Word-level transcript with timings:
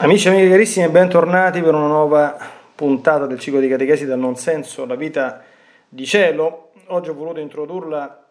Amici 0.00 0.28
e 0.28 0.30
amiche 0.30 0.48
carissimi, 0.48 0.88
bentornati 0.90 1.60
per 1.60 1.74
una 1.74 1.88
nuova 1.88 2.36
puntata 2.72 3.26
del 3.26 3.40
ciclo 3.40 3.58
di 3.58 3.66
catechesi 3.66 4.06
del 4.06 4.16
non 4.16 4.36
senso, 4.36 4.86
la 4.86 4.94
vita 4.94 5.42
di 5.88 6.06
cielo. 6.06 6.70
Oggi 6.86 7.08
ho 7.10 7.14
voluto 7.14 7.40
introdurla 7.40 8.26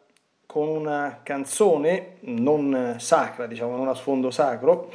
con 0.46 0.70
una 0.70 1.20
canzone 1.24 2.20
non 2.22 2.96
sacra, 3.00 3.48
diciamo, 3.48 3.76
non 3.76 3.90
a 3.90 3.96
sfondo 3.96 4.32
sacro, 4.32 4.90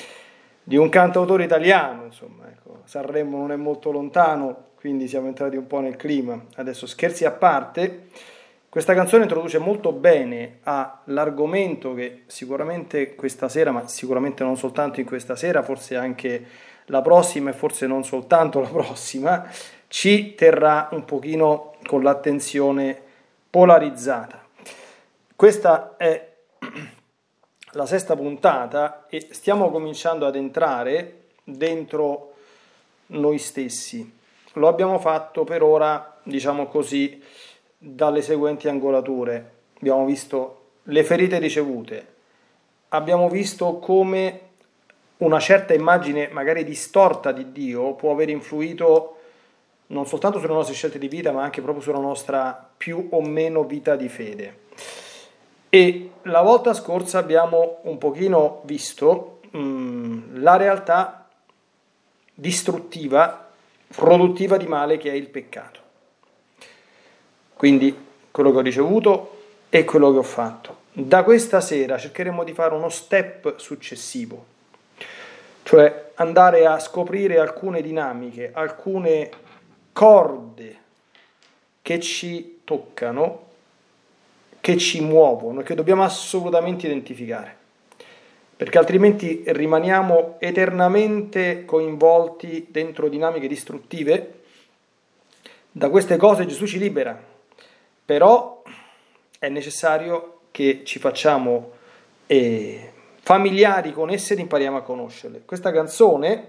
di 0.62 0.79
un 0.79 0.88
cantautore 0.88 1.45
italiano, 1.45 2.07
insomma, 2.07 2.48
ecco, 2.48 2.79
Sanremo 2.84 3.36
non 3.36 3.52
è 3.52 3.57
molto 3.57 3.91
lontano, 3.91 4.68
quindi 4.75 5.09
siamo 5.09 5.27
entrati 5.27 5.57
un 5.57 5.66
po' 5.66 5.80
nel 5.80 5.96
clima. 5.96 6.43
Adesso 6.54 6.86
scherzi 6.86 7.27
a 7.27 7.32
parte, 7.32 8.07
questa 8.73 8.95
canzone 8.95 9.25
introduce 9.25 9.59
molto 9.59 9.93
bene 9.93 10.61
all'argomento 10.62 11.93
che 11.93 12.22
sicuramente 12.27 13.14
questa 13.14 13.50
sera, 13.50 13.71
ma 13.71 13.86
sicuramente 13.86 14.45
non 14.45 14.57
soltanto 14.57 14.98
in 14.98 15.04
questa 15.04 15.36
sera, 15.36 15.62
forse 15.62 15.95
anche 15.95 16.46
la 16.86 17.03
prossima 17.03 17.50
e 17.50 17.53
forse 17.53 17.86
non 17.86 18.03
soltanto 18.03 18.61
la 18.61 18.71
prossima, 18.71 19.46
ci 19.89 20.35
terrà 20.35 20.89
un 20.93 21.04
pochino 21.04 21.75
con 21.85 22.03
l'attenzione 22.03 22.98
polarizzata. 23.50 24.43
Questa 25.36 25.96
è 25.98 26.32
la 27.73 27.84
sesta 27.84 28.17
puntata 28.17 29.04
e 29.11 29.26
stiamo 29.32 29.70
cominciando 29.70 30.25
ad 30.25 30.34
entrare 30.34 31.25
dentro 31.45 32.33
noi 33.09 33.36
stessi. 33.36 34.20
Lo 34.55 34.67
abbiamo 34.67 34.98
fatto 34.98 35.45
per 35.45 35.62
ora, 35.62 36.19
diciamo 36.23 36.69
così, 36.69 37.23
dalle 37.84 38.22
seguenti 38.22 38.69
angolature. 38.69 39.50
Abbiamo 39.78 40.05
visto 40.05 40.61
le 40.84 41.03
ferite 41.03 41.39
ricevute, 41.39 42.06
abbiamo 42.89 43.28
visto 43.28 43.78
come 43.78 44.41
una 45.19 45.41
certa 45.41 45.75
immagine 45.75 46.28
magari 46.28 46.64
distorta 46.64 47.33
di 47.33 47.53
Dio 47.53 47.95
può 47.95 48.12
aver 48.12 48.28
influito 48.28 49.17
non 49.89 50.06
soltanto 50.06 50.39
sulle 50.39 50.53
nostre 50.53 50.75
scelte 50.75 50.98
di 50.98 51.09
vita, 51.09 51.33
ma 51.33 51.43
anche 51.43 51.61
proprio 51.61 51.83
sulla 51.83 51.98
nostra 51.98 52.71
più 52.77 53.09
o 53.11 53.21
meno 53.21 53.65
vita 53.65 53.95
di 53.95 54.09
fede. 54.09 54.61
E 55.69 56.11
la 56.23 56.41
volta 56.41 56.73
scorsa 56.73 57.19
abbiamo 57.19 57.78
un 57.83 57.99
pochino 57.99 58.62
visto 58.65 59.41
mh, 59.51 59.59
mm, 59.59 60.43
la 60.43 60.56
realtà 60.56 61.28
distruttiva, 62.34 63.51
produttiva 63.95 64.56
di 64.56 64.67
male 64.67 64.97
che 64.97 65.11
è 65.11 65.15
il 65.15 65.28
peccato. 65.28 65.81
Quindi 67.63 67.97
quello 68.33 68.51
che 68.51 68.57
ho 68.57 68.61
ricevuto 68.61 69.37
e 69.69 69.85
quello 69.85 70.11
che 70.11 70.19
ho 70.19 70.25
fatto. 70.25 70.79
Da 70.93 71.23
questa 71.23 71.61
sera 71.61 71.97
cercheremo 71.97 72.43
di 72.43 72.53
fare 72.53 72.75
uno 72.75 72.89
step 72.89 73.57
successivo, 73.57 74.45
cioè 75.63 76.11
andare 76.17 76.67
a 76.67 76.81
scoprire 76.81 77.39
alcune 77.39 77.81
dinamiche, 77.81 78.51
alcune 78.53 79.31
corde 79.93 80.77
che 81.83 82.01
ci 82.01 82.63
toccano, 82.65 83.45
che 84.61 84.77
ci 84.77 85.01
muovono, 85.01 85.63
che 85.63 85.77
dobbiamo 85.77 86.03
assolutamente 86.03 86.87
identificare, 86.87 87.57
perché 88.57 88.77
altrimenti 88.77 89.45
rimaniamo 89.47 90.35
eternamente 90.41 91.65
coinvolti 91.65 92.67
dentro 92.73 93.09
dinamiche 93.09 93.47
distruttive. 93.47 94.41
Da 95.71 95.89
queste 95.91 96.17
cose 96.17 96.45
Gesù 96.45 96.67
ci 96.67 96.81
libera, 96.81 97.31
però 98.13 98.63
è 99.39 99.49
necessario 99.49 100.41
che 100.51 100.83
ci 100.85 100.99
facciamo 100.99 101.71
eh, 102.27 102.93
familiari 103.23 103.91
con 103.95 104.11
esse 104.11 104.35
ed 104.35 104.41
impariamo 104.41 104.77
a 104.77 104.83
conoscerle. 104.83 105.45
Questa 105.47 105.73
canzone 105.73 106.47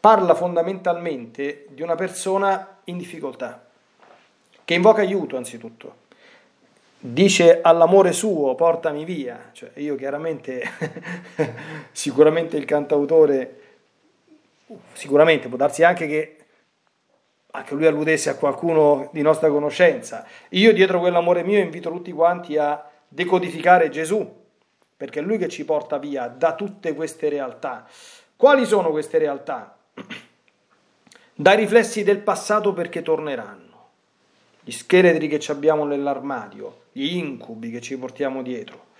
parla 0.00 0.34
fondamentalmente 0.34 1.66
di 1.68 1.80
una 1.80 1.94
persona 1.94 2.80
in 2.86 2.98
difficoltà, 2.98 3.64
che 4.64 4.74
invoca 4.74 5.02
aiuto 5.02 5.36
anzitutto. 5.36 5.94
Dice 6.98 7.60
all'amore 7.60 8.10
suo 8.10 8.56
portami 8.56 9.04
via, 9.04 9.50
cioè 9.52 9.70
io 9.74 9.94
chiaramente, 9.94 10.60
sicuramente 11.92 12.56
il 12.56 12.64
cantautore, 12.64 13.60
sicuramente 14.92 15.46
può 15.46 15.56
darsi 15.56 15.84
anche 15.84 16.08
che 16.08 16.36
anche 17.54 17.74
lui 17.74 17.86
alludesse 17.86 18.30
a 18.30 18.36
qualcuno 18.36 19.10
di 19.12 19.20
nostra 19.22 19.50
conoscenza. 19.50 20.26
Io 20.50 20.72
dietro 20.72 21.00
quell'amore 21.00 21.42
mio 21.42 21.58
invito 21.58 21.90
tutti 21.90 22.12
quanti 22.12 22.56
a 22.56 22.82
decodificare 23.08 23.90
Gesù, 23.90 24.40
perché 24.96 25.20
è 25.20 25.22
lui 25.22 25.36
che 25.36 25.48
ci 25.48 25.64
porta 25.64 25.98
via 25.98 26.28
da 26.28 26.54
tutte 26.54 26.94
queste 26.94 27.28
realtà. 27.28 27.86
Quali 28.36 28.64
sono 28.64 28.90
queste 28.90 29.18
realtà? 29.18 29.76
Dai 31.34 31.56
riflessi 31.56 32.02
del 32.04 32.18
passato 32.18 32.72
perché 32.72 33.02
torneranno, 33.02 33.88
gli 34.62 34.70
scheletri 34.70 35.28
che 35.28 35.40
abbiamo 35.50 35.84
nell'armadio, 35.84 36.84
gli 36.92 37.16
incubi 37.16 37.70
che 37.70 37.80
ci 37.80 37.98
portiamo 37.98 38.42
dietro, 38.42 38.90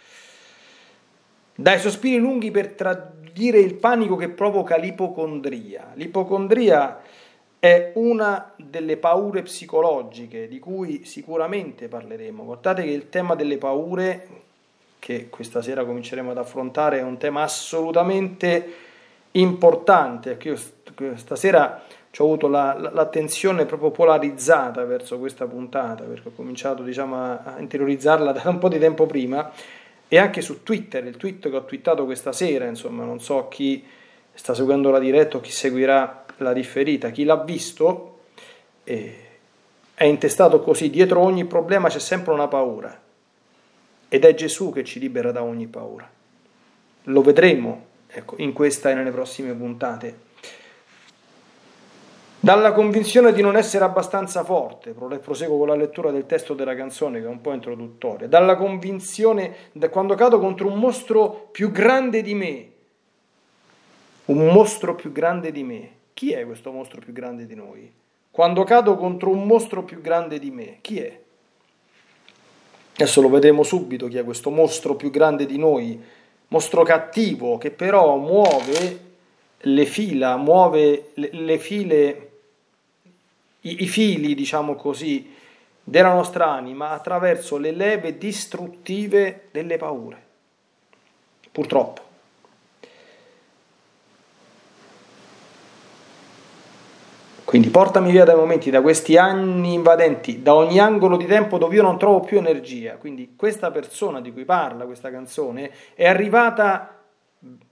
dai 1.54 1.78
sospiri 1.78 2.16
lunghi 2.16 2.50
per 2.50 2.72
tradire 2.72 3.58
il 3.58 3.74
panico 3.74 4.16
che 4.16 4.30
provoca 4.30 4.76
l'ipocondria. 4.76 5.92
L'ipocondria 5.94 7.00
è 7.62 7.92
una 7.94 8.54
delle 8.56 8.96
paure 8.96 9.42
psicologiche 9.42 10.48
di 10.48 10.58
cui 10.58 11.04
sicuramente 11.04 11.86
parleremo. 11.86 12.42
Guardate 12.42 12.82
che 12.82 12.90
il 12.90 13.08
tema 13.08 13.36
delle 13.36 13.56
paure, 13.56 14.26
che 14.98 15.28
questa 15.28 15.62
sera 15.62 15.84
cominceremo 15.84 16.32
ad 16.32 16.38
affrontare, 16.38 16.98
è 16.98 17.02
un 17.02 17.18
tema 17.18 17.42
assolutamente 17.42 18.74
importante. 19.30 20.36
Io 20.42 20.56
stasera 21.14 21.84
ho 22.18 22.24
avuto 22.24 22.48
la, 22.48 22.76
l'attenzione 22.92 23.64
proprio 23.64 23.92
polarizzata 23.92 24.84
verso 24.84 25.20
questa 25.20 25.46
puntata, 25.46 26.02
perché 26.02 26.30
ho 26.30 26.32
cominciato 26.34 26.82
diciamo, 26.82 27.14
a 27.16 27.54
interiorizzarla 27.60 28.32
da 28.42 28.42
un 28.46 28.58
po' 28.58 28.68
di 28.68 28.80
tempo 28.80 29.06
prima, 29.06 29.52
e 30.08 30.18
anche 30.18 30.40
su 30.40 30.64
Twitter, 30.64 31.06
il 31.06 31.16
tweet 31.16 31.48
che 31.48 31.54
ho 31.54 31.64
twittato 31.64 32.06
questa 32.06 32.32
sera, 32.32 32.64
insomma, 32.64 33.04
non 33.04 33.20
so 33.20 33.46
chi 33.46 33.84
sta 34.34 34.52
seguendo 34.52 34.90
la 34.90 34.98
diretta 34.98 35.36
o 35.36 35.40
chi 35.40 35.52
seguirà 35.52 36.21
la 36.38 36.52
differita. 36.52 37.10
Chi 37.10 37.24
l'ha 37.24 37.36
visto 37.36 38.20
eh, 38.84 39.16
è 39.94 40.04
intestato 40.04 40.60
così, 40.60 40.90
dietro 40.90 41.20
ogni 41.20 41.44
problema 41.44 41.88
c'è 41.88 42.00
sempre 42.00 42.32
una 42.32 42.48
paura 42.48 43.00
ed 44.08 44.24
è 44.24 44.34
Gesù 44.34 44.72
che 44.72 44.84
ci 44.84 44.98
libera 44.98 45.32
da 45.32 45.42
ogni 45.42 45.66
paura. 45.66 46.10
Lo 47.04 47.22
vedremo 47.22 47.86
ecco, 48.08 48.34
in 48.38 48.52
questa 48.52 48.90
e 48.90 48.94
nelle 48.94 49.10
prossime 49.10 49.54
puntate. 49.54 50.30
Dalla 52.38 52.72
convinzione 52.72 53.32
di 53.32 53.40
non 53.40 53.56
essere 53.56 53.84
abbastanza 53.84 54.42
forte, 54.42 54.92
proseguo 54.92 55.58
con 55.58 55.68
la 55.68 55.76
lettura 55.76 56.10
del 56.10 56.26
testo 56.26 56.54
della 56.54 56.74
canzone 56.74 57.20
che 57.20 57.26
è 57.26 57.28
un 57.28 57.40
po' 57.40 57.52
introduttoria, 57.52 58.26
dalla 58.26 58.56
convinzione 58.56 59.54
da 59.70 59.88
quando 59.88 60.16
cado 60.16 60.40
contro 60.40 60.66
un 60.66 60.78
mostro 60.78 61.48
più 61.52 61.70
grande 61.70 62.20
di 62.20 62.34
me, 62.34 62.70
un 64.24 64.46
mostro 64.52 64.96
più 64.96 65.12
grande 65.12 65.52
di 65.52 65.62
me, 65.62 65.90
chi 66.14 66.32
è 66.32 66.44
questo 66.44 66.70
mostro 66.70 67.00
più 67.00 67.12
grande 67.12 67.46
di 67.46 67.54
noi? 67.54 67.90
Quando 68.30 68.64
cado 68.64 68.96
contro 68.96 69.30
un 69.30 69.46
mostro 69.46 69.82
più 69.82 70.00
grande 70.00 70.38
di 70.38 70.50
me, 70.50 70.78
chi 70.80 71.00
è? 71.00 71.20
Adesso 72.94 73.20
lo 73.20 73.28
vedremo 73.28 73.62
subito 73.62 74.08
chi 74.08 74.18
è 74.18 74.24
questo 74.24 74.50
mostro 74.50 74.94
più 74.94 75.10
grande 75.10 75.46
di 75.46 75.58
noi, 75.58 76.00
mostro 76.48 76.82
cattivo 76.82 77.58
che 77.58 77.70
però 77.70 78.16
muove 78.16 79.10
le 79.58 79.86
fila, 79.86 80.36
muove 80.36 81.10
le, 81.14 81.30
le 81.32 81.58
file, 81.58 82.30
i, 83.60 83.82
i 83.82 83.86
fili, 83.86 84.34
diciamo 84.34 84.74
così, 84.74 85.34
della 85.82 86.12
nostra 86.12 86.50
anima 86.50 86.90
attraverso 86.90 87.56
le 87.56 87.72
leve 87.72 88.16
distruttive 88.18 89.48
delle 89.50 89.76
paure. 89.76 90.22
Purtroppo. 91.50 92.10
Quindi 97.52 97.68
portami 97.68 98.10
via 98.10 98.24
dai 98.24 98.34
momenti, 98.34 98.70
da 98.70 98.80
questi 98.80 99.18
anni 99.18 99.74
invadenti, 99.74 100.40
da 100.40 100.54
ogni 100.54 100.78
angolo 100.78 101.18
di 101.18 101.26
tempo 101.26 101.58
dove 101.58 101.74
io 101.74 101.82
non 101.82 101.98
trovo 101.98 102.20
più 102.20 102.38
energia. 102.38 102.96
Quindi 102.96 103.34
questa 103.36 103.70
persona 103.70 104.22
di 104.22 104.32
cui 104.32 104.46
parla 104.46 104.86
questa 104.86 105.10
canzone 105.10 105.70
è 105.92 106.06
arrivata 106.06 107.02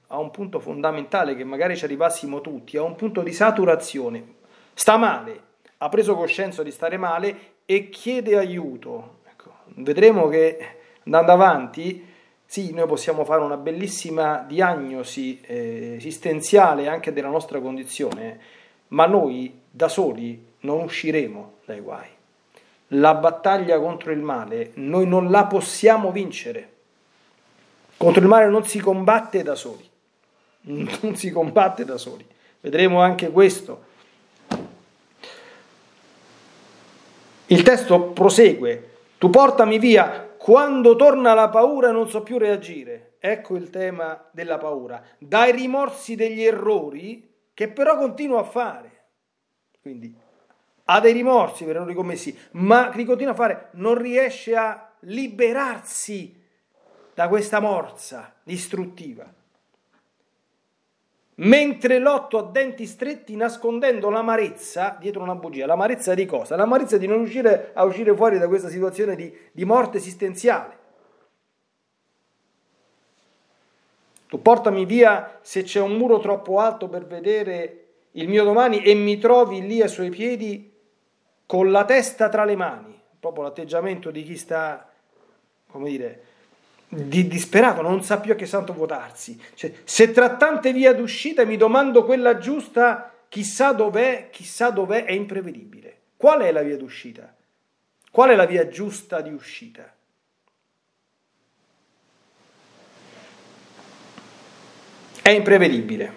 a 0.08 0.18
un 0.18 0.30
punto 0.30 0.60
fondamentale 0.60 1.34
che 1.34 1.44
magari 1.44 1.78
ci 1.78 1.86
arrivassimo 1.86 2.42
tutti, 2.42 2.76
a 2.76 2.82
un 2.82 2.94
punto 2.94 3.22
di 3.22 3.32
saturazione. 3.32 4.34
Sta 4.74 4.98
male, 4.98 5.40
ha 5.78 5.88
preso 5.88 6.14
coscienza 6.14 6.62
di 6.62 6.72
stare 6.72 6.98
male 6.98 7.36
e 7.64 7.88
chiede 7.88 8.36
aiuto. 8.36 9.20
Ecco, 9.30 9.50
vedremo 9.76 10.28
che 10.28 10.58
andando 11.04 11.32
avanti, 11.32 12.06
sì, 12.44 12.74
noi 12.74 12.86
possiamo 12.86 13.24
fare 13.24 13.40
una 13.40 13.56
bellissima 13.56 14.44
diagnosi 14.46 15.40
eh, 15.40 15.94
esistenziale 15.96 16.86
anche 16.86 17.14
della 17.14 17.28
nostra 17.30 17.60
condizione, 17.60 18.58
ma 18.90 19.06
noi 19.06 19.60
da 19.70 19.88
soli 19.88 20.46
non 20.60 20.82
usciremo 20.82 21.54
dai 21.64 21.80
guai. 21.80 22.08
La 22.94 23.14
battaglia 23.14 23.78
contro 23.78 24.10
il 24.10 24.20
male 24.20 24.72
noi 24.74 25.06
non 25.06 25.30
la 25.30 25.46
possiamo 25.46 26.10
vincere. 26.10 26.68
Contro 27.96 28.20
il 28.20 28.28
male 28.28 28.48
non 28.48 28.66
si 28.66 28.80
combatte 28.80 29.42
da 29.42 29.54
soli. 29.54 29.88
non 30.62 31.16
si 31.16 31.30
combatte 31.30 31.84
da 31.84 31.96
soli. 31.96 32.26
Vedremo 32.60 33.00
anche 33.00 33.30
questo. 33.30 33.88
Il 37.46 37.62
testo 37.62 38.00
prosegue, 38.10 38.90
tu 39.18 39.28
portami 39.28 39.78
via, 39.78 40.28
quando 40.36 40.94
torna 40.94 41.34
la 41.34 41.48
paura 41.48 41.90
non 41.90 42.08
so 42.08 42.22
più 42.22 42.38
reagire. 42.38 43.14
Ecco 43.18 43.56
il 43.56 43.70
tema 43.70 44.24
della 44.30 44.58
paura. 44.58 45.02
Dai 45.18 45.52
rimorsi 45.52 46.14
degli 46.14 46.42
errori 46.42 47.29
che 47.60 47.68
però 47.68 47.98
continua 47.98 48.40
a 48.40 48.44
fare. 48.44 48.90
Quindi 49.82 50.16
ha 50.84 50.98
dei 50.98 51.12
rimorsi 51.12 51.66
per 51.66 51.76
errori 51.76 51.92
commessi, 51.92 52.34
ma 52.52 52.88
li 52.94 53.04
continua 53.04 53.34
a 53.34 53.36
fare, 53.36 53.68
non 53.72 53.98
riesce 53.98 54.56
a 54.56 54.92
liberarsi 55.00 56.42
da 57.12 57.28
questa 57.28 57.60
morsa 57.60 58.34
distruttiva 58.42 59.30
mentre 61.34 61.98
lotto 61.98 62.38
a 62.38 62.50
denti 62.50 62.86
stretti 62.86 63.36
nascondendo 63.36 64.08
l'amarezza 64.08 64.96
dietro 64.98 65.22
una 65.22 65.34
bugia. 65.34 65.66
L'amarezza 65.66 66.14
di 66.14 66.24
cosa? 66.24 66.56
L'amarezza 66.56 66.96
di 66.96 67.06
non 67.06 67.18
riuscire 67.18 67.72
a 67.74 67.84
uscire 67.84 68.16
fuori 68.16 68.38
da 68.38 68.48
questa 68.48 68.70
situazione 68.70 69.16
di, 69.16 69.30
di 69.52 69.64
morte 69.66 69.98
esistenziale. 69.98 70.78
Tu 74.30 74.40
portami 74.40 74.84
via 74.84 75.40
se 75.42 75.64
c'è 75.64 75.80
un 75.80 75.96
muro 75.96 76.20
troppo 76.20 76.60
alto 76.60 76.88
per 76.88 77.04
vedere 77.04 77.86
il 78.12 78.28
mio 78.28 78.44
domani 78.44 78.80
e 78.80 78.94
mi 78.94 79.18
trovi 79.18 79.66
lì 79.66 79.82
ai 79.82 79.88
suoi 79.88 80.08
piedi 80.08 80.72
con 81.46 81.72
la 81.72 81.84
testa 81.84 82.28
tra 82.28 82.44
le 82.44 82.54
mani, 82.54 82.96
proprio 83.18 83.42
l'atteggiamento 83.42 84.12
di 84.12 84.22
chi 84.22 84.36
sta, 84.36 84.88
come 85.68 85.90
dire, 85.90 86.24
di 86.86 87.26
disperato, 87.26 87.82
non 87.82 88.04
sa 88.04 88.20
più 88.20 88.30
a 88.30 88.36
che 88.36 88.46
santo 88.46 88.72
votarsi. 88.72 89.36
Cioè, 89.54 89.72
se 89.82 90.12
tra 90.12 90.36
tante 90.36 90.72
vie 90.72 90.94
d'uscita 90.94 91.44
mi 91.44 91.56
domando 91.56 92.04
quella 92.04 92.38
giusta, 92.38 93.12
chissà 93.28 93.72
dov'è, 93.72 94.28
chissà 94.30 94.70
dov'è, 94.70 95.06
è 95.06 95.12
imprevedibile. 95.12 95.96
Qual 96.16 96.40
è 96.42 96.52
la 96.52 96.62
via 96.62 96.76
d'uscita? 96.76 97.34
Qual 98.12 98.30
è 98.30 98.36
la 98.36 98.46
via 98.46 98.68
giusta 98.68 99.22
di 99.22 99.32
uscita? 99.32 99.92
È 105.30 105.34
imprevedibile. 105.34 106.12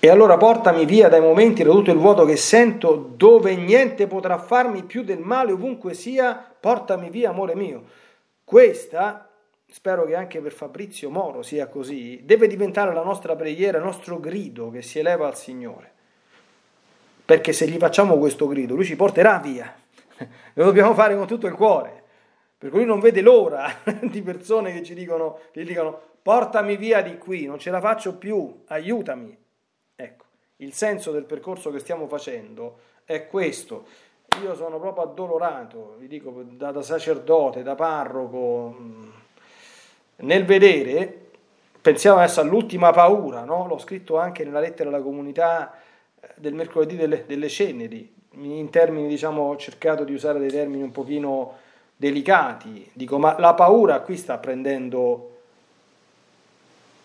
E 0.00 0.08
allora 0.08 0.38
portami 0.38 0.86
via 0.86 1.10
dai 1.10 1.20
momenti 1.20 1.62
da 1.62 1.70
tutto 1.70 1.90
il 1.90 1.98
vuoto 1.98 2.24
che 2.24 2.36
sento, 2.36 2.94
dove 3.14 3.54
niente 3.56 4.06
potrà 4.06 4.38
farmi 4.38 4.84
più 4.84 5.02
del 5.02 5.18
male 5.18 5.52
ovunque 5.52 5.92
sia, 5.92 6.50
portami 6.58 7.10
via, 7.10 7.28
amore 7.28 7.54
mio. 7.54 7.84
Questa, 8.42 9.28
spero 9.70 10.06
che 10.06 10.14
anche 10.14 10.40
per 10.40 10.52
Fabrizio 10.52 11.10
Moro 11.10 11.42
sia 11.42 11.66
così, 11.66 12.22
deve 12.24 12.46
diventare 12.46 12.94
la 12.94 13.02
nostra 13.04 13.36
preghiera, 13.36 13.76
il 13.76 13.84
nostro 13.84 14.18
grido 14.18 14.70
che 14.70 14.80
si 14.80 14.98
eleva 14.98 15.26
al 15.26 15.36
Signore. 15.36 15.92
Perché 17.22 17.52
se 17.52 17.68
gli 17.68 17.76
facciamo 17.76 18.16
questo 18.16 18.46
grido, 18.46 18.74
lui 18.74 18.86
ci 18.86 18.96
porterà 18.96 19.40
via. 19.40 19.76
Lo 20.54 20.64
dobbiamo 20.64 20.94
fare 20.94 21.14
con 21.14 21.26
tutto 21.26 21.46
il 21.46 21.52
cuore. 21.52 22.04
Perché 22.58 22.76
lui 22.76 22.84
non 22.84 22.98
vede 22.98 23.20
l'ora 23.20 23.72
di 24.02 24.20
persone 24.20 24.72
che 24.72 24.82
ci 24.82 24.94
dicono, 24.94 25.38
gli 25.52 25.62
dicono 25.62 25.96
portami 26.20 26.76
via 26.76 27.00
di 27.02 27.16
qui, 27.16 27.46
non 27.46 27.60
ce 27.60 27.70
la 27.70 27.80
faccio 27.80 28.16
più, 28.16 28.64
aiutami. 28.66 29.36
Ecco, 29.94 30.24
il 30.56 30.72
senso 30.72 31.12
del 31.12 31.24
percorso 31.24 31.70
che 31.70 31.78
stiamo 31.78 32.08
facendo 32.08 32.80
è 33.04 33.28
questo. 33.28 33.86
Io 34.42 34.56
sono 34.56 34.80
proprio 34.80 35.04
addolorato, 35.04 35.94
vi 35.98 36.08
dico, 36.08 36.42
da, 36.50 36.72
da 36.72 36.82
sacerdote, 36.82 37.62
da 37.62 37.76
parroco, 37.76 38.76
mm, 38.78 39.08
nel 40.16 40.44
vedere, 40.44 41.28
pensiamo 41.80 42.18
adesso 42.18 42.40
all'ultima 42.40 42.90
paura, 42.90 43.44
no? 43.44 43.66
l'ho 43.68 43.78
scritto 43.78 44.18
anche 44.18 44.44
nella 44.44 44.60
lettera 44.60 44.88
alla 44.88 45.00
comunità 45.00 45.72
eh, 46.20 46.28
del 46.36 46.54
mercoledì 46.54 46.96
delle, 46.96 47.24
delle 47.24 47.48
ceneri, 47.48 48.14
in 48.32 48.68
termini, 48.70 49.08
diciamo, 49.08 49.42
ho 49.42 49.56
cercato 49.56 50.04
di 50.04 50.12
usare 50.12 50.38
dei 50.38 50.50
termini 50.50 50.82
un 50.82 50.92
pochino 50.92 51.66
delicati, 51.98 52.88
dico, 52.92 53.18
ma 53.18 53.38
la 53.40 53.54
paura 53.54 54.00
qui 54.00 54.16
sta 54.16 54.38
prendendo 54.38 55.38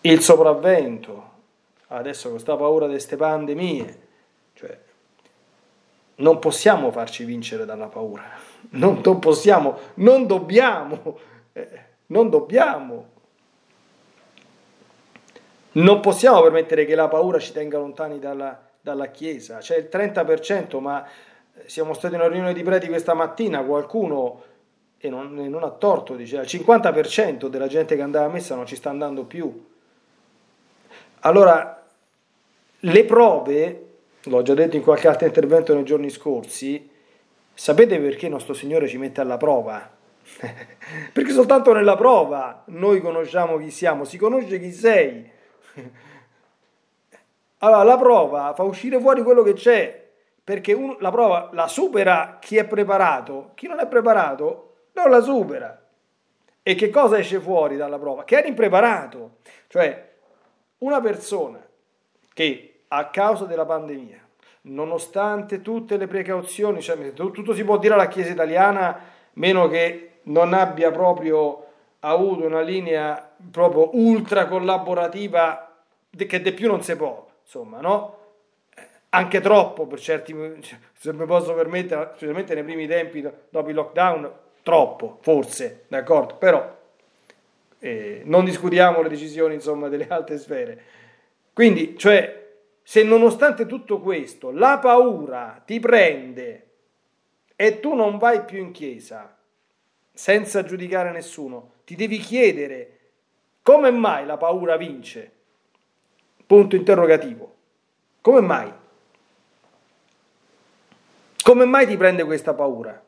il 0.01 0.21
sopravvento, 0.21 1.31
adesso 1.87 2.23
con 2.23 2.33
questa 2.33 2.55
paura 2.55 2.85
di 2.85 2.91
queste 2.91 3.15
pandemie, 3.15 4.01
cioè 4.53 4.79
non 6.15 6.37
possiamo 6.37 6.91
farci 6.91 7.25
vincere 7.25 7.65
dalla 7.65 7.87
paura, 7.87 8.23
non, 8.71 9.01
non 9.03 9.17
possiamo, 9.17 9.79
non 9.95 10.27
dobbiamo, 10.27 11.17
eh, 11.53 11.81
non 12.07 12.29
dobbiamo. 12.29 13.09
Non 15.75 16.01
possiamo 16.01 16.39
permettere 16.43 16.85
che 16.85 16.93
la 16.93 17.07
paura 17.07 17.39
ci 17.39 17.51
tenga 17.51 17.79
lontani 17.79 18.19
dalla, 18.19 18.63
dalla 18.79 19.07
Chiesa. 19.07 19.57
C'è 19.57 19.75
il 19.75 19.89
30%, 19.91 20.79
ma 20.79 21.03
eh, 21.03 21.67
siamo 21.67 21.95
stati 21.95 22.13
in 22.13 22.19
una 22.19 22.29
riunione 22.29 22.53
di 22.53 22.61
preti 22.61 22.87
questa 22.87 23.15
mattina, 23.15 23.63
qualcuno, 23.63 24.43
e 25.05 25.09
non, 25.09 25.37
e 25.37 25.49
non 25.49 25.63
ha 25.63 25.69
torto, 25.69 26.15
dice, 26.15 26.37
il 26.37 26.43
50% 26.43 27.47
della 27.47 27.67
gente 27.67 27.97
che 27.97 28.01
andava 28.01 28.27
a 28.27 28.29
messa 28.29 28.55
non 28.55 28.65
ci 28.65 28.77
sta 28.77 28.89
andando 28.89 29.25
più. 29.25 29.65
Allora, 31.19 31.85
le 32.79 33.03
prove, 33.03 33.87
l'ho 34.23 34.41
già 34.43 34.53
detto 34.53 34.77
in 34.77 34.81
qualche 34.81 35.09
altro 35.09 35.27
intervento 35.27 35.73
nei 35.73 35.83
giorni 35.83 36.09
scorsi, 36.09 36.89
sapete 37.53 37.99
perché 37.99 38.29
nostro 38.29 38.53
Signore 38.53 38.87
ci 38.87 38.97
mette 38.97 39.19
alla 39.19 39.35
prova? 39.35 39.91
perché 41.11 41.31
soltanto 41.33 41.73
nella 41.73 41.97
prova 41.97 42.63
noi 42.67 43.01
conosciamo 43.01 43.57
chi 43.57 43.71
siamo, 43.71 44.05
si 44.05 44.15
conosce 44.17 44.57
chi 44.57 44.71
sei. 44.71 45.29
allora 47.59 47.83
la 47.83 47.97
prova 47.97 48.53
fa 48.55 48.63
uscire 48.63 49.01
fuori 49.01 49.21
quello 49.21 49.43
che 49.43 49.51
c'è, 49.51 50.11
perché 50.41 50.71
un, 50.71 50.95
la 50.99 51.11
prova 51.11 51.49
la 51.51 51.67
supera 51.67 52.37
chi 52.39 52.55
è 52.55 52.63
preparato, 52.63 53.51
chi 53.55 53.67
non 53.67 53.81
è 53.81 53.87
preparato 53.87 54.69
non 54.93 55.09
la 55.09 55.21
supera. 55.21 55.79
E 56.61 56.75
che 56.75 56.89
cosa 56.89 57.17
esce 57.17 57.39
fuori 57.39 57.75
dalla 57.75 57.99
prova? 57.99 58.23
Che 58.23 58.37
era 58.37 58.47
impreparato. 58.47 59.37
Cioè, 59.67 60.11
una 60.79 61.01
persona 61.01 61.61
che 62.33 62.83
a 62.87 63.09
causa 63.09 63.45
della 63.45 63.65
pandemia, 63.65 64.19
nonostante 64.61 65.61
tutte 65.61 65.97
le 65.97 66.07
precauzioni, 66.07 66.81
cioè 66.81 67.13
tutto 67.13 67.53
si 67.53 67.63
può 67.63 67.77
dire 67.77 67.95
alla 67.95 68.07
Chiesa 68.07 68.31
italiana, 68.31 68.97
meno 69.33 69.67
che 69.67 70.19
non 70.23 70.53
abbia 70.53 70.91
proprio 70.91 71.65
avuto 71.99 72.45
una 72.45 72.61
linea 72.61 73.31
proprio 73.51 73.89
ultra 73.93 74.47
collaborativa 74.47 75.75
che 76.15 76.41
de 76.41 76.53
più 76.53 76.67
non 76.67 76.81
si 76.81 76.95
può, 76.95 77.27
insomma, 77.41 77.81
no? 77.81 78.17
Anche 79.09 79.41
troppo 79.41 79.85
per 79.85 79.99
certi, 79.99 80.35
se 80.93 81.13
mi 81.13 81.25
posso 81.25 81.53
permettere, 81.53 82.11
specialmente 82.15 82.53
nei 82.53 82.63
primi 82.63 82.87
tempi 82.87 83.21
dopo 83.49 83.69
il 83.69 83.75
lockdown, 83.75 84.31
troppo, 84.63 85.19
forse, 85.21 85.83
d'accordo? 85.87 86.35
Però 86.37 86.81
eh, 87.79 88.21
non 88.25 88.45
discutiamo 88.45 89.01
le 89.01 89.09
decisioni, 89.09 89.53
insomma, 89.53 89.89
delle 89.89 90.07
alte 90.07 90.37
sfere. 90.37 90.81
Quindi, 91.53 91.97
cioè, 91.97 92.41
se 92.81 93.03
nonostante 93.03 93.65
tutto 93.65 93.99
questo 93.99 94.51
la 94.51 94.79
paura 94.79 95.61
ti 95.65 95.79
prende 95.79 96.67
e 97.55 97.79
tu 97.79 97.93
non 97.93 98.17
vai 98.17 98.43
più 98.43 98.57
in 98.57 98.71
chiesa 98.71 99.37
senza 100.11 100.63
giudicare 100.63 101.11
nessuno, 101.11 101.73
ti 101.85 101.95
devi 101.95 102.17
chiedere 102.17 102.99
come 103.61 103.91
mai 103.91 104.25
la 104.25 104.37
paura 104.37 104.77
vince? 104.77 105.31
Punto 106.45 106.75
interrogativo. 106.75 107.55
Come 108.21 108.41
mai? 108.41 108.71
Come 111.41 111.65
mai 111.65 111.85
ti 111.85 111.97
prende 111.97 112.23
questa 112.23 112.53
paura? 112.53 113.02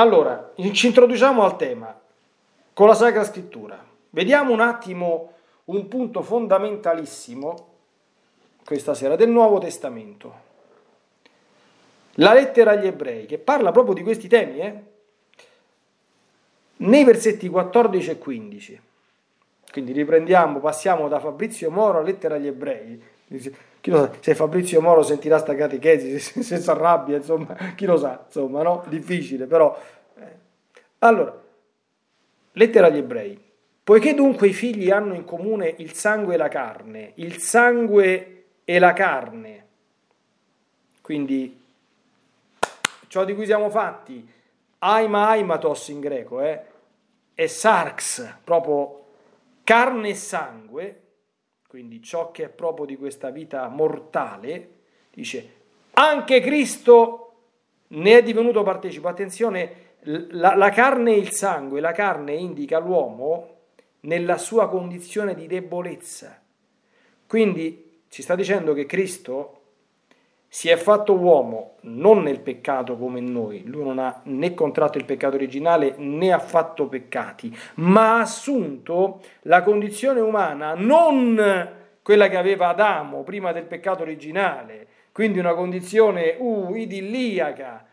Allora, 0.00 0.54
ci 0.72 0.86
introduciamo 0.86 1.44
al 1.44 1.56
tema 1.56 1.94
con 2.72 2.86
la 2.86 2.94
Sacra 2.94 3.22
Scrittura. 3.22 3.84
Vediamo 4.08 4.50
un 4.50 4.60
attimo 4.60 5.32
un 5.66 5.88
punto 5.88 6.22
fondamentalissimo 6.22 7.68
questa 8.64 8.94
sera 8.94 9.14
del 9.14 9.28
Nuovo 9.28 9.58
Testamento. 9.58 10.48
La 12.14 12.32
lettera 12.32 12.70
agli 12.70 12.86
ebrei, 12.86 13.26
che 13.26 13.36
parla 13.36 13.72
proprio 13.72 13.92
di 13.92 14.02
questi 14.02 14.26
temi, 14.26 14.60
eh? 14.60 14.82
nei 16.76 17.04
versetti 17.04 17.50
14 17.50 18.10
e 18.10 18.18
15. 18.18 18.80
Quindi 19.70 19.92
riprendiamo, 19.92 20.60
passiamo 20.60 21.08
da 21.08 21.20
Fabrizio 21.20 21.70
Moro 21.70 21.98
alla 21.98 22.06
lettera 22.06 22.36
agli 22.36 22.46
ebrei. 22.46 23.02
Chi 23.80 23.90
lo 23.90 23.96
sa, 23.98 24.12
se 24.20 24.34
Fabrizio 24.34 24.80
Moro 24.80 25.02
sentirà 25.02 25.38
sta 25.38 25.54
catechesi, 25.54 26.18
se, 26.20 26.42
se 26.42 26.58
si 26.58 26.70
arrabbia, 26.70 27.16
insomma, 27.16 27.54
chi 27.74 27.86
lo 27.86 27.96
sa, 27.96 28.22
insomma, 28.26 28.62
no? 28.62 28.84
Difficile, 28.88 29.46
però. 29.46 29.78
Eh. 30.18 30.36
Allora, 30.98 31.38
lettera 32.52 32.86
agli 32.86 32.98
ebrei. 32.98 33.48
Poiché 33.82 34.14
dunque 34.14 34.48
i 34.48 34.52
figli 34.52 34.90
hanno 34.90 35.14
in 35.14 35.24
comune 35.24 35.74
il 35.78 35.94
sangue 35.94 36.34
e 36.34 36.36
la 36.36 36.48
carne, 36.48 37.12
il 37.14 37.38
sangue 37.38 38.44
e 38.64 38.78
la 38.78 38.92
carne. 38.92 39.66
Quindi 41.00 41.60
ciò 43.08 43.24
di 43.24 43.34
cui 43.34 43.46
siamo 43.46 43.68
fatti, 43.68 44.24
aima 44.78 45.28
aimatos 45.28 45.88
in 45.88 45.98
greco, 45.98 46.40
eh, 46.40 46.62
è 47.34 47.46
sarx, 47.46 48.36
proprio 48.44 49.06
carne 49.64 50.10
e 50.10 50.14
sangue, 50.14 51.00
quindi 51.70 52.02
ciò 52.02 52.32
che 52.32 52.46
è 52.46 52.48
proprio 52.48 52.84
di 52.84 52.96
questa 52.96 53.30
vita 53.30 53.68
mortale, 53.68 54.70
dice 55.12 55.52
anche 55.92 56.40
Cristo 56.40 57.32
ne 57.88 58.18
è 58.18 58.22
divenuto 58.24 58.64
partecipe. 58.64 59.06
Attenzione, 59.06 59.72
la, 60.00 60.56
la 60.56 60.70
carne 60.70 61.12
e 61.12 61.18
il 61.18 61.30
sangue, 61.30 61.78
la 61.78 61.92
carne 61.92 62.34
indica 62.34 62.80
l'uomo 62.80 63.58
nella 64.00 64.36
sua 64.36 64.68
condizione 64.68 65.36
di 65.36 65.46
debolezza. 65.46 66.42
Quindi 67.28 68.00
ci 68.08 68.22
sta 68.22 68.34
dicendo 68.34 68.72
che 68.72 68.86
Cristo 68.86 69.59
si 70.52 70.68
è 70.68 70.76
fatto 70.76 71.14
uomo 71.14 71.76
non 71.82 72.24
nel 72.24 72.40
peccato 72.40 72.96
come 72.96 73.20
noi, 73.20 73.62
lui 73.66 73.84
non 73.84 74.00
ha 74.00 74.20
né 74.24 74.52
contratto 74.52 74.98
il 74.98 75.04
peccato 75.04 75.36
originale 75.36 75.94
né 75.98 76.32
ha 76.32 76.40
fatto 76.40 76.88
peccati, 76.88 77.56
ma 77.76 78.16
ha 78.16 78.22
assunto 78.22 79.20
la 79.42 79.62
condizione 79.62 80.18
umana 80.18 80.74
non 80.74 81.78
quella 82.02 82.28
che 82.28 82.36
aveva 82.36 82.66
Adamo 82.66 83.22
prima 83.22 83.52
del 83.52 83.62
peccato 83.62 84.02
originale, 84.02 84.88
quindi 85.12 85.38
una 85.38 85.54
condizione 85.54 86.34
uh, 86.36 86.74
idilliaca, 86.74 87.86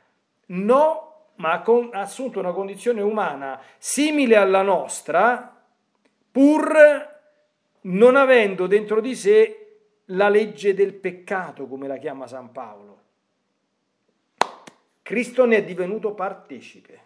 no, 0.48 1.12
ma 1.36 1.52
ha, 1.52 2.00
assunto 2.00 2.40
una 2.40 2.54
condizione 2.54 3.02
umana 3.02 3.62
simile 3.78 4.36
alla 4.36 4.64
nostra, 4.64 5.56
pur 6.32 7.16
non 7.82 8.16
avendo 8.16 8.66
dentro 8.66 9.00
di 9.00 9.14
sé 9.14 9.67
la 10.12 10.30
legge 10.30 10.74
del 10.74 10.94
peccato, 10.94 11.68
come 11.68 11.88
la 11.88 11.98
chiama 11.98 12.28
San 12.28 12.52
Paolo. 12.52 12.96
Cristo 15.02 15.46
ne 15.46 15.58
è 15.58 15.64
divenuto 15.64 16.12
partecipe. 16.12 17.06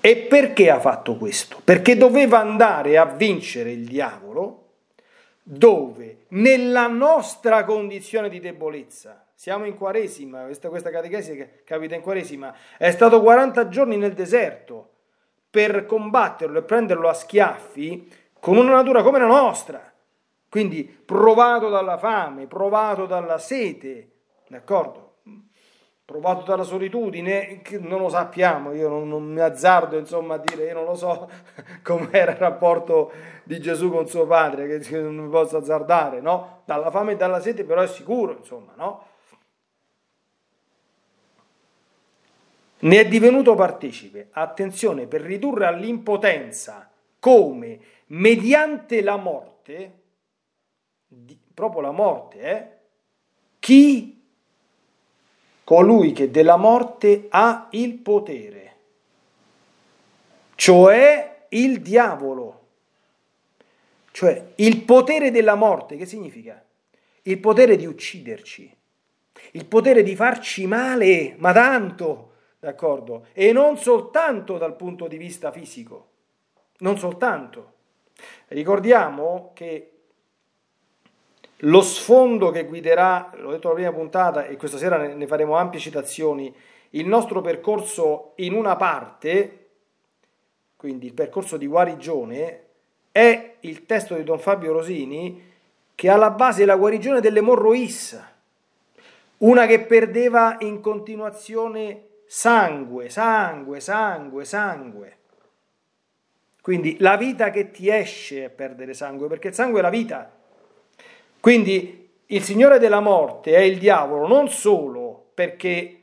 E 0.00 0.16
perché 0.16 0.70
ha 0.70 0.78
fatto 0.78 1.16
questo? 1.16 1.60
Perché 1.64 1.96
doveva 1.96 2.38
andare 2.38 2.98
a 2.98 3.06
vincere 3.06 3.72
il 3.72 3.86
diavolo 3.86 4.60
dove 5.42 6.24
nella 6.28 6.86
nostra 6.86 7.64
condizione 7.64 8.28
di 8.28 8.40
debolezza, 8.40 9.26
siamo 9.34 9.64
in 9.64 9.76
Quaresima, 9.76 10.44
questa, 10.44 10.68
questa 10.68 10.90
catechesi 10.90 11.36
che 11.36 11.62
capita 11.64 11.94
in 11.94 12.00
Quaresima, 12.00 12.54
è 12.78 12.90
stato 12.90 13.20
40 13.20 13.68
giorni 13.68 13.96
nel 13.96 14.14
deserto 14.14 14.90
per 15.50 15.86
combatterlo 15.86 16.58
e 16.58 16.62
prenderlo 16.62 17.08
a 17.08 17.14
schiaffi, 17.14 18.10
con 18.44 18.58
una 18.58 18.72
natura 18.72 19.02
come 19.02 19.18
la 19.18 19.26
nostra, 19.26 19.90
quindi 20.50 20.84
provato 20.84 21.70
dalla 21.70 21.96
fame, 21.96 22.46
provato 22.46 23.06
dalla 23.06 23.38
sete, 23.38 24.10
d'accordo? 24.48 25.14
Provato 26.04 26.42
dalla 26.42 26.62
solitudine, 26.62 27.62
non 27.80 28.02
lo 28.02 28.10
sappiamo, 28.10 28.74
io 28.74 28.90
non, 28.90 29.08
non 29.08 29.24
mi 29.24 29.40
azzardo 29.40 29.96
insomma 29.96 30.34
a 30.34 30.38
dire, 30.44 30.66
io 30.66 30.74
non 30.74 30.84
lo 30.84 30.94
so 30.94 31.30
com'era 31.82 32.32
il 32.32 32.36
rapporto 32.36 33.12
di 33.44 33.58
Gesù 33.60 33.88
con 33.88 34.06
suo 34.06 34.26
padre, 34.26 34.78
che 34.78 35.00
non 35.00 35.14
mi 35.14 35.30
posso 35.30 35.56
azzardare, 35.56 36.20
no? 36.20 36.60
Dalla 36.66 36.90
fame 36.90 37.12
e 37.12 37.16
dalla 37.16 37.40
sete 37.40 37.64
però 37.64 37.80
è 37.80 37.86
sicuro, 37.86 38.36
insomma, 38.36 38.72
no? 38.76 39.06
Ne 42.80 43.00
è 43.00 43.08
divenuto 43.08 43.54
partecipe, 43.54 44.28
attenzione, 44.32 45.06
per 45.06 45.22
ridurre 45.22 45.64
all'impotenza 45.64 46.90
come 47.18 47.80
mediante 48.06 49.02
la 49.02 49.16
morte, 49.16 49.92
proprio 51.52 51.80
la 51.80 51.92
morte, 51.92 52.38
eh, 52.40 52.68
chi 53.58 54.22
colui 55.64 56.12
che 56.12 56.30
della 56.30 56.56
morte 56.56 57.26
ha 57.30 57.68
il 57.70 57.94
potere, 57.94 58.76
cioè 60.54 61.46
il 61.50 61.80
diavolo. 61.80 62.62
Cioè 64.10 64.52
il 64.56 64.82
potere 64.82 65.32
della 65.32 65.56
morte, 65.56 65.96
che 65.96 66.06
significa? 66.06 66.64
Il 67.22 67.40
potere 67.40 67.74
di 67.74 67.84
ucciderci, 67.84 68.76
il 69.52 69.66
potere 69.66 70.04
di 70.04 70.14
farci 70.14 70.68
male, 70.68 71.34
ma 71.38 71.52
tanto, 71.52 72.34
d'accordo? 72.60 73.26
E 73.32 73.50
non 73.50 73.76
soltanto 73.76 74.56
dal 74.56 74.76
punto 74.76 75.08
di 75.08 75.16
vista 75.16 75.50
fisico, 75.50 76.10
non 76.78 76.96
soltanto. 76.96 77.72
Ricordiamo 78.48 79.50
che 79.54 79.90
lo 81.58 81.80
sfondo 81.80 82.50
che 82.50 82.64
guiderà, 82.64 83.30
l'ho 83.36 83.50
detto 83.50 83.68
la 83.68 83.74
prima 83.74 83.92
puntata 83.92 84.46
e 84.46 84.56
questa 84.56 84.76
sera 84.76 84.98
ne 84.98 85.26
faremo 85.26 85.56
ampie 85.56 85.80
citazioni, 85.80 86.54
il 86.90 87.06
nostro 87.06 87.40
percorso 87.40 88.32
in 88.36 88.52
una 88.52 88.76
parte, 88.76 89.68
quindi 90.76 91.06
il 91.06 91.14
percorso 91.14 91.56
di 91.56 91.66
guarigione, 91.66 92.62
è 93.10 93.54
il 93.60 93.86
testo 93.86 94.14
di 94.14 94.24
Don 94.24 94.38
Fabio 94.38 94.72
Rosini 94.72 95.52
che 95.94 96.08
alla 96.08 96.30
base 96.30 96.64
la 96.64 96.76
guarigione 96.76 97.20
dell'emorrois, 97.20 98.22
una 99.38 99.66
che 99.66 99.80
perdeva 99.80 100.56
in 100.60 100.80
continuazione 100.80 102.06
sangue, 102.26 103.08
sangue, 103.08 103.80
sangue, 103.80 104.44
sangue. 104.44 105.16
Quindi 106.64 106.96
la 107.00 107.18
vita 107.18 107.50
che 107.50 107.70
ti 107.70 107.90
esce 107.90 108.46
è 108.46 108.48
perdere 108.48 108.94
sangue, 108.94 109.28
perché 109.28 109.48
il 109.48 109.54
sangue 109.54 109.80
è 109.80 109.82
la 109.82 109.90
vita. 109.90 110.32
Quindi 111.38 112.08
il 112.24 112.42
Signore 112.42 112.78
della 112.78 113.00
morte 113.00 113.54
è 113.54 113.58
il 113.58 113.76
diavolo 113.76 114.26
non 114.26 114.48
solo 114.48 115.26
perché 115.34 116.00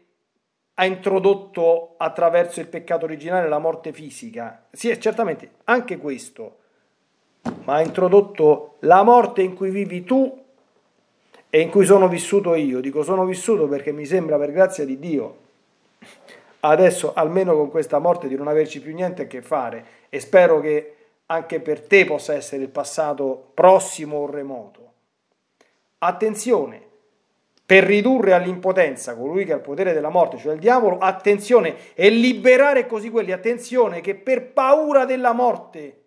ha 0.76 0.86
introdotto 0.86 1.96
attraverso 1.98 2.60
il 2.60 2.68
peccato 2.68 3.06
originale 3.06 3.50
la 3.50 3.58
morte 3.58 3.92
fisica, 3.92 4.68
sì, 4.70 4.96
certamente 5.00 5.50
anche 5.64 5.98
questo, 5.98 6.58
ma 7.64 7.78
ha 7.78 7.82
introdotto 7.82 8.76
la 8.82 9.02
morte 9.02 9.42
in 9.42 9.56
cui 9.56 9.72
vivi 9.72 10.04
tu 10.04 10.44
e 11.50 11.60
in 11.60 11.72
cui 11.72 11.86
sono 11.86 12.08
vissuto 12.08 12.54
io. 12.54 12.82
Dico 12.82 13.02
sono 13.02 13.26
vissuto 13.26 13.68
perché 13.68 13.92
mi 13.92 14.06
sembra 14.06 14.38
per 14.38 14.52
grazia 14.52 14.86
di 14.86 15.00
Dio 15.00 15.38
adesso 16.62 17.14
almeno 17.14 17.56
con 17.56 17.70
questa 17.70 18.00
morte 18.00 18.28
di 18.28 18.36
non 18.36 18.48
averci 18.48 18.82
più 18.82 18.94
niente 18.94 19.24
a 19.24 19.28
che 19.28 19.42
fare 19.42 19.86
e 20.10 20.20
spero 20.20 20.60
che 20.60 20.96
anche 21.28 21.60
per 21.60 21.82
te 21.82 22.06
possa 22.06 22.34
essere 22.34 22.64
il 22.64 22.70
passato 22.70 23.52
prossimo 23.54 24.18
o 24.18 24.30
remoto. 24.30 24.80
Attenzione, 26.00 26.90
per 27.66 27.86
ridurre 27.86 28.34
all'impotenza 28.34 29.16
colui 29.16 29.46
che 29.46 29.54
ha 29.54 29.56
il 29.56 29.62
potere 29.62 29.94
della 29.94 30.10
morte, 30.10 30.38
cioè 30.38 30.54
il 30.54 30.60
diavolo, 30.60 30.98
attenzione, 30.98 31.94
e 31.94 32.10
liberare 32.10 32.86
così 32.86 33.10
quelli, 33.10 33.32
attenzione, 33.32 34.02
che 34.02 34.16
per 34.16 34.52
paura 34.52 35.06
della 35.06 35.32
morte, 35.32 36.02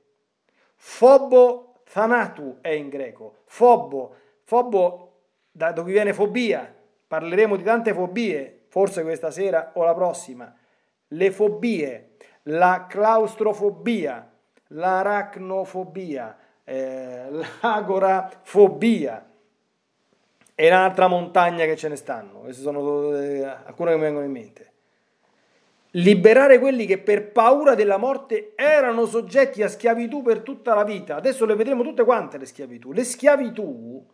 fobo 0.75 1.77
thanatu 1.91 2.59
è 2.61 2.69
in 2.69 2.91
greco, 2.91 3.37
fobo, 3.47 4.15
fobo 4.43 5.13
da 5.51 5.73
dove 5.73 5.93
viene 5.93 6.13
fobia, 6.13 6.71
parleremo 7.07 7.57
di 7.57 7.63
tante 7.63 7.95
fobie, 7.95 8.64
forse 8.75 9.05
questa 9.05 9.31
sera 9.31 9.71
o 9.75 9.85
la 9.85 9.95
prossima, 9.95 10.53
le 11.07 11.31
fobie, 11.31 12.17
la 12.45 12.87
claustrofobia, 12.89 14.29
l'aracnofobia, 14.67 16.37
eh, 16.65 17.27
l'agorafobia, 17.61 19.31
e 20.57 20.67
un'altra 20.67 21.07
montagna 21.07 21.67
che 21.67 21.77
ce 21.77 21.87
ne 21.87 21.95
stanno, 21.95 22.41
queste 22.41 22.63
sono 22.63 23.17
eh, 23.17 23.45
alcune 23.45 23.91
che 23.91 23.97
mi 23.97 24.03
vengono 24.03 24.25
in 24.25 24.33
mente. 24.33 24.73
Liberare 25.91 26.59
quelli 26.59 26.85
che 26.85 26.99
per 26.99 27.31
paura 27.31 27.77
della 27.77 27.97
morte 27.97 28.55
erano 28.57 29.07
soggetti 29.07 29.63
a 29.63 29.69
schiavitù 29.69 30.21
per 30.23 30.41
tutta 30.41 30.75
la 30.75 30.83
vita. 30.83 31.15
Adesso 31.15 31.45
le 31.45 31.55
vedremo 31.55 31.85
tutte 31.85 32.03
quante 32.03 32.39
le 32.39 32.47
schiavitù. 32.47 32.91
Le 32.91 33.05
schiavitù 33.05 34.05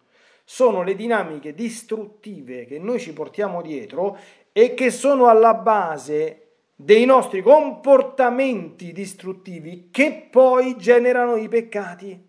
sono 0.51 0.83
le 0.83 0.97
dinamiche 0.97 1.55
distruttive 1.55 2.65
che 2.65 2.81
noi 2.81 2.99
ci 2.99 3.13
portiamo 3.13 3.63
dietro 3.63 4.19
e 4.53 4.75
che 4.75 4.91
sono 4.91 5.27
alla 5.27 5.55
base 5.55 6.49
dei 6.75 7.05
nostri 7.05 7.43
comportamenti 7.43 8.93
distruttivi 8.93 9.89
che 9.91 10.29
poi 10.31 10.77
generano 10.79 11.37
i 11.37 11.49
peccati. 11.49 12.29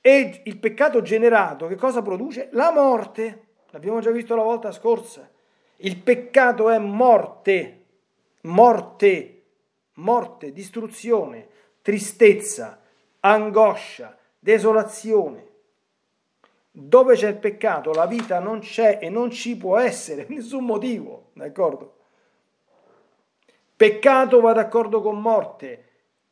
E 0.00 0.40
il 0.44 0.58
peccato 0.58 1.02
generato 1.02 1.66
che 1.66 1.76
cosa 1.76 2.02
produce? 2.02 2.48
La 2.52 2.72
morte. 2.72 3.48
L'abbiamo 3.70 4.00
già 4.00 4.10
visto 4.10 4.34
la 4.34 4.42
volta 4.42 4.72
scorsa. 4.72 5.30
Il 5.76 5.98
peccato 5.98 6.68
è 6.68 6.78
morte, 6.78 7.84
morte, 8.42 9.42
morte, 9.94 10.52
distruzione, 10.52 11.46
tristezza, 11.80 12.80
angoscia, 13.20 14.16
desolazione. 14.38 15.48
Dove 16.72 17.16
c'è 17.16 17.28
il 17.28 17.36
peccato, 17.36 17.92
la 17.92 18.06
vita 18.06 18.38
non 18.38 18.60
c'è 18.60 18.98
e 19.00 19.08
non 19.08 19.30
ci 19.30 19.56
può 19.56 19.76
essere, 19.78 20.26
nessun 20.30 20.64
motivo, 20.64 21.30
d'accordo? 21.32 21.94
Peccato 23.74 24.40
va 24.40 24.52
d'accordo 24.52 25.00
con 25.00 25.20
morte, 25.20 25.84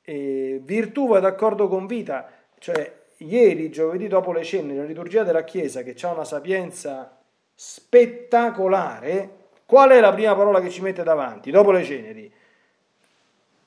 virtù 0.05 1.09
va 1.09 1.19
d'accordo 1.19 1.67
con 1.67 1.87
vita, 1.87 2.31
cioè 2.59 3.07
ieri, 3.19 3.71
giovedì 3.71 4.07
dopo 4.07 4.33
le 4.33 4.45
cene, 4.45 4.75
la 4.75 4.85
liturgia 4.85 5.23
della 5.23 5.45
Chiesa, 5.45 5.83
che 5.83 5.97
ha 6.03 6.13
una 6.13 6.25
sapienza 6.25 7.19
spettacolare, 7.55 9.37
qual 9.65 9.91
è 9.91 10.01
la 10.01 10.13
prima 10.13 10.37
parola 10.37 10.61
che 10.61 10.71
ci 10.71 10.83
mette 10.83 11.03
davanti 11.03 11.51
dopo 11.51 11.71
le 11.71 11.83
ceneri? 11.83 12.33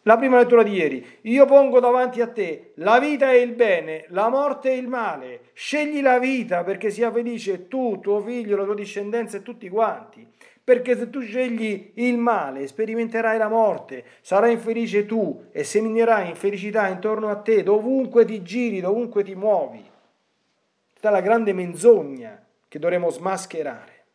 La 0.04 0.18
prima 0.18 0.38
lettura 0.38 0.64
di 0.64 0.74
ieri, 0.74 1.06
io 1.22 1.46
pongo 1.46 1.80
davanti 1.80 2.22
a 2.22 2.28
te 2.28 2.72
la 2.76 2.98
vita 2.98 3.32
e 3.32 3.42
il 3.42 3.54
bene, 3.54 4.06
la 4.10 4.30
morte 4.30 4.72
e 4.72 4.78
il 4.78 4.88
male. 4.88 5.50
Scegli 5.54 6.02
la 6.02 6.18
vita 6.18 6.64
perché 6.64 6.90
sia 6.90 7.12
felice 7.12 7.68
tu, 7.68 8.00
tuo 8.00 8.20
figlio, 8.20 8.58
la 8.58 8.64
tua 8.64 8.74
discendenza 8.74 9.38
e 9.38 9.44
tutti 9.44 9.70
quanti. 9.70 10.28
Perché 10.64 10.98
se 10.98 11.12
tu 11.12 11.22
scegli 11.22 11.92
il 11.96 12.18
male, 12.18 12.66
sperimenterai 12.66 13.38
la 13.38 13.48
morte, 13.48 14.06
sarai 14.22 14.54
infelice 14.54 15.06
tu 15.06 15.46
e 15.52 15.64
seminerai 15.64 16.30
infelicità 16.30 16.88
intorno 16.88 17.30
a 17.30 17.36
te, 17.36 17.62
dovunque 17.62 18.26
ti 18.26 18.42
giri, 18.42 18.80
dovunque 18.80 19.24
ti 19.24 19.36
muovi. 19.36 19.84
Questa 20.90 21.10
è 21.10 21.12
la 21.12 21.22
grande 21.22 21.54
menzogna 21.54 22.44
che 22.68 22.80
dovremo 22.80 23.12
smascherare. 23.12 24.06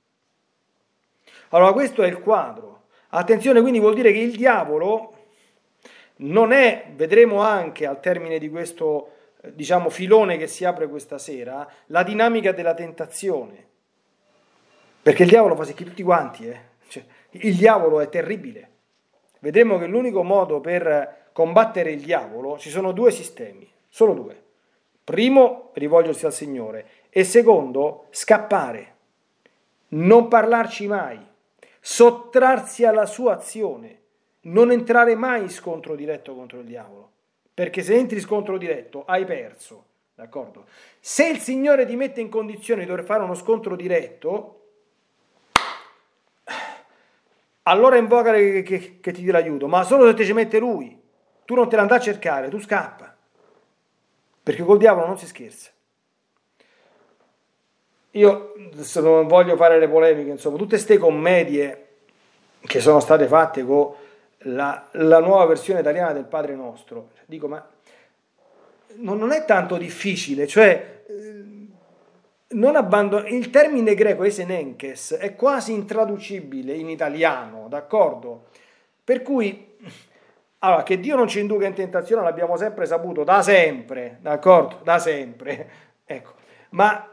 Allora 1.50 1.72
questo 1.72 2.02
è 2.02 2.08
il 2.08 2.20
quadro. 2.20 2.86
Attenzione, 3.10 3.60
quindi 3.60 3.78
vuol 3.78 3.94
dire 3.94 4.10
che 4.10 4.18
il 4.18 4.36
diavolo 4.36 5.15
non 6.18 6.52
è, 6.52 6.92
vedremo 6.94 7.40
anche 7.40 7.86
al 7.86 8.00
termine 8.00 8.38
di 8.38 8.48
questo 8.48 9.10
eh, 9.42 9.54
diciamo, 9.54 9.90
filone 9.90 10.36
che 10.38 10.46
si 10.46 10.64
apre 10.64 10.88
questa 10.88 11.18
sera, 11.18 11.68
la 11.86 12.02
dinamica 12.02 12.52
della 12.52 12.74
tentazione. 12.74 13.64
Perché 15.02 15.24
il 15.24 15.28
diavolo 15.28 15.54
fa 15.54 15.64
secchi 15.64 15.84
tutti 15.84 16.02
quanti, 16.02 16.48
eh? 16.48 16.60
cioè, 16.88 17.04
il 17.30 17.54
diavolo 17.54 18.00
è 18.00 18.08
terribile. 18.08 18.70
Vedremo 19.40 19.78
che 19.78 19.86
l'unico 19.86 20.22
modo 20.22 20.60
per 20.60 21.28
combattere 21.32 21.92
il 21.92 22.00
diavolo 22.00 22.58
ci 22.58 22.70
sono 22.70 22.92
due 22.92 23.10
sistemi, 23.10 23.70
solo 23.88 24.14
due. 24.14 24.42
Primo, 25.04 25.70
rivolgersi 25.74 26.26
al 26.26 26.32
Signore 26.32 26.86
e 27.10 27.22
secondo, 27.22 28.06
scappare, 28.10 28.94
non 29.88 30.26
parlarci 30.26 30.88
mai, 30.88 31.24
sottrarsi 31.78 32.84
alla 32.84 33.06
sua 33.06 33.34
azione 33.34 33.95
non 34.46 34.70
entrare 34.70 35.14
mai 35.14 35.42
in 35.42 35.50
scontro 35.50 35.94
diretto 35.94 36.34
contro 36.34 36.60
il 36.60 36.66
diavolo, 36.66 37.10
perché 37.52 37.82
se 37.82 37.94
entri 37.94 38.16
in 38.16 38.22
scontro 38.22 38.58
diretto 38.58 39.04
hai 39.06 39.24
perso, 39.24 39.84
d'accordo? 40.14 40.66
Se 41.00 41.26
il 41.26 41.38
Signore 41.38 41.86
ti 41.86 41.96
mette 41.96 42.20
in 42.20 42.28
condizione 42.28 42.82
di 42.82 42.86
dover 42.86 43.04
fare 43.04 43.22
uno 43.22 43.34
scontro 43.34 43.76
diretto, 43.76 44.52
allora 47.62 47.96
invoca 47.96 48.32
che, 48.32 48.62
che, 48.62 49.00
che 49.00 49.12
ti 49.12 49.22
dia 49.22 49.32
l'aiuto, 49.32 49.66
ma 49.66 49.82
solo 49.82 50.06
se 50.06 50.14
ti 50.14 50.24
ci 50.24 50.32
mette 50.32 50.58
Lui, 50.58 51.00
tu 51.44 51.54
non 51.54 51.68
te 51.68 51.76
l'andai 51.76 51.98
a 51.98 52.02
cercare, 52.02 52.48
tu 52.48 52.60
scappa, 52.60 53.16
perché 54.42 54.62
col 54.62 54.78
diavolo 54.78 55.06
non 55.06 55.18
si 55.18 55.26
scherza. 55.26 55.70
Io 58.12 58.54
non 58.94 59.26
voglio 59.26 59.56
fare 59.56 59.78
le 59.78 59.88
polemiche, 59.88 60.30
insomma, 60.30 60.56
tutte 60.56 60.76
queste 60.76 60.96
commedie 60.98 61.82
che 62.60 62.80
sono 62.80 63.00
state 63.00 63.26
fatte 63.26 63.64
con 63.64 63.94
la, 64.46 64.88
la, 64.92 65.20
nuova 65.20 65.46
versione 65.46 65.80
italiana 65.80 66.12
del 66.12 66.24
Padre 66.24 66.54
Nostro. 66.54 67.10
Dico, 67.26 67.48
ma 67.48 67.64
non, 68.96 69.18
non 69.18 69.32
è 69.32 69.44
tanto 69.44 69.76
difficile, 69.76 70.46
cioè 70.46 71.02
eh, 71.06 71.44
non 72.48 72.76
abbandon- 72.76 73.26
il 73.28 73.50
termine 73.50 73.94
greco 73.94 74.24
esenenkes 74.24 75.14
è 75.14 75.34
quasi 75.34 75.72
intraducibile 75.72 76.72
in 76.72 76.88
italiano, 76.88 77.66
d'accordo? 77.68 78.46
Per 79.02 79.22
cui, 79.22 79.76
allora, 80.60 80.82
che 80.82 80.98
Dio 80.98 81.16
non 81.16 81.28
ci 81.28 81.40
induca 81.40 81.66
in 81.66 81.74
tentazione 81.74 82.22
l'abbiamo 82.22 82.56
sempre 82.56 82.86
saputo, 82.86 83.24
da 83.24 83.42
sempre, 83.42 84.18
d'accordo? 84.20 84.80
Da 84.82 84.98
sempre, 84.98 85.70
ecco. 86.04 86.34
Ma 86.70 87.08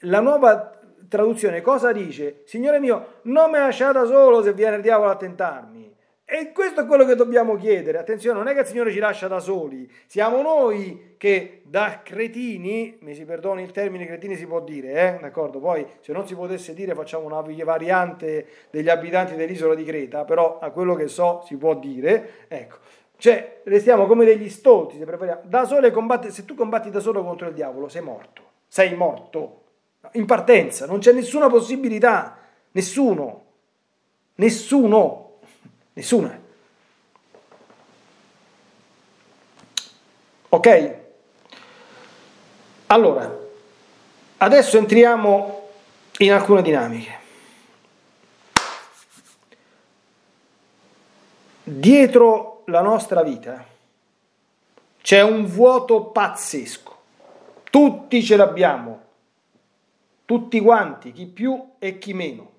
la 0.00 0.20
nuova 0.20 0.72
traduzione 1.08 1.60
cosa 1.60 1.92
dice? 1.92 2.42
Signore 2.46 2.80
mio, 2.80 3.20
non 3.22 3.50
mi 3.50 3.58
lasciate 3.58 4.06
solo 4.06 4.42
se 4.42 4.52
viene 4.52 4.76
il 4.76 4.82
diavolo 4.82 5.10
a 5.10 5.16
tentarmi. 5.16 5.95
E 6.28 6.50
questo 6.50 6.80
è 6.80 6.86
quello 6.86 7.04
che 7.04 7.14
dobbiamo 7.14 7.54
chiedere. 7.54 7.98
Attenzione, 7.98 8.36
non 8.36 8.48
è 8.48 8.52
che 8.52 8.60
il 8.60 8.66
Signore 8.66 8.90
ci 8.90 8.98
lascia 8.98 9.28
da 9.28 9.38
soli, 9.38 9.88
siamo 10.08 10.42
noi 10.42 11.14
che 11.16 11.62
da 11.62 12.00
cretini, 12.02 12.98
mi 13.02 13.14
si 13.14 13.24
perdoni 13.24 13.62
il 13.62 13.70
termine 13.70 14.06
cretini 14.06 14.34
si 14.34 14.44
può 14.44 14.60
dire, 14.60 15.14
eh? 15.14 15.18
d'accordo? 15.20 15.60
Poi 15.60 15.86
se 16.00 16.12
non 16.12 16.26
si 16.26 16.34
potesse 16.34 16.74
dire 16.74 16.96
facciamo 16.96 17.26
una 17.26 17.40
variante 17.62 18.46
degli 18.70 18.88
abitanti 18.88 19.36
dell'isola 19.36 19.76
di 19.76 19.84
Creta, 19.84 20.24
però 20.24 20.58
a 20.58 20.70
quello 20.70 20.96
che 20.96 21.06
so 21.06 21.44
si 21.46 21.56
può 21.56 21.76
dire, 21.76 22.46
ecco. 22.48 22.78
Cioè, 23.18 23.60
restiamo 23.62 24.06
come 24.06 24.24
degli 24.24 24.48
stolti, 24.48 24.98
se, 24.98 25.38
da 25.44 25.64
sole 25.64 25.92
combatti, 25.92 26.32
se 26.32 26.44
tu 26.44 26.56
combatti 26.56 26.90
da 26.90 26.98
solo 26.98 27.22
contro 27.22 27.46
il 27.46 27.54
diavolo, 27.54 27.86
sei 27.86 28.02
morto, 28.02 28.42
sei 28.66 28.96
morto, 28.96 29.62
in 30.14 30.26
partenza, 30.26 30.86
non 30.86 30.98
c'è 30.98 31.12
nessuna 31.12 31.48
possibilità, 31.48 32.36
nessuno, 32.72 33.44
nessuno. 34.34 35.25
Nessuna. 35.96 36.38
Ok? 40.50 40.96
Allora, 42.88 43.34
adesso 44.36 44.76
entriamo 44.76 45.68
in 46.18 46.32
alcune 46.32 46.60
dinamiche. 46.60 47.18
Dietro 51.62 52.62
la 52.66 52.82
nostra 52.82 53.22
vita 53.22 53.66
c'è 55.00 55.22
un 55.22 55.46
vuoto 55.46 56.04
pazzesco. 56.10 56.94
Tutti 57.70 58.22
ce 58.22 58.36
l'abbiamo, 58.36 59.02
tutti 60.26 60.60
quanti, 60.60 61.12
chi 61.12 61.24
più 61.24 61.70
e 61.78 61.96
chi 61.96 62.12
meno. 62.12 62.55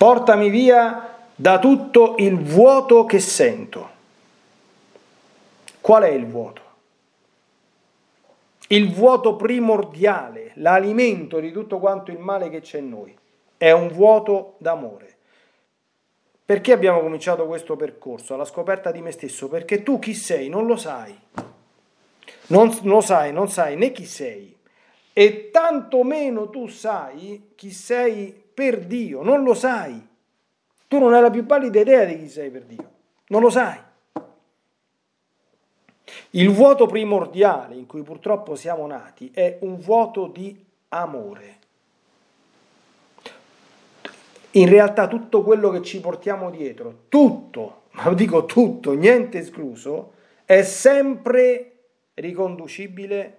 Portami 0.00 0.48
via 0.48 1.26
da 1.34 1.58
tutto 1.58 2.14
il 2.16 2.38
vuoto 2.38 3.04
che 3.04 3.18
sento. 3.20 3.90
Qual 5.78 6.04
è 6.04 6.08
il 6.08 6.26
vuoto? 6.26 6.62
Il 8.68 8.94
vuoto 8.94 9.36
primordiale, 9.36 10.52
l'alimento 10.54 11.38
di 11.38 11.52
tutto 11.52 11.78
quanto 11.78 12.10
il 12.10 12.18
male 12.18 12.48
che 12.48 12.62
c'è 12.62 12.78
in 12.78 12.88
noi. 12.88 13.14
È 13.58 13.72
un 13.72 13.88
vuoto 13.88 14.54
d'amore. 14.56 15.16
Perché 16.46 16.72
abbiamo 16.72 17.00
cominciato 17.00 17.44
questo 17.44 17.76
percorso 17.76 18.32
alla 18.32 18.46
scoperta 18.46 18.90
di 18.90 19.02
me 19.02 19.10
stesso? 19.10 19.50
Perché 19.50 19.82
tu 19.82 19.98
chi 19.98 20.14
sei 20.14 20.48
non 20.48 20.64
lo 20.64 20.76
sai. 20.76 21.14
Non 22.46 22.74
lo 22.84 23.02
sai, 23.02 23.34
non 23.34 23.50
sai 23.50 23.76
né 23.76 23.92
chi 23.92 24.06
sei. 24.06 24.56
E 25.12 25.50
tanto 25.50 26.02
meno 26.04 26.48
tu 26.48 26.68
sai 26.68 27.50
chi 27.54 27.70
sei 27.70 28.48
per 28.60 28.80
Dio, 28.80 29.22
non 29.22 29.42
lo 29.42 29.54
sai. 29.54 30.06
Tu 30.86 30.98
non 30.98 31.14
hai 31.14 31.22
la 31.22 31.30
più 31.30 31.46
pallida 31.46 31.80
idea 31.80 32.04
di 32.04 32.18
chi 32.18 32.28
sei 32.28 32.50
per 32.50 32.64
Dio, 32.64 32.90
non 33.28 33.40
lo 33.40 33.48
sai. 33.48 33.78
Il 36.32 36.50
vuoto 36.50 36.84
primordiale 36.84 37.74
in 37.74 37.86
cui 37.86 38.02
purtroppo 38.02 38.56
siamo 38.56 38.86
nati 38.86 39.30
è 39.32 39.56
un 39.62 39.78
vuoto 39.78 40.26
di 40.26 40.62
amore. 40.88 41.58
In 44.50 44.68
realtà 44.68 45.08
tutto 45.08 45.42
quello 45.42 45.70
che 45.70 45.80
ci 45.80 45.98
portiamo 46.00 46.50
dietro, 46.50 47.04
tutto, 47.08 47.84
ma 47.92 48.12
dico 48.12 48.44
tutto, 48.44 48.92
niente 48.92 49.38
escluso, 49.38 50.12
è 50.44 50.60
sempre 50.60 51.76
riconducibile 52.12 53.38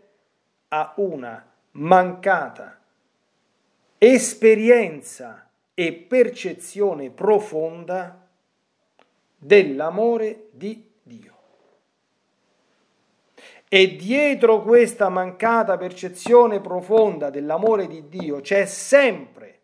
a 0.69 0.93
una 0.95 1.45
mancata 1.73 2.81
esperienza 4.04 5.48
e 5.76 5.94
percezione 5.94 7.12
profonda 7.12 8.28
dell'amore 9.38 10.48
di 10.50 10.90
Dio. 11.04 11.36
E 13.70 13.96
dietro 13.96 14.64
questa 14.64 15.08
mancata 15.10 15.78
percezione 15.78 16.62
profonda 16.62 17.30
dell'amore 17.30 17.86
di 17.86 18.10
Dio 18.10 18.42
c'è 18.42 18.66
sempre 18.66 19.60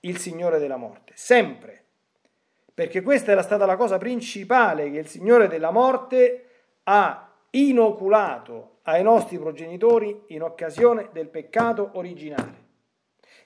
il 0.00 0.18
Signore 0.18 0.58
della 0.58 0.76
morte, 0.76 1.12
sempre. 1.14 1.84
Perché 2.74 3.00
questa 3.00 3.30
era 3.30 3.42
stata 3.42 3.64
la 3.64 3.76
cosa 3.76 3.96
principale 3.96 4.90
che 4.90 4.98
il 4.98 5.06
Signore 5.06 5.46
della 5.46 5.70
morte 5.70 6.46
ha 6.82 7.32
inoculato 7.50 8.78
ai 8.82 9.04
nostri 9.04 9.38
progenitori 9.38 10.24
in 10.28 10.42
occasione 10.42 11.10
del 11.12 11.28
peccato 11.28 11.90
originale 11.92 12.61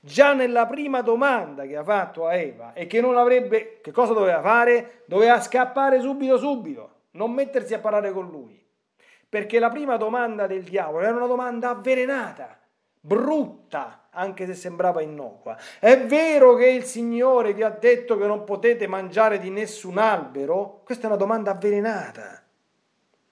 già 0.06 0.32
nella 0.34 0.66
prima 0.66 1.00
domanda 1.00 1.64
che 1.66 1.76
ha 1.76 1.82
fatto 1.82 2.26
a 2.26 2.34
Eva 2.34 2.72
e 2.74 2.86
che 2.86 3.00
non 3.00 3.16
avrebbe, 3.16 3.80
che 3.82 3.90
cosa 3.90 4.12
doveva 4.12 4.40
fare? 4.40 5.02
Doveva 5.06 5.40
scappare 5.40 6.00
subito 6.00 6.38
subito, 6.38 6.90
non 7.12 7.32
mettersi 7.32 7.74
a 7.74 7.80
parlare 7.80 8.12
con 8.12 8.30
lui. 8.30 8.64
Perché 9.28 9.58
la 9.58 9.68
prima 9.68 9.96
domanda 9.96 10.46
del 10.46 10.62
diavolo 10.62 11.04
era 11.04 11.16
una 11.16 11.26
domanda 11.26 11.70
avvelenata, 11.70 12.56
brutta, 13.00 14.06
anche 14.10 14.46
se 14.46 14.54
sembrava 14.54 15.02
innocua. 15.02 15.58
È 15.80 15.98
vero 16.06 16.54
che 16.54 16.68
il 16.68 16.84
Signore 16.84 17.52
vi 17.52 17.64
ha 17.64 17.70
detto 17.70 18.16
che 18.16 18.26
non 18.26 18.44
potete 18.44 18.86
mangiare 18.86 19.40
di 19.40 19.50
nessun 19.50 19.98
albero? 19.98 20.82
Questa 20.84 21.04
è 21.04 21.06
una 21.08 21.16
domanda 21.16 21.50
avvelenata. 21.50 22.42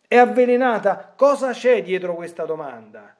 È 0.09 0.17
avvelenata. 0.17 1.15
Cosa 1.17 1.53
c'è 1.53 1.85
dietro 1.85 2.17
questa 2.17 2.45
domanda? 2.45 3.15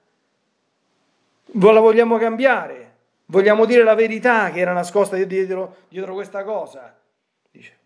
La 1.45 1.81
vogliamo 1.81 2.19
cambiare? 2.19 2.94
Vogliamo 3.27 3.65
dire 3.65 3.83
la 3.83 3.95
verità 3.95 4.51
che 4.51 4.61
era 4.61 4.73
nascosta 4.73 5.17
dietro, 5.17 5.77
dietro 5.89 6.15
questa 6.15 6.45
cosa. 6.45 6.97
Dice. 7.51 7.79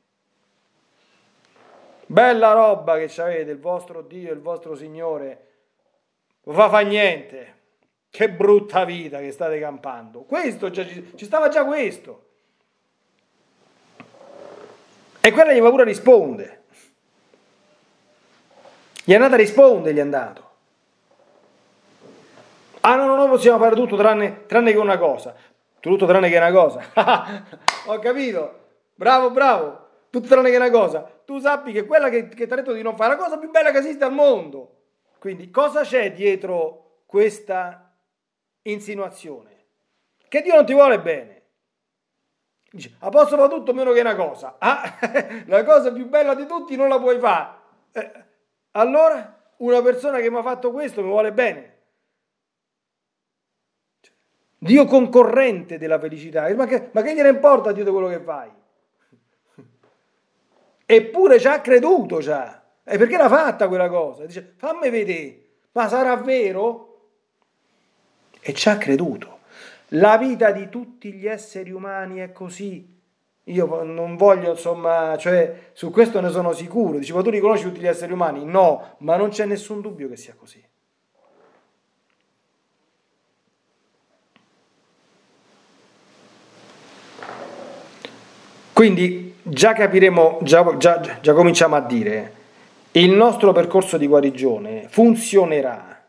Bella 2.07 2.53
roba 2.53 2.97
che 2.99 3.21
avete, 3.21 3.51
il 3.53 3.61
vostro 3.61 4.03
Dio, 4.03 4.33
il 4.33 4.41
vostro 4.41 4.75
Signore. 4.75 5.47
Fa 6.43 6.69
fa 6.69 6.81
niente. 6.81 7.57
Che 8.11 8.31
brutta 8.31 8.85
vita 8.85 9.19
che 9.19 9.31
state 9.31 9.61
campando. 9.61 10.23
Questo 10.23 10.71
già, 10.71 10.85
ci 10.85 11.25
stava 11.25 11.49
già 11.49 11.65
questo. 11.65 12.27
E 15.21 15.31
quella 15.31 15.53
gli 15.53 15.61
va 15.61 15.71
pure 15.71 15.85
risponde. 15.85 16.63
Gli 19.05 19.13
è 19.13 19.15
andata 19.15 19.35
a 19.35 19.39
rispondere, 19.39 19.95
gli 19.95 19.99
è 19.99 20.03
andato. 20.03 20.48
Ah 22.89 22.97
no, 22.97 23.05
no, 23.05 23.17
noi 23.17 23.29
possiamo 23.29 23.59
fare 23.59 23.75
tutto 23.75 23.97
tranne, 23.97 24.47
tranne 24.47 24.73
che 24.73 24.79
una 24.79 24.97
cosa. 24.97 25.35
Tutto 25.79 26.07
tranne 26.07 26.31
che 26.31 26.39
una 26.39 26.51
cosa. 26.51 26.81
Ho 27.85 27.99
capito. 27.99 28.61
Bravo, 28.95 29.31
bravo. 29.31 29.89
Tutto 30.09 30.27
tranne 30.27 30.49
che 30.49 30.57
una 30.57 30.71
cosa. 30.71 31.03
Tu 31.27 31.39
sappi 31.39 31.73
che 31.73 31.85
quella 31.85 32.09
che, 32.09 32.29
che 32.29 32.47
ti 32.47 32.51
ha 32.51 32.57
detto 32.57 32.73
di 32.73 32.81
non 32.81 32.97
fare 32.97 33.13
è 33.13 33.17
la 33.19 33.23
cosa 33.23 33.37
più 33.37 33.51
bella 33.51 33.73
che 33.73 33.79
esiste 33.79 34.05
al 34.05 34.15
mondo. 34.15 34.77
Quindi 35.19 35.51
cosa 35.51 35.83
c'è 35.83 36.15
dietro 36.15 37.03
questa 37.05 37.95
insinuazione? 38.63 39.67
Che 40.27 40.41
Dio 40.41 40.55
non 40.55 40.65
ti 40.65 40.73
vuole 40.73 40.99
bene. 40.99 41.43
Dice, 42.71 42.95
a 43.01 43.11
posto 43.11 43.37
fa 43.37 43.49
tutto 43.49 43.75
meno 43.75 43.93
che 43.93 44.01
una 44.01 44.17
cosa. 44.17 44.57
Ah, 44.61 44.97
la 45.45 45.63
cosa 45.63 45.93
più 45.93 46.09
bella 46.09 46.35
di 46.35 46.47
tutti 46.47 46.75
non 46.75 46.89
la 46.89 46.99
puoi 46.99 47.19
fare. 47.19 47.51
Eh, 47.93 48.13
allora, 48.71 49.53
una 49.59 49.83
persona 49.83 50.21
che 50.21 50.31
mi 50.31 50.39
ha 50.39 50.43
fatto 50.43 50.73
questo 50.73 51.03
mi 51.03 51.09
vuole 51.09 51.33
bene. 51.33 51.77
Dio 54.59 54.85
concorrente 54.87 55.79
della 55.79 55.99
felicità. 55.99 56.53
Ma 56.55 56.67
che, 56.67 56.89
ma 56.93 57.03
che 57.03 57.15
gliene 57.15 57.29
importa 57.29 57.71
a 57.71 57.73
Dio 57.73 57.85
di 57.85 57.91
quello 57.91 58.09
che 58.09 58.21
fai? 58.21 58.51
Eppure 60.85 61.39
ci 61.39 61.47
ha 61.47 61.61
creduto 61.61 62.21
già. 62.21 62.63
E 62.83 62.97
perché 62.97 63.17
l'ha 63.17 63.29
fatta 63.29 63.69
quella 63.69 63.89
cosa? 63.89 64.25
Dice, 64.25 64.55
fammi 64.57 64.89
vedere, 64.89 65.39
ma 65.73 65.87
sarà 65.89 66.17
vero? 66.17 67.11
E 68.41 68.55
ci 68.55 68.69
ha 68.69 68.79
creduto. 68.79 69.41
La 69.93 70.17
vita 70.17 70.51
di 70.51 70.69
tutti 70.69 71.13
gli 71.13 71.27
esseri 71.27 71.71
umani 71.71 72.19
è 72.19 72.33
così. 72.33 72.97
Io 73.45 73.83
non 73.83 74.17
voglio, 74.17 74.51
insomma, 74.51 75.17
cioè, 75.19 75.71
su 75.73 75.91
questo 75.91 76.21
ne 76.21 76.31
sono 76.31 76.53
sicuro. 76.53 76.99
Dice, 76.99 77.13
ma 77.13 77.23
tu 77.23 77.31
riconosci 77.31 77.65
tutti 77.65 77.81
gli 77.81 77.87
esseri 77.87 78.13
umani? 78.13 78.45
No, 78.45 78.97
ma 78.99 79.17
non 79.17 79.29
c'è 79.29 79.45
nessun 79.45 79.81
dubbio 79.81 80.09
che 80.09 80.17
sia 80.17 80.35
così. 80.35 80.63
Quindi 88.79 89.35
già 89.43 89.73
capiremo, 89.73 90.39
già, 90.43 90.77
già, 90.77 91.19
già 91.21 91.33
cominciamo 91.33 91.75
a 91.75 91.81
dire, 91.81 92.33
il 92.93 93.11
nostro 93.11 93.51
percorso 93.51 93.99
di 93.99 94.07
guarigione 94.07 94.87
funzionerà. 94.89 96.07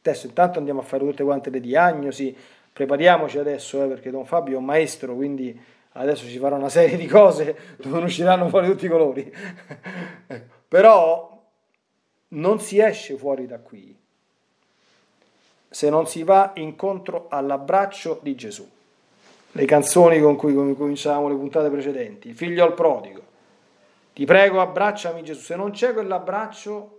Adesso 0.00 0.26
intanto 0.26 0.58
andiamo 0.58 0.80
a 0.80 0.82
fare 0.82 1.04
tutte 1.04 1.22
quante 1.22 1.48
le 1.48 1.60
diagnosi, 1.60 2.36
prepariamoci 2.72 3.38
adesso 3.38 3.84
eh, 3.84 3.86
perché 3.86 4.10
Don 4.10 4.26
Fabio 4.26 4.54
è 4.54 4.58
un 4.58 4.64
maestro, 4.64 5.14
quindi 5.14 5.56
adesso 5.92 6.26
ci 6.26 6.38
farà 6.38 6.56
una 6.56 6.68
serie 6.68 6.96
di 6.96 7.06
cose 7.06 7.56
dove 7.78 7.94
non 7.94 8.02
usciranno 8.02 8.48
fuori 8.48 8.66
tutti 8.66 8.86
i 8.86 8.88
colori. 8.88 9.32
Però 10.66 11.40
non 12.30 12.58
si 12.58 12.80
esce 12.80 13.14
fuori 13.16 13.46
da 13.46 13.60
qui 13.60 13.96
se 15.70 15.88
non 15.88 16.08
si 16.08 16.24
va 16.24 16.50
incontro 16.56 17.28
all'abbraccio 17.28 18.18
di 18.22 18.34
Gesù 18.34 18.74
le 19.56 19.64
canzoni 19.64 20.20
con 20.20 20.36
cui 20.36 20.52
cominciavamo 20.52 21.28
le 21.28 21.34
puntate 21.34 21.70
precedenti, 21.70 22.34
figlio 22.34 22.62
al 22.62 22.74
prodigo. 22.74 23.24
Ti 24.12 24.24
prego, 24.26 24.60
abbracciami 24.60 25.22
Gesù. 25.22 25.40
Se 25.40 25.56
non 25.56 25.70
c'è 25.70 25.94
quell'abbraccio, 25.94 26.98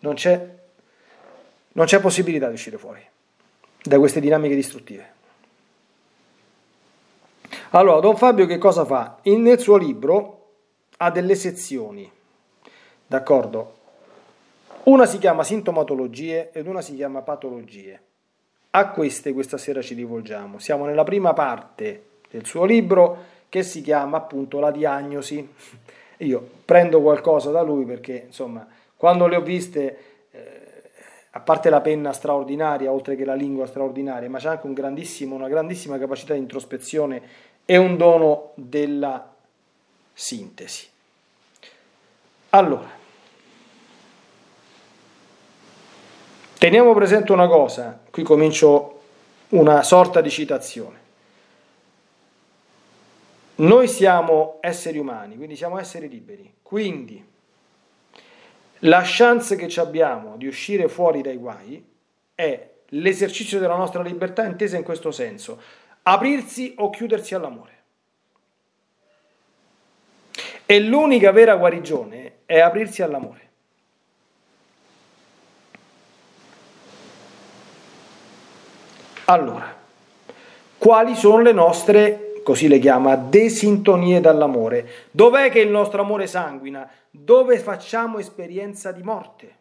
non 0.00 0.14
c'è, 0.14 0.54
non 1.72 1.86
c'è 1.86 2.00
possibilità 2.00 2.46
di 2.46 2.54
uscire 2.54 2.78
fuori 2.78 3.04
da 3.82 3.98
queste 3.98 4.20
dinamiche 4.20 4.54
distruttive. 4.54 5.14
Allora, 7.70 7.98
Don 7.98 8.16
Fabio 8.16 8.46
che 8.46 8.58
cosa 8.58 8.84
fa? 8.84 9.18
In, 9.22 9.42
nel 9.42 9.58
suo 9.58 9.76
libro 9.76 10.50
ha 10.98 11.10
delle 11.10 11.34
sezioni, 11.34 12.10
d'accordo? 13.06 13.74
Una 14.84 15.06
si 15.06 15.18
chiama 15.18 15.42
sintomatologie 15.42 16.52
ed 16.52 16.68
una 16.68 16.80
si 16.80 16.94
chiama 16.94 17.22
patologie. 17.22 18.05
A 18.70 18.88
queste 18.88 19.32
questa 19.32 19.58
sera 19.58 19.80
ci 19.82 19.94
rivolgiamo. 19.94 20.58
Siamo 20.58 20.84
nella 20.84 21.04
prima 21.04 21.32
parte 21.32 22.04
del 22.30 22.44
suo 22.44 22.64
libro 22.64 23.34
che 23.48 23.62
si 23.62 23.80
chiama 23.80 24.18
appunto 24.18 24.60
La 24.60 24.70
diagnosi. 24.70 25.48
Io 26.18 26.48
prendo 26.64 27.00
qualcosa 27.00 27.50
da 27.50 27.62
lui 27.62 27.84
perché 27.84 28.24
insomma 28.26 28.66
quando 28.96 29.26
le 29.26 29.36
ho 29.36 29.42
viste, 29.42 29.98
eh, 30.30 30.82
a 31.30 31.40
parte 31.40 31.68
la 31.68 31.82
penna 31.82 32.12
straordinaria, 32.12 32.90
oltre 32.90 33.14
che 33.14 33.26
la 33.26 33.34
lingua 33.34 33.66
straordinaria, 33.66 34.28
ma 34.30 34.38
c'è 34.38 34.48
anche 34.48 34.66
un 34.66 34.72
una 35.34 35.48
grandissima 35.48 35.98
capacità 35.98 36.32
di 36.32 36.40
introspezione 36.40 37.22
e 37.66 37.76
un 37.76 37.96
dono 37.98 38.52
della 38.54 39.34
sintesi. 40.14 40.88
Allora, 42.50 42.88
Teniamo 46.66 46.94
presente 46.94 47.30
una 47.30 47.46
cosa, 47.46 48.00
qui 48.10 48.24
comincio 48.24 49.00
una 49.50 49.84
sorta 49.84 50.20
di 50.20 50.30
citazione. 50.30 50.98
Noi 53.54 53.86
siamo 53.86 54.58
esseri 54.60 54.98
umani, 54.98 55.36
quindi 55.36 55.54
siamo 55.54 55.78
esseri 55.78 56.08
liberi, 56.08 56.54
quindi 56.62 57.24
la 58.80 59.02
chance 59.04 59.54
che 59.54 59.80
abbiamo 59.80 60.36
di 60.36 60.48
uscire 60.48 60.88
fuori 60.88 61.22
dai 61.22 61.36
guai 61.36 61.88
è 62.34 62.68
l'esercizio 62.86 63.60
della 63.60 63.76
nostra 63.76 64.02
libertà 64.02 64.44
intesa 64.44 64.76
in 64.76 64.82
questo 64.82 65.12
senso, 65.12 65.60
aprirsi 66.02 66.74
o 66.78 66.90
chiudersi 66.90 67.36
all'amore. 67.36 67.82
E 70.66 70.80
l'unica 70.80 71.30
vera 71.30 71.54
guarigione 71.54 72.38
è 72.44 72.58
aprirsi 72.58 73.02
all'amore. 73.02 73.45
Allora, 79.28 79.74
quali 80.78 81.16
sono 81.16 81.42
le 81.42 81.52
nostre, 81.52 82.40
così 82.44 82.68
le 82.68 82.78
chiama, 82.78 83.16
desintonie 83.16 84.20
dall'amore? 84.20 85.08
Dov'è 85.10 85.50
che 85.50 85.58
il 85.58 85.68
nostro 85.68 86.02
amore 86.02 86.28
sanguina? 86.28 86.88
Dove 87.10 87.58
facciamo 87.58 88.18
esperienza 88.18 88.92
di 88.92 89.02
morte? 89.02 89.54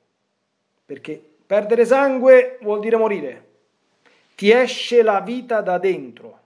Perché 0.86 1.20
perdere 1.48 1.84
sangue 1.86 2.60
vuol 2.62 2.80
dire 2.80 2.98
morire. 2.98 3.44
Ti 4.36 4.52
esce 4.52 5.02
la 5.02 5.20
vita 5.22 5.62
da 5.62 5.80
dentro. 5.80 6.40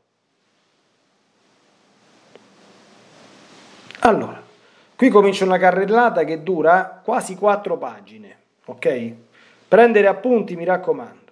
Allora, 4.02 4.42
qui 4.96 5.10
comincia 5.10 5.44
una 5.44 5.58
carrellata 5.58 6.24
che 6.24 6.42
dura 6.42 7.02
quasi 7.04 7.36
quattro 7.36 7.78
pagine, 7.78 8.38
ok? 8.64 9.14
Prendere 9.68 10.08
appunti, 10.08 10.56
mi 10.56 10.64
raccomando. 10.64 11.29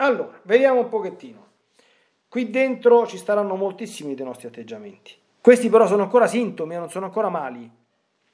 Allora, 0.00 0.40
vediamo 0.44 0.80
un 0.80 0.88
pochettino. 0.88 1.48
Qui 2.26 2.48
dentro 2.48 3.06
ci 3.06 3.18
staranno 3.18 3.54
moltissimi 3.54 4.14
dei 4.14 4.24
nostri 4.24 4.48
atteggiamenti. 4.48 5.14
Questi 5.40 5.68
però 5.68 5.86
sono 5.86 6.02
ancora 6.02 6.26
sintomi, 6.26 6.74
non 6.74 6.90
sono 6.90 7.06
ancora 7.06 7.28
mali. 7.28 7.70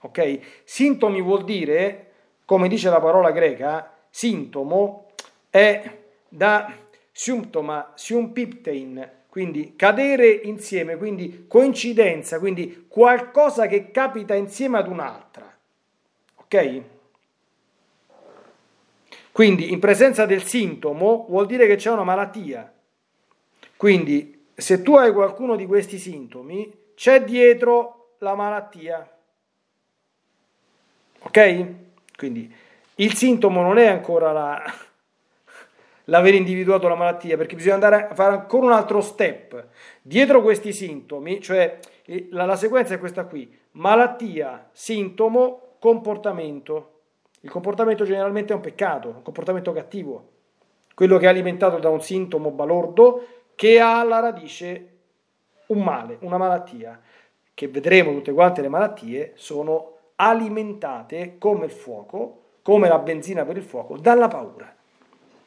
Ok? 0.01 0.63
Sintomi 0.65 1.21
vuol 1.21 1.45
dire, 1.45 2.13
come 2.45 2.69
dice 2.69 2.89
la 2.89 3.01
parola 3.01 3.33
greca, 3.33 3.93
sintomo 4.09 5.07
è 5.51 5.99
da 6.29 6.73
symptoma, 7.11 7.93
sympiptein, 7.95 9.11
quindi 9.29 9.75
cadere 9.75 10.29
insieme, 10.29 10.97
quindi 10.97 11.47
coincidenza, 11.49 12.39
quindi 12.39 12.87
qualcosa 12.89 13.67
che 13.67 13.91
capita 13.91 14.35
insieme 14.35 14.79
ad 14.79 14.87
un'altra. 14.87 15.53
Ok? 16.37 16.83
Quindi 19.37 19.71
in 19.71 19.81
presenza 19.81 20.25
del 20.25 20.45
sintomo 20.45 21.27
vuol 21.29 21.45
dire 21.45 21.67
che 21.67 21.77
c'è 21.77 21.91
una 21.91 22.05
malattia. 22.05 22.73
Quindi 23.77 24.47
se 24.55 24.81
tu 24.81 24.97
hai 24.97 25.13
qualcuno 25.13 25.57
di 25.57 25.67
questi 25.67 25.99
sintomi, 25.99 26.73
c'è 26.95 27.23
dietro 27.23 28.15
la 28.21 28.35
malattia. 28.35 29.07
Ok? 31.19 31.67
Quindi 32.17 32.51
il 32.95 33.13
sintomo 33.13 33.61
non 33.61 33.77
è 33.77 33.89
ancora 33.89 34.33
la, 34.33 34.63
l'aver 36.05 36.33
individuato 36.33 36.89
la 36.89 36.95
malattia, 36.95 37.37
perché 37.37 37.57
bisogna 37.57 37.75
andare 37.75 38.09
a 38.09 38.15
fare 38.15 38.37
ancora 38.37 38.65
un 38.65 38.73
altro 38.73 39.03
step. 39.03 39.67
Dietro 40.01 40.41
questi 40.41 40.73
sintomi, 40.73 41.43
cioè 41.43 41.79
la, 42.31 42.47
la 42.47 42.57
sequenza 42.57 42.95
è 42.95 42.99
questa 42.99 43.27
qui, 43.27 43.55
malattia, 43.73 44.71
sintomo, 44.73 45.77
comportamento. 45.79 46.96
Il 47.47 47.53
comportamento 47.53 48.03
generalmente 48.03 48.53
è 48.53 48.57
un 48.57 48.61
peccato, 48.61 49.07
un 49.07 49.23
comportamento 49.23 49.73
cattivo, 49.73 50.31
quello 50.97 51.17
che 51.17 51.27
è 51.27 51.29
alimentato 51.29 51.79
da 51.79 51.89
un 51.89 52.03
sintomo 52.03 52.51
balordo 52.51 53.25
che 53.55 53.79
ha 53.79 54.01
alla 54.01 54.19
radice 54.19 54.89
un 55.67 55.81
male, 55.81 56.19
una 56.23 56.39
malattia, 56.39 57.01
che 57.55 57.69
vedremo 57.69 58.11
tutte 58.15 58.33
quante 58.33 58.63
le 58.63 58.69
malattie 58.69 59.35
sono 59.37 59.93
alimentate 60.17 61.37
come 61.39 61.67
il 61.67 61.71
fuoco, 61.71 62.41
come 62.63 62.89
la 62.89 62.99
benzina 62.99 63.45
per 63.45 63.59
il 63.59 63.63
fuoco, 63.63 63.97
dalla 63.97 64.27
paura. 64.27 64.75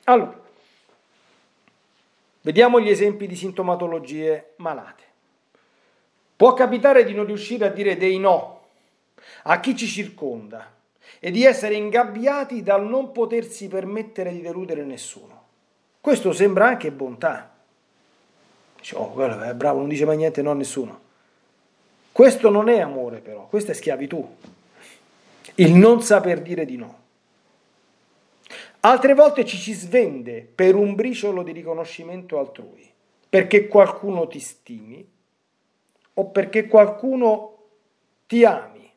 Allora, 0.05 0.39
vediamo 2.39 2.79
gli 2.79 2.87
esempi 2.87 3.27
di 3.27 3.35
sintomatologie 3.35 4.53
malate. 4.59 5.03
Può 6.37 6.53
capitare 6.53 7.03
di 7.03 7.13
non 7.13 7.25
riuscire 7.25 7.65
a 7.65 7.71
dire 7.71 7.97
dei 7.97 8.17
no 8.19 8.61
a 9.43 9.59
chi 9.59 9.75
ci 9.75 9.85
circonda 9.85 10.77
e 11.19 11.31
di 11.31 11.43
essere 11.43 11.75
ingabbiati 11.75 12.63
dal 12.63 12.87
non 12.87 13.11
potersi 13.11 13.67
permettere 13.67 14.31
di 14.31 14.41
deludere 14.41 14.83
nessuno. 14.83 15.43
Questo 16.01 16.31
sembra 16.31 16.67
anche 16.67 16.91
bontà. 16.91 17.53
Dice, 18.77 18.95
oh, 18.95 19.11
quello 19.11 19.41
è 19.41 19.53
bravo, 19.53 19.79
non 19.79 19.89
dice 19.89 20.05
mai 20.05 20.17
niente 20.17 20.41
no 20.41 20.51
a 20.51 20.55
nessuno. 20.55 21.07
Questo 22.11 22.49
non 22.49 22.69
è 22.69 22.79
amore 22.79 23.19
però, 23.19 23.47
questa 23.47 23.71
è 23.71 23.75
schiavitù. 23.75 24.35
Il 25.55 25.73
non 25.73 26.01
saper 26.01 26.41
dire 26.41 26.65
di 26.65 26.77
no. 26.77 26.97
Altre 28.81 29.13
volte 29.13 29.45
ci 29.45 29.57
si 29.57 29.73
svende 29.73 30.47
per 30.55 30.75
un 30.75 30.95
briciolo 30.95 31.43
di 31.43 31.51
riconoscimento 31.51 32.39
altrui, 32.39 32.89
perché 33.27 33.67
qualcuno 33.67 34.27
ti 34.27 34.39
stimi 34.39 35.05
o 36.13 36.25
perché 36.25 36.67
qualcuno 36.67 37.57
ti 38.25 38.45
ami. 38.45 38.88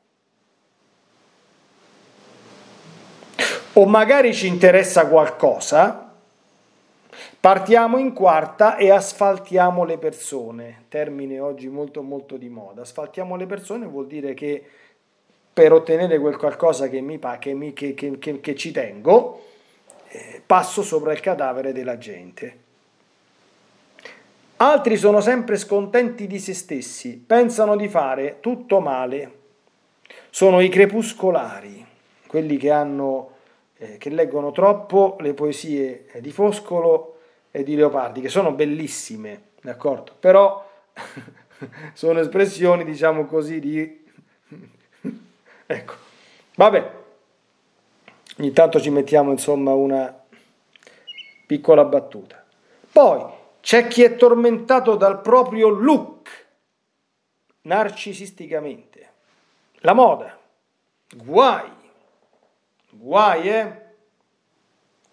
O 3.74 3.86
magari 3.86 4.34
ci 4.34 4.46
interessa 4.46 5.06
qualcosa 5.06 6.12
Partiamo 7.42 7.98
in 7.98 8.12
quarta 8.12 8.76
e 8.76 8.90
asfaltiamo 8.90 9.82
le 9.82 9.98
persone, 9.98 10.84
termine 10.88 11.40
oggi 11.40 11.68
molto 11.68 12.02
molto 12.02 12.36
di 12.36 12.48
moda. 12.48 12.82
Asfaltiamo 12.82 13.34
le 13.34 13.46
persone 13.46 13.84
vuol 13.84 14.06
dire 14.06 14.32
che 14.32 14.64
per 15.52 15.72
ottenere 15.72 16.20
quel 16.20 16.36
qualcosa 16.36 16.88
che 16.88 17.00
mi 17.00 17.18
pa, 17.18 17.38
che, 17.38 17.52
mi, 17.52 17.72
che, 17.72 17.94
che, 17.94 18.40
che 18.40 18.54
ci 18.54 18.70
tengo, 18.70 19.44
eh, 20.10 20.40
passo 20.46 20.82
sopra 20.82 21.12
il 21.12 21.18
cadavere 21.18 21.72
della 21.72 21.98
gente. 21.98 22.58
Altri 24.58 24.96
sono 24.96 25.20
sempre 25.20 25.56
scontenti 25.56 26.28
di 26.28 26.38
se 26.38 26.54
stessi, 26.54 27.16
pensano 27.16 27.74
di 27.74 27.88
fare 27.88 28.38
tutto 28.38 28.78
male. 28.78 29.40
Sono 30.30 30.60
i 30.60 30.68
crepuscolari, 30.68 31.84
quelli 32.28 32.56
che, 32.56 32.70
hanno, 32.70 33.31
eh, 33.82 33.98
che 33.98 34.10
leggono 34.10 34.52
troppo 34.52 35.16
le 35.18 35.34
poesie 35.34 36.06
di 36.20 36.30
Foscolo 36.30 37.18
e 37.50 37.64
di 37.64 37.74
Leopardi, 37.74 38.20
che 38.20 38.28
sono 38.28 38.52
bellissime, 38.52 39.48
d'accordo? 39.60 40.14
Però 40.20 40.70
sono 41.92 42.20
espressioni, 42.20 42.84
diciamo 42.84 43.26
così, 43.26 43.58
di... 43.58 44.04
ecco, 45.66 45.94
vabbè, 46.54 46.92
ogni 48.38 48.52
tanto 48.52 48.80
ci 48.80 48.90
mettiamo 48.90 49.32
insomma 49.32 49.74
una 49.74 50.16
piccola 51.44 51.84
battuta. 51.84 52.44
Poi 52.92 53.24
c'è 53.60 53.88
chi 53.88 54.04
è 54.04 54.14
tormentato 54.14 54.94
dal 54.94 55.20
proprio 55.20 55.68
look, 55.68 56.46
narcisisticamente. 57.62 59.10
La 59.78 59.92
moda, 59.92 60.38
guai, 61.16 61.80
guai, 62.92 63.48
eh? 63.48 63.80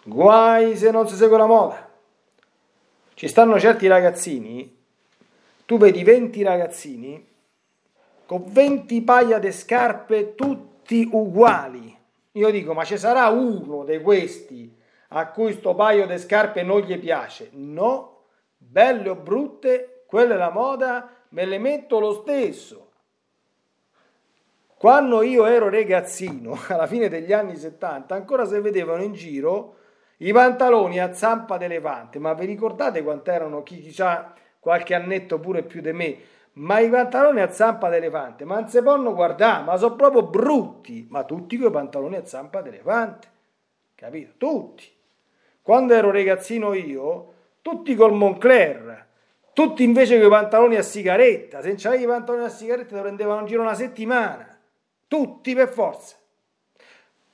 Guai 0.03 0.77
se 0.77 0.91
non 0.91 1.07
si 1.07 1.15
segue 1.15 1.37
la 1.37 1.45
moda. 1.45 1.89
Ci 3.13 3.27
stanno 3.27 3.59
certi 3.59 3.87
ragazzini, 3.87 4.77
tu 5.65 5.77
vedi 5.77 6.03
20 6.03 6.43
ragazzini 6.43 7.27
con 8.25 8.43
20 8.47 9.01
paia 9.01 9.39
di 9.39 9.51
scarpe 9.51 10.35
tutti 10.35 11.09
uguali. 11.11 11.97
Io 12.33 12.51
dico, 12.51 12.73
ma 12.73 12.83
ci 12.83 12.97
sarà 12.97 13.27
uno 13.29 13.83
di 13.83 13.99
questi 14.01 14.77
a 15.09 15.31
cui 15.31 15.53
sto 15.53 15.73
paio 15.73 16.05
di 16.05 16.17
scarpe 16.17 16.61
non 16.61 16.81
gli 16.81 16.97
piace? 16.99 17.49
No, 17.53 18.25
belle 18.55 19.09
o 19.09 19.15
brutte, 19.15 20.03
quella 20.05 20.35
è 20.35 20.37
la 20.37 20.51
moda, 20.51 21.09
me 21.29 21.45
le 21.45 21.57
metto 21.57 21.99
lo 21.99 22.13
stesso. 22.21 22.88
Quando 24.79 25.23
io 25.23 25.45
ero 25.45 25.69
ragazzino, 25.69 26.57
alla 26.69 26.87
fine 26.87 27.09
degli 27.09 27.33
anni 27.33 27.57
70, 27.57 28.15
ancora 28.15 28.45
si 28.45 28.57
vedevano 28.61 29.03
in 29.03 29.11
giro 29.11 29.75
i 30.19 30.31
pantaloni 30.31 31.01
a 31.01 31.13
zampa 31.13 31.57
d'elefante, 31.57 32.17
ma 32.17 32.33
vi 32.33 32.45
ricordate 32.45 33.03
quant'erano 33.03 33.61
chi, 33.61 33.81
chi 33.81 34.01
ha 34.01 34.33
qualche 34.57 34.95
annetto 34.95 35.37
pure 35.37 35.63
più 35.63 35.81
di 35.81 35.91
me? 35.91 36.17
Ma 36.53 36.79
i 36.79 36.89
pantaloni 36.89 37.41
a 37.41 37.51
zampa 37.51 37.89
d'elefante, 37.89 38.45
ma 38.45 38.61
non 38.61 38.69
si 38.69 38.81
possono 38.81 39.13
guardare, 39.13 39.65
ma 39.65 39.75
sono 39.75 39.97
proprio 39.97 40.23
brutti, 40.23 41.05
ma 41.09 41.25
tutti 41.25 41.57
quei 41.57 41.71
pantaloni 41.71 42.15
a 42.15 42.25
zampa 42.25 42.61
d'elefante, 42.61 43.27
capito? 43.95 44.31
Tutti. 44.37 44.89
Quando 45.61 45.93
ero 45.93 46.09
ragazzino 46.09 46.73
io, 46.73 47.33
tutti 47.61 47.95
col 47.95 48.13
Moncler, 48.13 49.07
tutti 49.51 49.83
invece 49.83 50.17
con 50.17 50.27
i 50.27 50.29
pantaloni 50.29 50.77
a 50.77 50.83
sigaretta, 50.83 51.59
se 51.59 51.67
non 51.67 51.75
c'avevi 51.77 52.03
i 52.03 52.07
pantaloni 52.07 52.45
a 52.45 52.49
sigaretta 52.49 52.95
ti 52.95 53.01
prendevano 53.01 53.41
in 53.41 53.45
giro 53.45 53.61
una 53.61 53.75
settimana, 53.75 54.48
tutti 55.09 55.53
per 55.53 55.67
forza. 55.67 56.15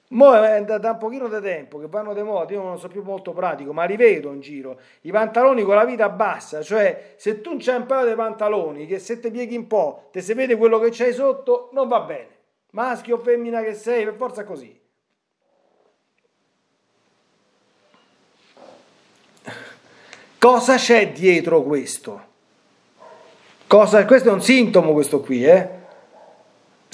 Mo 0.10 0.34
è 0.34 0.64
da, 0.64 0.92
un 0.92 0.98
pochino 0.98 1.28
di 1.28 1.42
tempo 1.42 1.80
che 1.80 1.88
vanno 1.88 2.14
di 2.14 2.22
moda, 2.22 2.54
io 2.54 2.62
non 2.62 2.80
so 2.80 2.88
più 2.88 3.04
molto 3.04 3.34
pratico, 3.34 3.74
ma 3.74 3.84
rivedo 3.84 4.32
in 4.32 4.40
giro 4.40 4.80
i 5.02 5.12
pantaloni 5.12 5.64
con 5.64 5.76
la 5.76 5.84
vita 5.84 6.10
bassa, 6.10 6.62
cioè 6.62 7.16
se 7.18 7.42
tu 7.42 7.58
c'hai 7.58 7.78
un 7.78 7.86
paio 7.86 8.08
di 8.08 8.16
pantaloni 8.16 8.86
che 8.86 9.00
se 9.00 9.20
ti 9.20 9.30
pieghi 9.30 9.58
un 9.58 9.68
po', 9.68 10.10
te 10.12 10.22
si 10.22 10.34
vede 10.34 10.56
quello 10.56 10.80
che 10.80 10.90
c'hai 10.92 11.12
sotto, 11.12 11.70
non 11.74 11.88
va 11.88 12.02
bene. 12.02 12.30
Maschio 12.72 13.18
o 13.18 13.20
femmina 13.20 13.62
che 13.62 13.74
sei, 13.74 14.04
per 14.06 14.16
forza 14.16 14.44
così. 14.44 14.80
Cosa 20.38 20.76
c'è 20.76 21.12
dietro 21.12 21.64
questo? 21.64 22.34
Cosa, 23.68 24.06
questo 24.06 24.30
è 24.30 24.32
un 24.32 24.42
sintomo 24.42 24.94
questo 24.94 25.20
qui, 25.22 25.46
eh? 25.46 25.75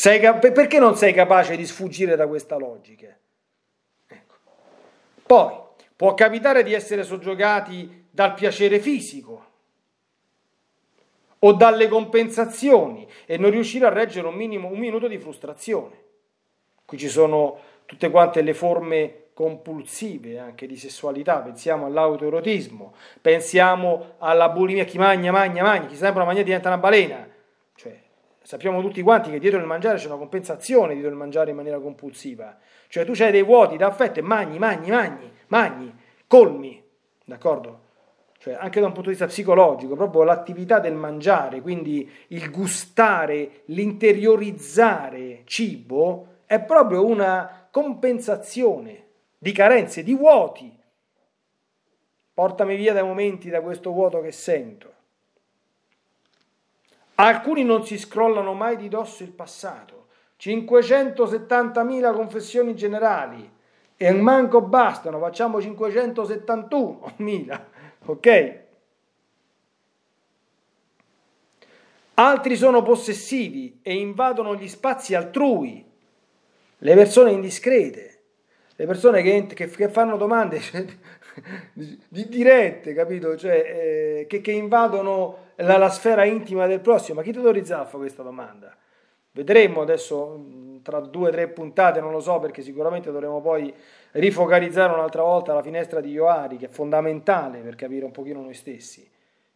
Sei, 0.01 0.19
perché 0.19 0.79
non 0.79 0.97
sei 0.97 1.13
capace 1.13 1.55
di 1.55 1.63
sfuggire 1.63 2.15
da 2.15 2.25
questa 2.25 2.57
logica? 2.57 3.15
Ecco. 4.07 4.33
Poi, 5.27 5.53
può 5.95 6.15
capitare 6.15 6.63
di 6.63 6.73
essere 6.73 7.03
soggiogati 7.03 8.07
dal 8.09 8.33
piacere 8.33 8.79
fisico 8.79 9.45
o 11.37 11.53
dalle 11.53 11.87
compensazioni 11.87 13.07
e 13.27 13.37
non 13.37 13.51
riuscire 13.51 13.85
a 13.85 13.93
reggere 13.93 14.25
un, 14.25 14.33
minimo, 14.33 14.69
un 14.69 14.79
minuto 14.79 15.07
di 15.07 15.19
frustrazione. 15.19 16.03
Qui 16.83 16.97
ci 16.97 17.07
sono 17.07 17.59
tutte 17.85 18.09
quante 18.09 18.41
le 18.41 18.55
forme 18.55 19.25
compulsive 19.35 20.39
anche 20.39 20.65
di 20.65 20.77
sessualità, 20.77 21.41
pensiamo 21.41 21.85
all'autoerotismo, 21.85 22.95
pensiamo 23.21 24.15
alla 24.17 24.49
bulimia, 24.49 24.83
chi 24.83 24.97
magna, 24.97 25.31
magna, 25.31 25.61
magna, 25.61 25.85
chi 25.85 25.95
sempre 25.95 26.25
mangia 26.25 26.41
diventa 26.41 26.69
una 26.69 26.79
balena, 26.79 27.30
sappiamo 28.43 28.82
tutti 28.82 29.01
quanti 29.01 29.32
che 29.32 29.39
dietro 29.39 29.60
il 29.60 29.65
mangiare 29.65 29.97
c'è 29.97 30.08
una 30.08 30.17
compensazione 30.17 30.93
dietro 30.93 31.12
il 31.12 31.17
mangiare 31.17 31.51
in 31.51 31.56
maniera 31.56 31.80
compulsiva. 31.80 32.58
Cioè 32.88 33.06
tu 33.06 33.13
c'hai 33.13 33.32
dei 33.32 33.43
vuoti 33.43 33.77
d'affetto 33.77 34.19
e 34.19 34.23
magni, 34.23 34.58
magni, 34.58 34.89
magni, 34.89 35.32
magni, 35.47 35.93
colmi, 36.27 36.84
d'accordo? 37.23 37.89
Cioè 38.38 38.56
anche 38.60 38.80
da 38.80 38.88
un 38.88 38.93
punto 38.93 39.10
di 39.10 39.15
vista 39.15 39.27
psicologico, 39.27 39.95
proprio 39.95 40.23
l'attività 40.23 40.80
del 40.80 40.95
mangiare, 40.95 41.62
quindi 41.62 42.10
il 42.30 42.49
gustare, 42.49 43.62
l'interiorizzare 43.65 45.41
cibo, 45.45 46.39
è 46.47 46.60
proprio 46.60 47.06
una 47.06 47.67
compensazione 47.69 49.06
di 49.38 49.51
carenze, 49.51 50.01
di 50.01 50.15
vuoti. 50.15 50.75
Portami 52.34 52.75
via 52.75 52.93
dai 52.93 53.04
momenti, 53.04 53.49
da 53.49 53.62
questo 53.62 53.91
vuoto 53.91 54.21
che 54.21 54.32
sento. 54.32 54.91
Alcuni 57.21 57.63
non 57.63 57.86
si 57.86 57.99
scrollano 57.99 58.53
mai 58.53 58.77
di 58.77 58.88
dosso 58.88 59.21
il 59.21 59.29
passato. 59.29 60.07
570.000 60.39 62.13
confessioni 62.13 62.75
generali 62.75 63.47
e 63.95 64.12
manco 64.12 64.62
bastano, 64.62 65.19
facciamo 65.19 65.60
571.000, 65.60 67.62
ok? 68.05 68.60
Altri 72.15 72.55
sono 72.55 72.81
possessivi 72.81 73.81
e 73.84 73.93
invadono 73.93 74.55
gli 74.55 74.67
spazi 74.67 75.13
altrui, 75.13 75.86
le 76.79 76.95
persone 76.95 77.34
indiscrete, 77.34 78.21
le 78.75 78.86
persone 78.88 79.21
che, 79.21 79.45
che, 79.45 79.69
che 79.69 79.89
fanno 79.89 80.17
domande 80.17 80.60
cioè, 80.60 80.84
di, 81.73 82.27
dirette, 82.27 82.95
capito? 82.95 83.38
Cioè, 83.38 84.21
eh, 84.21 84.25
che, 84.27 84.41
che 84.41 84.51
invadono 84.51 85.49
la, 85.62 85.78
la 85.78 85.89
sfera 85.89 86.24
intima 86.26 86.67
del 86.67 86.80
prossimo. 86.80 87.19
Ma 87.19 87.24
chi 87.24 87.32
ti 87.32 87.38
autorizza 87.38 87.80
a 87.80 87.86
fare 87.86 87.97
questa 87.97 88.24
domanda? 88.24 88.76
Vedremo 89.32 89.82
adesso 89.82 90.38
mm, 90.38 90.78
tra 90.82 91.00
due 91.00 91.30
o 91.30 91.32
tre 91.32 91.47
puntate, 91.47 92.02
non 92.02 92.12
lo 92.12 92.19
so, 92.19 92.39
perché 92.39 92.62
sicuramente 92.62 93.12
dovremo 93.12 93.41
poi 93.41 93.74
rifocalizzare 94.12 94.93
un'altra 94.93 95.24
volta 95.24 95.54
la 95.54 95.62
finestra 95.62 96.02
di 96.02 96.12
Ioari, 96.12 96.58
che 96.58 96.65
è 96.65 96.69
fondamentale 96.69 97.60
per 97.60 97.76
capire 97.76 98.06
un 98.06 98.12
pochino 98.12 98.41
noi 98.41 98.54
stessi. 98.54 99.10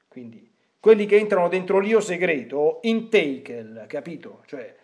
Quindi 0.08 0.50
quelli 0.80 1.08
che 1.08 1.18
entrano 1.18 1.50
dentro 1.50 1.80
l'io 1.80 2.00
segreto, 2.00 2.78
in 2.84 3.10
takel, 3.10 3.86
capito? 3.88 4.44
Cioè, 4.46 4.76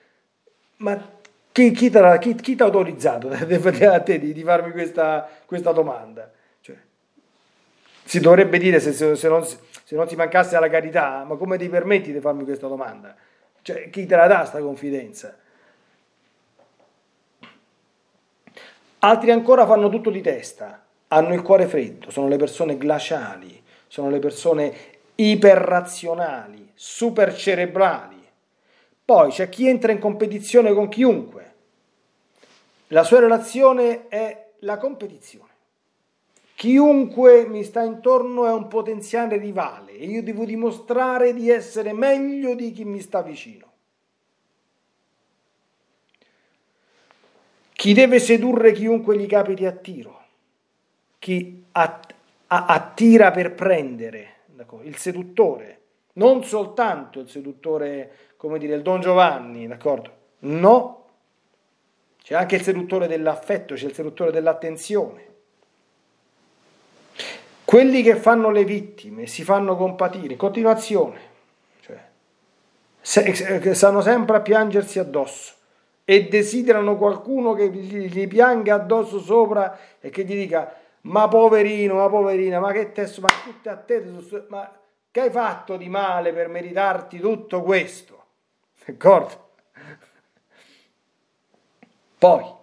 ma 0.78 1.20
chi, 1.52 1.72
chi 1.72 1.90
ti 1.92 1.98
ha 1.98 2.66
autorizzato 2.66 3.30
a 3.30 4.00
te 4.00 4.20
di, 4.20 4.34
di 4.34 4.44
farmi 4.44 4.72
questa, 4.72 5.30
questa 5.46 5.72
domanda? 5.72 6.32
Cioè, 6.60 6.76
si 8.04 8.20
dovrebbe 8.20 8.58
dire 8.58 8.80
se, 8.80 9.16
se, 9.16 9.28
non, 9.28 9.46
se 9.91 9.97
non 9.97 10.08
ti 10.08 10.15
mancasse 10.15 10.58
la 10.58 10.69
carità, 10.69 11.25
ma 11.25 11.36
come 11.36 11.58
ti 11.58 11.67
permetti 11.67 12.13
di 12.13 12.21
farmi 12.21 12.45
questa 12.45 12.67
domanda? 12.67 13.13
Cioè, 13.62 13.89
chi 13.89 14.06
te 14.06 14.15
la 14.15 14.25
dà 14.25 14.38
questa 14.38 14.62
confidenza? 14.62 15.38
Altri 18.99 19.32
ancora 19.32 19.65
fanno 19.65 19.89
tutto 19.89 20.10
di 20.10 20.21
testa, 20.21 20.82
hanno 21.10 21.34
il 21.34 21.41
cuore 21.41 21.67
freddo, 21.67 22.10
sono 22.10 22.30
le 22.30 22.38
persone 22.38 22.77
glaciali, 22.77 23.62
sono 23.88 24.10
le 24.10 24.19
persone 24.19 24.73
iperrazionali, 25.15 26.71
supercerebrali. 26.73 28.25
Poi 29.04 29.30
c'è 29.30 29.49
chi 29.49 29.67
entra 29.67 29.91
in 29.91 29.99
competizione 29.99 30.71
con 30.71 30.88
chiunque. 30.88 31.54
La 32.88 33.04
sua 33.04 33.19
relazione 33.19 34.08
è 34.08 34.51
la 34.60 34.77
competizione. 34.77 35.51
Chiunque 36.62 37.47
mi 37.47 37.63
sta 37.63 37.82
intorno 37.82 38.45
è 38.45 38.52
un 38.52 38.67
potenziale 38.67 39.38
rivale 39.38 39.93
e 39.93 40.06
io 40.06 40.21
devo 40.21 40.45
dimostrare 40.45 41.34
di 41.34 41.50
essere 41.50 41.91
meglio 41.91 42.54
di 42.54 42.71
chi 42.71 42.86
mi 42.86 43.00
sta 43.00 43.24
vicino. 43.24 43.71
Chi 47.74 47.93
deve 47.93 48.19
sedurre 48.19 48.74
chiunque 48.74 49.17
gli 49.17 49.26
capiti 49.26 49.65
a 49.65 49.71
tiro, 49.71 50.24
chi 51.17 51.63
att- 51.71 52.13
attira 52.45 53.32
per 53.32 53.56
prendere, 53.56 54.36
il 54.84 54.97
seduttore, 54.97 55.82
non 56.13 56.43
soltanto 56.43 57.21
il 57.21 57.28
seduttore, 57.28 58.12
come 58.38 58.60
dire, 58.60 58.76
il 58.76 58.84
Don 58.84 59.02
Giovanni, 59.02 59.65
d'accordo? 59.65 60.15
No, 60.41 61.06
c'è 62.21 62.36
anche 62.36 62.58
il 62.58 62.62
seduttore 62.62 63.08
dell'affetto, 63.08 63.74
c'è 63.74 63.88
il 63.88 63.95
seduttore 63.95 64.30
dell'attenzione. 64.30 65.30
Quelli 67.72 68.04
che 68.04 68.18
fanno 68.18 68.50
le 68.50 68.66
vittime 68.66 69.28
si 69.28 69.46
fanno 69.46 69.78
compatire 69.78 70.34
in 70.34 70.38
continuazione, 70.38 71.20
cioè, 71.80 73.74
stanno 73.74 74.02
sempre 74.02 74.36
a 74.36 74.42
piangersi 74.42 75.00
addosso 75.00 75.54
e 76.04 76.28
desiderano 76.28 76.98
qualcuno 76.98 77.54
che 77.54 77.70
gli, 77.70 78.28
pianga 78.28 78.74
addosso 78.76 79.22
sopra 79.22 79.80
e 80.02 80.10
che 80.10 80.26
gli 80.26 80.36
dica 80.36 80.76
ma 81.04 81.30
poverino, 81.30 81.96
ma 81.96 82.10
poverina, 82.10 82.60
ma 82.60 82.74
che 82.74 82.92
testo, 82.92 83.22
ma 83.22 83.30
tutte 83.42 83.70
a 83.70 83.78
te, 83.78 84.04
ma 84.50 84.70
che 85.10 85.22
hai 85.22 85.32
fatto 85.32 85.78
di 85.78 85.88
male 85.88 86.34
per 86.34 86.50
meritarti 86.50 87.22
tutto 87.22 87.62
questo? 87.62 88.26
D'accordo? 88.84 89.48
Poi 92.18 92.60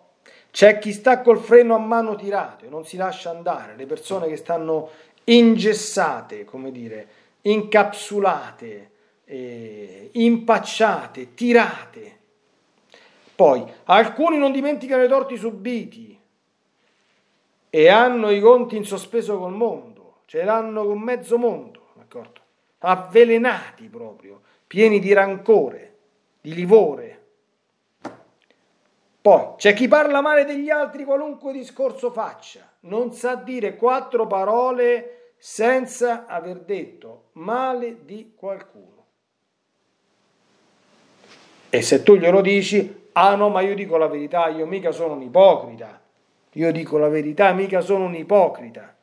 c'è 0.59 0.79
chi 0.79 0.93
sta 0.93 1.21
col 1.21 1.39
freno 1.39 1.77
a 1.77 1.79
mano 1.79 2.17
tirato 2.17 2.65
e 2.65 2.69
non 2.69 2.85
si 2.85 2.97
lascia 2.97 3.31
andare, 3.31 3.77
le 3.77 3.87
persone 3.87 4.27
che 4.27 4.37
stanno 4.37 4.91
ingessate, 5.23 6.45
come 6.45 6.73
dire, 6.73 7.07
incapsulate, 7.43 8.91
eh, 9.25 10.11
impacciate, 10.13 11.35
tirate 11.35 12.17
poi, 13.39 13.65
alcuni 13.85 14.37
non 14.37 14.51
dimenticano 14.51 15.05
i 15.05 15.09
torti 15.09 15.37
subiti 15.37 16.21
e 17.71 17.89
hanno 17.89 18.31
i 18.31 18.41
conti 18.41 18.75
in 18.75 18.85
sospeso 18.85 19.39
col 19.39 19.53
mondo, 19.53 20.23
ce 20.25 20.43
l'hanno 20.43 20.85
con 20.85 20.99
mezzo 20.99 21.39
mondo, 21.39 21.91
d'accordo? 21.95 22.41
Avvelenati 22.79 23.87
proprio, 23.87 24.41
pieni 24.67 24.99
di 24.99 25.13
rancore, 25.13 25.95
di 26.41 26.53
livore. 26.53 27.18
Poi 29.29 29.57
c'è 29.57 29.75
chi 29.75 29.89
parla 29.89 30.21
male 30.21 30.45
degli 30.45 30.71
altri 30.71 31.05
qualunque 31.05 31.53
discorso 31.53 32.11
faccia, 32.11 32.61
non 32.81 33.13
sa 33.13 33.35
dire 33.35 33.77
quattro 33.77 34.27
parole 34.27 35.33
senza 35.37 36.25
aver 36.27 36.61
detto 36.61 37.25
male 37.33 38.05
di 38.05 38.33
qualcuno. 38.35 39.05
E 41.69 41.83
se 41.83 42.03
tu 42.03 42.17
glielo 42.17 42.41
dici, 42.41 43.07
Ah 43.21 43.35
no, 43.35 43.49
ma 43.49 43.61
io 43.63 43.75
dico 43.75 43.97
la 43.97 44.07
verità, 44.07 44.47
io 44.47 44.65
mica 44.65 44.93
sono 44.93 45.15
un 45.15 45.23
ipocrita. 45.23 46.01
Io 46.53 46.71
dico 46.73 46.97
la 46.99 47.09
verità, 47.09 47.53
mica 47.53 47.81
sono 47.81 48.05
un 48.05 48.15
ipocrita. 48.15 48.95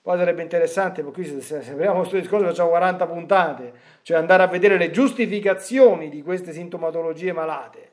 Poi 0.00 0.16
sarebbe 0.16 0.42
interessante, 0.42 1.02
perché 1.02 1.28
qui 1.28 1.40
se, 1.42 1.58
apriamo 1.58 1.98
questo 1.98 2.16
discorso 2.16 2.46
facciamo 2.46 2.70
40 2.70 3.06
puntate, 3.06 3.72
cioè 4.02 4.16
andare 4.16 4.44
a 4.44 4.46
vedere 4.46 4.78
le 4.78 4.92
giustificazioni 4.92 6.08
di 6.08 6.22
queste 6.22 6.52
sintomatologie 6.52 7.32
malate. 7.32 7.91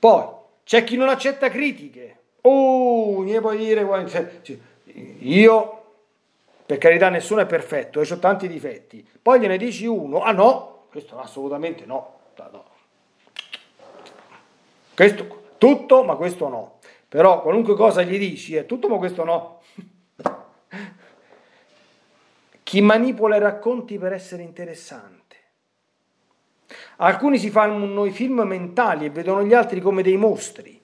Poi 0.00 0.24
c'è 0.64 0.82
chi 0.82 0.96
non 0.96 1.10
accetta 1.10 1.50
critiche. 1.50 2.16
Oh, 2.40 3.20
mi 3.20 3.38
puoi 3.38 3.58
dire, 3.58 3.86
io, 5.18 5.82
per 6.64 6.78
carità, 6.78 7.10
nessuno 7.10 7.42
è 7.42 7.46
perfetto, 7.46 8.00
e 8.00 8.10
ho 8.10 8.18
tanti 8.18 8.48
difetti. 8.48 9.06
Poi 9.20 9.40
gliene 9.40 9.58
dici 9.58 9.84
uno, 9.84 10.22
ah 10.22 10.32
no, 10.32 10.86
questo 10.88 11.18
assolutamente 11.18 11.84
no. 11.84 12.18
No. 12.50 12.64
Questo, 14.94 15.42
tutto, 15.58 16.02
ma 16.02 16.16
questo 16.16 16.48
no. 16.48 16.78
Però 17.06 17.42
qualunque 17.42 17.74
cosa 17.74 18.02
gli 18.02 18.18
dici 18.18 18.56
è 18.56 18.64
tutto, 18.64 18.88
ma 18.88 18.96
questo 18.96 19.24
no. 19.24 19.60
Chi 22.62 22.80
manipola 22.80 23.36
i 23.36 23.40
racconti 23.40 23.98
per 23.98 24.14
essere 24.14 24.42
interessante. 24.42 25.19
Alcuni 26.96 27.38
si 27.38 27.50
fanno 27.50 28.04
i 28.04 28.10
film 28.10 28.40
mentali 28.42 29.04
e 29.04 29.10
vedono 29.10 29.42
gli 29.44 29.54
altri 29.54 29.80
come 29.80 30.02
dei 30.02 30.16
mostri. 30.16 30.80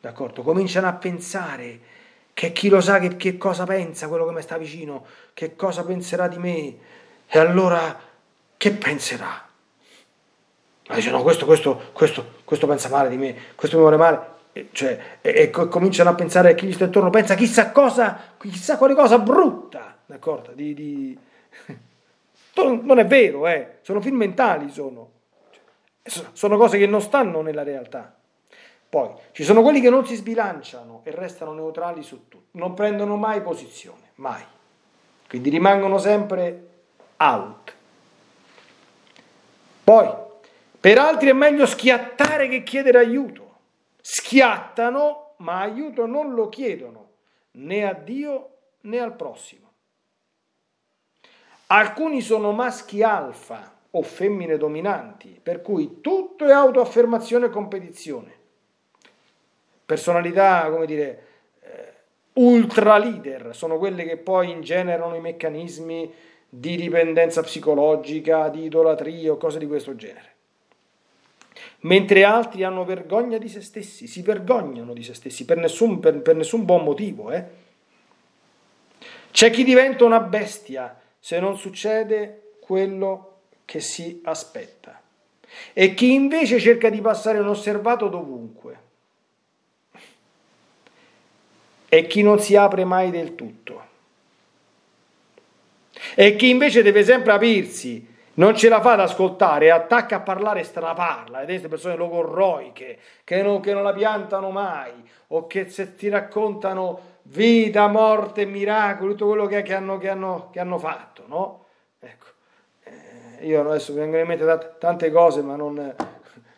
D'accordo? 0.00 0.42
Cominciano 0.42 0.88
a 0.88 0.92
pensare 0.94 1.80
che 2.34 2.52
chi 2.52 2.68
lo 2.68 2.80
sa 2.80 2.98
che, 2.98 3.16
che 3.16 3.36
cosa 3.36 3.64
pensa 3.64 4.08
quello 4.08 4.26
che 4.26 4.32
mi 4.32 4.42
sta 4.42 4.56
vicino, 4.56 5.04
che 5.34 5.54
cosa 5.54 5.84
penserà 5.84 6.28
di 6.28 6.38
me. 6.38 6.76
E 7.26 7.38
allora 7.38 7.98
che 8.56 8.72
penserà? 8.72 9.48
Ma 10.88 10.94
dice 10.94 11.10
no, 11.10 11.22
questo, 11.22 11.46
questo, 11.46 11.90
questo, 11.92 12.34
questo 12.44 12.66
pensa 12.66 12.88
male 12.88 13.08
di 13.08 13.16
me, 13.16 13.36
questo 13.54 13.76
mi 13.76 13.82
vuole 13.82 13.96
male. 13.96 14.30
Cioè, 14.72 15.18
e, 15.20 15.30
e 15.30 15.50
cominciano 15.50 16.10
a 16.10 16.14
pensare 16.14 16.50
a 16.50 16.54
chi 16.54 16.66
gli 16.66 16.72
sta 16.72 16.84
intorno, 16.84 17.08
pensa 17.08 17.34
chissà 17.34 17.70
cosa, 17.70 18.34
chissà 18.38 18.76
quale 18.76 18.94
cosa 18.94 19.18
brutta, 19.18 19.96
d'accordo? 20.04 20.52
Di, 20.52 20.74
di... 20.74 21.18
Non 22.54 22.98
è 22.98 23.06
vero, 23.06 23.46
eh. 23.46 23.78
sono 23.82 24.00
film 24.00 24.16
mentali, 24.16 24.70
sono. 24.70 25.10
Sono 26.32 26.56
cose 26.56 26.78
che 26.78 26.86
non 26.86 27.00
stanno 27.00 27.40
nella 27.42 27.62
realtà. 27.62 28.14
Poi 28.88 29.10
ci 29.30 29.42
sono 29.42 29.62
quelli 29.62 29.80
che 29.80 29.88
non 29.88 30.04
si 30.04 30.14
sbilanciano 30.16 31.00
e 31.04 31.12
restano 31.12 31.54
neutrali 31.54 32.02
su 32.02 32.28
tutto, 32.28 32.48
non 32.58 32.74
prendono 32.74 33.16
mai 33.16 33.40
posizione, 33.40 34.10
mai. 34.16 34.44
Quindi 35.26 35.48
rimangono 35.48 35.96
sempre 35.96 36.68
out. 37.16 37.74
Poi 39.82 40.08
per 40.78 40.98
altri 40.98 41.30
è 41.30 41.32
meglio 41.32 41.64
schiattare 41.64 42.48
che 42.48 42.62
chiedere 42.62 42.98
aiuto. 42.98 43.50
Schiattano, 44.00 45.34
ma 45.38 45.60
aiuto 45.60 46.04
non 46.04 46.34
lo 46.34 46.50
chiedono, 46.50 47.08
né 47.52 47.88
a 47.88 47.94
Dio 47.94 48.56
né 48.82 48.98
al 48.98 49.14
prossimo. 49.14 49.61
Alcuni 51.72 52.20
sono 52.20 52.52
maschi 52.52 53.02
alfa 53.02 53.74
o 53.92 54.02
femmine 54.02 54.58
dominanti, 54.58 55.40
per 55.42 55.62
cui 55.62 56.02
tutto 56.02 56.44
è 56.44 56.52
autoaffermazione 56.52 57.46
e 57.46 57.50
competizione. 57.50 58.30
Personalità, 59.86 60.68
come 60.68 60.84
dire, 60.84 61.26
eh, 61.60 61.92
ultra 62.34 62.98
leader, 62.98 63.56
sono 63.56 63.78
quelle 63.78 64.04
che 64.04 64.18
poi 64.18 64.50
ingenerano 64.50 65.14
i 65.14 65.20
meccanismi 65.20 66.12
di 66.46 66.76
dipendenza 66.76 67.40
psicologica, 67.40 68.50
di 68.50 68.64
idolatria 68.64 69.32
o 69.32 69.38
cose 69.38 69.58
di 69.58 69.66
questo 69.66 69.96
genere 69.96 70.30
mentre 71.80 72.22
altri 72.22 72.62
hanno 72.62 72.84
vergogna 72.84 73.38
di 73.38 73.48
se 73.48 73.60
stessi, 73.60 74.06
si 74.06 74.22
vergognano 74.22 74.92
di 74.92 75.02
se 75.02 75.14
stessi 75.14 75.44
per 75.44 75.56
nessun, 75.56 75.98
per, 75.98 76.20
per 76.20 76.36
nessun 76.36 76.64
buon 76.64 76.84
motivo. 76.84 77.32
Eh? 77.32 77.44
C'è 79.32 79.50
chi 79.50 79.64
diventa 79.64 80.04
una 80.04 80.20
bestia 80.20 81.01
se 81.24 81.38
non 81.38 81.56
succede 81.56 82.54
quello 82.58 83.42
che 83.64 83.78
si 83.78 84.20
aspetta. 84.24 85.00
E 85.72 85.94
chi 85.94 86.14
invece 86.14 86.58
cerca 86.58 86.90
di 86.90 87.00
passare 87.00 87.38
inosservato 87.38 88.08
dovunque. 88.08 88.80
E 91.88 92.06
chi 92.08 92.22
non 92.22 92.40
si 92.40 92.56
apre 92.56 92.84
mai 92.84 93.12
del 93.12 93.36
tutto. 93.36 93.86
E 96.16 96.34
chi 96.34 96.50
invece 96.50 96.82
deve 96.82 97.04
sempre 97.04 97.32
aprirsi 97.32 98.04
non 98.34 98.56
ce 98.56 98.68
la 98.68 98.80
fa 98.80 98.94
ad 98.94 99.00
ascoltare, 99.00 99.70
attacca 99.70 100.16
a 100.16 100.20
parlare 100.20 100.60
e 100.60 100.64
straparla, 100.64 101.42
ed 101.42 101.46
queste 101.46 101.68
persone 101.68 101.94
logorroiche 101.94 102.98
che 103.22 103.42
non, 103.42 103.60
che 103.60 103.72
non 103.72 103.84
la 103.84 103.92
piantano 103.92 104.50
mai 104.50 104.90
o 105.28 105.46
che 105.46 105.68
se 105.68 105.94
ti 105.94 106.08
raccontano 106.08 107.11
vita, 107.24 107.88
morte, 107.88 108.44
miracoli, 108.44 109.12
tutto 109.12 109.26
quello 109.26 109.46
che, 109.46 109.62
che, 109.62 109.74
hanno, 109.74 109.98
che, 109.98 110.08
hanno, 110.08 110.50
che 110.50 110.60
hanno, 110.60 110.78
fatto, 110.78 111.24
no? 111.26 111.66
Ecco. 111.98 112.26
Eh, 112.84 113.46
io 113.46 113.60
adesso 113.60 113.92
mi 113.92 114.00
vengono 114.00 114.22
in 114.22 114.28
mente 114.28 114.76
tante 114.78 115.10
cose, 115.10 115.42
ma 115.42 115.56
non, 115.56 115.94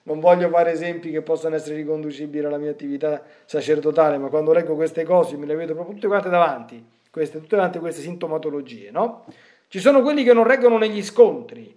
non 0.05 0.21
voglio 0.21 0.49
fare 0.49 0.73
esempi 0.73 1.11
che 1.11 1.23
possano 1.23 1.55
essere 1.55 1.77
riconducibili 1.77 2.45
alla 2.45 2.59
mia 2.59 2.71
attività 2.71 3.23
sacerdotale, 3.45 4.19
ma 4.19 4.29
quando 4.29 4.53
leggo 4.53 4.75
queste 4.75 5.05
cose 5.05 5.37
me 5.37 5.47
le 5.47 5.55
vedo 5.55 5.75
proprio 5.75 5.95
tutte 5.95 6.09
quante 6.09 6.29
davanti, 6.29 6.85
queste, 7.11 7.41
tutte 7.41 7.57
quante 7.57 7.79
queste 7.79 8.03
sintomatologie, 8.03 8.91
no? 8.91 9.25
Ci 9.69 9.81
sono 9.81 10.03
quelli 10.03 10.23
che 10.23 10.33
non 10.33 10.45
reggono 10.45 10.79
negli 10.79 11.03
scontri 11.03 11.77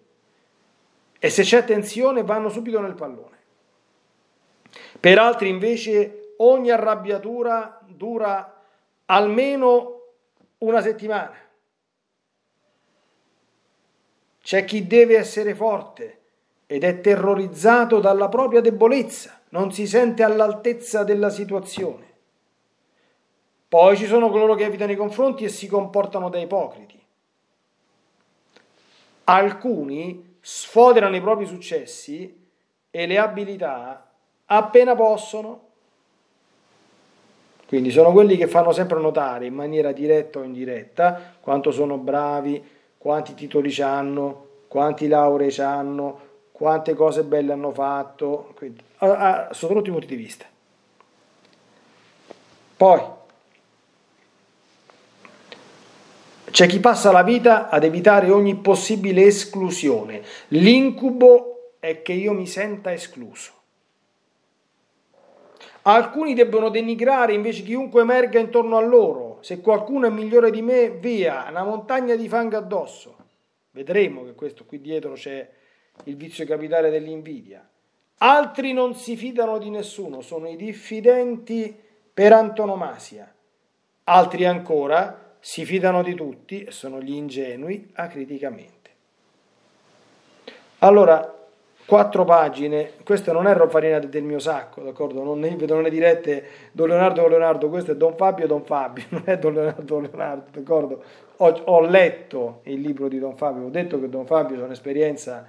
e 1.19 1.29
se 1.29 1.43
c'è 1.43 1.63
tensione 1.63 2.23
vanno 2.23 2.49
subito 2.49 2.79
nel 2.79 2.93
pallone. 2.93 3.35
Per 4.99 5.17
altri 5.17 5.49
invece 5.49 6.33
ogni 6.37 6.69
arrabbiatura 6.69 7.79
dura 7.87 8.56
almeno 9.07 10.01
una 10.59 10.81
settimana. 10.81 11.35
C'è 14.41 14.63
chi 14.63 14.87
deve 14.87 15.17
essere 15.17 15.53
forte 15.53 16.21
ed 16.65 16.83
è 16.83 17.01
terrorizzato 17.01 17.99
dalla 17.99 18.29
propria 18.29 18.61
debolezza, 18.61 19.41
non 19.49 19.71
si 19.71 19.87
sente 19.87 20.23
all'altezza 20.23 21.03
della 21.03 21.29
situazione. 21.29 22.05
Poi 23.67 23.97
ci 23.97 24.05
sono 24.05 24.29
coloro 24.29 24.55
che 24.55 24.63
evitano 24.63 24.93
i 24.93 24.95
confronti 24.95 25.43
e 25.43 25.49
si 25.49 25.67
comportano 25.67 26.29
da 26.29 26.39
ipocriti. 26.39 27.03
Alcuni 29.25 30.37
sfoderano 30.39 31.15
i 31.17 31.21
propri 31.21 31.45
successi 31.45 32.47
e 32.89 33.05
le 33.05 33.17
abilità 33.17 34.09
appena 34.45 34.95
possono. 34.95 35.66
Quindi 37.67 37.91
sono 37.91 38.13
quelli 38.13 38.37
che 38.37 38.47
fanno 38.47 38.71
sempre 38.71 38.99
notare 39.01 39.45
in 39.45 39.53
maniera 39.53 39.91
diretta 39.91 40.39
o 40.39 40.43
indiretta 40.43 41.35
quanto 41.41 41.71
sono 41.71 41.97
bravi, 41.97 42.63
quanti 42.97 43.33
titoli 43.33 43.75
hanno, 43.81 44.45
quanti 44.69 45.09
lauree 45.09 45.53
hanno, 45.57 46.19
quante 46.53 46.93
cose 46.93 47.23
belle 47.23 47.51
hanno 47.51 47.73
fatto, 47.73 48.53
quindi, 48.55 48.81
a, 48.99 49.47
a, 49.47 49.53
sotto 49.53 49.79
i 49.79 49.91
punti 49.91 50.07
di 50.07 50.15
vista. 50.15 50.45
Poi 52.77 53.01
c'è 56.49 56.67
chi 56.67 56.79
passa 56.79 57.11
la 57.11 57.23
vita 57.23 57.69
ad 57.69 57.83
evitare 57.83 58.31
ogni 58.31 58.55
possibile 58.55 59.25
esclusione. 59.25 60.23
L'incubo 60.49 61.73
è 61.79 62.01
che 62.01 62.13
io 62.13 62.31
mi 62.31 62.47
senta 62.47 62.93
escluso. 62.93 63.51
Alcuni 65.87 66.33
debbono 66.33 66.67
denigrare 66.67 67.33
invece 67.33 67.63
chiunque 67.63 68.01
emerga 68.01 68.39
intorno 68.39 68.75
a 68.75 68.81
loro. 68.81 69.37
Se 69.39 69.61
qualcuno 69.61 70.07
è 70.07 70.09
migliore 70.09 70.51
di 70.51 70.61
me, 70.61 70.89
via, 70.89 71.45
una 71.49 71.63
montagna 71.63 72.13
di 72.15 72.27
fango 72.27 72.57
addosso. 72.57 73.15
Vedremo 73.71 74.25
che 74.25 74.33
questo 74.33 74.65
qui 74.65 74.81
dietro 74.81 75.13
c'è 75.13 75.49
il 76.03 76.17
vizio 76.17 76.45
capitale 76.45 76.89
dell'invidia. 76.89 77.65
Altri 78.17 78.73
non 78.73 78.95
si 78.95 79.15
fidano 79.15 79.57
di 79.59 79.69
nessuno, 79.69 80.19
sono 80.19 80.49
i 80.49 80.57
diffidenti 80.57 81.73
per 82.13 82.33
antonomasia. 82.33 83.33
Altri 84.03 84.43
ancora 84.43 85.35
si 85.39 85.63
fidano 85.63 86.03
di 86.03 86.15
tutti 86.15 86.63
e 86.63 86.71
sono 86.71 86.99
gli 86.99 87.13
ingenui 87.13 87.91
acriticamente. 87.93 88.91
Allora, 90.79 91.36
quattro 91.87 92.25
pagine, 92.25 92.95
questa 93.05 93.31
non 93.31 93.47
è 93.47 93.53
roba 93.53 93.79
del 93.79 94.23
mio 94.23 94.39
sacco, 94.39 94.81
d'accordo? 94.81 95.23
Non 95.23 95.39
ne 95.39 95.55
vedo 95.55 95.79
le 95.79 95.89
dirette 95.89 96.45
Don 96.73 96.89
Leonardo 96.89 97.21
Don 97.21 97.29
Leonardo, 97.29 97.69
questo 97.69 97.93
è 97.93 97.95
Don 97.95 98.17
Fabio 98.17 98.45
Don 98.45 98.65
Fabio, 98.65 99.05
non 99.09 99.21
è 99.23 99.37
Don 99.37 99.53
Leonardo 99.53 99.81
Don 99.83 100.01
Leonardo, 100.01 100.45
d'accordo? 100.51 101.03
Ho, 101.37 101.61
ho 101.63 101.79
letto 101.79 102.59
il 102.63 102.81
libro 102.81 103.07
di 103.07 103.19
Don 103.19 103.37
Fabio, 103.37 103.63
ho 103.63 103.69
detto 103.69 104.01
che 104.01 104.09
Don 104.09 104.25
Fabio 104.25 104.59
è 104.59 104.63
un'esperienza, 104.63 105.47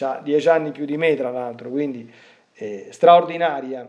ha 0.00 0.20
dieci 0.24 0.48
anni 0.48 0.72
più 0.72 0.84
di 0.86 0.96
me 0.96 1.14
tra 1.14 1.30
l'altro, 1.30 1.70
quindi 1.70 2.12
eh, 2.54 2.88
straordinaria. 2.90 3.88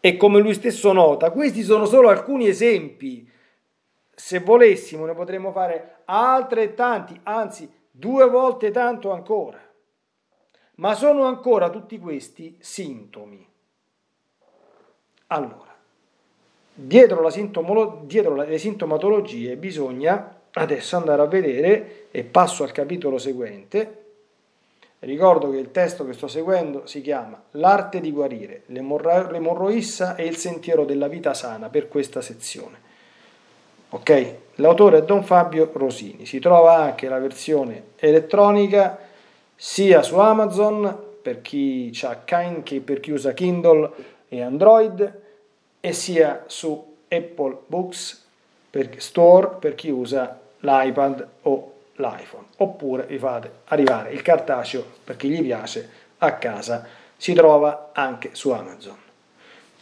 E 0.00 0.16
come 0.16 0.40
lui 0.40 0.52
stesso 0.52 0.92
nota, 0.92 1.30
questi 1.30 1.62
sono 1.62 1.84
solo 1.84 2.08
alcuni 2.08 2.48
esempi. 2.48 3.30
Se 4.12 4.40
volessimo 4.40 5.06
ne 5.06 5.14
potremmo 5.14 5.52
fare 5.52 5.98
altrettanti, 6.06 7.20
anzi 7.22 7.70
due 7.88 8.28
volte 8.28 8.72
tanto 8.72 9.12
ancora. 9.12 9.65
Ma 10.76 10.94
sono 10.94 11.24
ancora 11.24 11.70
tutti 11.70 11.98
questi 11.98 12.56
sintomi. 12.58 13.46
Allora, 15.28 15.74
dietro, 16.72 17.22
la 17.22 17.30
sintomolo- 17.30 18.02
dietro 18.04 18.34
le 18.34 18.58
sintomatologie 18.58 19.56
bisogna 19.56 20.34
adesso 20.52 20.96
andare 20.96 21.22
a 21.22 21.26
vedere, 21.26 22.08
e 22.10 22.24
passo 22.24 22.62
al 22.62 22.72
capitolo 22.72 23.18
seguente, 23.18 24.04
ricordo 25.00 25.50
che 25.50 25.58
il 25.58 25.70
testo 25.70 26.06
che 26.06 26.14
sto 26.14 26.28
seguendo 26.28 26.86
si 26.86 27.02
chiama 27.02 27.40
L'arte 27.52 28.00
di 28.00 28.10
guarire, 28.10 28.62
l'emorroissa 28.66 30.14
e 30.14 30.24
il 30.24 30.36
sentiero 30.36 30.84
della 30.84 31.08
vita 31.08 31.34
sana 31.34 31.68
per 31.68 31.88
questa 31.88 32.22
sezione. 32.22 32.84
Ok? 33.90 34.34
L'autore 34.56 34.98
è 34.98 35.04
Don 35.04 35.22
Fabio 35.24 35.70
Rosini, 35.72 36.26
si 36.26 36.38
trova 36.38 36.76
anche 36.76 37.08
la 37.08 37.18
versione 37.18 37.88
elettronica 37.96 38.98
sia 39.56 40.02
su 40.02 40.18
Amazon 40.18 41.04
per 41.22 41.40
chi 41.40 41.90
ha 42.02 42.20
Kind 42.24 42.62
che 42.62 42.80
per 42.80 43.00
chi 43.00 43.10
usa 43.10 43.32
Kindle 43.32 43.90
e 44.28 44.42
Android 44.42 45.20
e 45.80 45.92
sia 45.92 46.44
su 46.46 46.96
Apple 47.08 47.58
Books 47.66 48.24
per 48.70 48.90
Store 48.98 49.56
per 49.58 49.74
chi 49.74 49.90
usa 49.90 50.38
l'iPad 50.60 51.28
o 51.42 51.72
l'iPhone. 51.96 52.44
Oppure 52.58 53.04
vi 53.06 53.18
fate 53.18 53.50
arrivare 53.66 54.12
il 54.12 54.22
cartaceo 54.22 54.84
per 55.02 55.16
chi 55.16 55.28
gli 55.28 55.42
piace 55.42 55.88
a 56.18 56.34
casa. 56.34 56.86
Si 57.16 57.32
trova 57.32 57.90
anche 57.94 58.30
su 58.32 58.50
Amazon. 58.50 58.96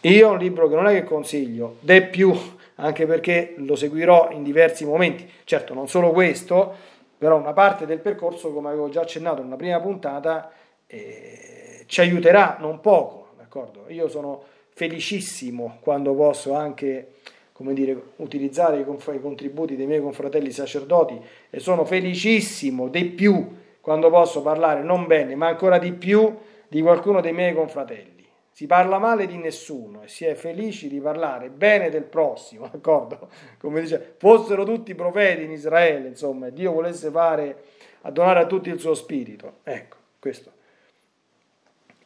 Io 0.02 0.30
un 0.30 0.38
libro 0.38 0.68
che 0.68 0.74
non 0.74 0.86
è 0.86 0.92
che 0.92 1.04
consiglio 1.04 1.76
de 1.80 2.02
più 2.02 2.32
anche 2.76 3.06
perché 3.06 3.54
lo 3.58 3.76
seguirò 3.76 4.30
in 4.30 4.42
diversi 4.42 4.84
momenti. 4.84 5.28
Certo 5.44 5.74
non 5.74 5.88
solo 5.88 6.10
questo 6.10 6.92
però 7.16 7.38
una 7.38 7.52
parte 7.52 7.86
del 7.86 8.00
percorso, 8.00 8.52
come 8.52 8.68
avevo 8.68 8.88
già 8.88 9.02
accennato 9.02 9.40
in 9.40 9.46
una 9.46 9.56
prima 9.56 9.80
puntata, 9.80 10.50
eh, 10.86 11.84
ci 11.86 12.00
aiuterà 12.00 12.56
non 12.60 12.80
poco, 12.80 13.28
d'accordo? 13.36 13.84
Io 13.88 14.08
sono 14.08 14.42
felicissimo 14.70 15.78
quando 15.80 16.14
posso 16.14 16.54
anche 16.54 17.12
come 17.52 17.72
dire, 17.72 17.96
utilizzare 18.16 18.80
i, 18.80 19.20
contributi 19.20 19.76
dei 19.76 19.86
miei 19.86 20.00
confratelli 20.00 20.50
sacerdoti 20.50 21.20
e 21.50 21.60
sono 21.60 21.84
felicissimo 21.84 22.88
di 22.88 23.04
più 23.04 23.62
quando 23.80 24.10
posso 24.10 24.42
parlare 24.42 24.82
non 24.82 25.06
bene, 25.06 25.36
ma 25.36 25.46
ancora 25.46 25.78
di 25.78 25.92
più 25.92 26.36
di 26.66 26.82
qualcuno 26.82 27.20
dei 27.20 27.32
miei 27.32 27.54
confratelli 27.54 28.13
si 28.54 28.68
parla 28.68 29.00
male 29.00 29.26
di 29.26 29.36
nessuno 29.36 30.04
e 30.04 30.08
si 30.08 30.24
è 30.24 30.34
felici 30.34 30.88
di 30.88 31.00
parlare 31.00 31.48
bene 31.48 31.90
del 31.90 32.04
prossimo, 32.04 32.68
d'accordo? 32.70 33.28
Come 33.58 33.80
dice, 33.80 34.14
fossero 34.16 34.62
tutti 34.62 34.94
profeti 34.94 35.42
in 35.42 35.50
Israele, 35.50 36.06
insomma, 36.06 36.46
e 36.46 36.52
Dio 36.52 36.70
volesse 36.70 37.10
fare, 37.10 37.64
a 38.02 38.12
donare 38.12 38.38
a 38.38 38.46
tutti 38.46 38.68
il 38.68 38.78
suo 38.78 38.94
spirito. 38.94 39.54
Ecco, 39.64 39.96
questo. 40.20 40.52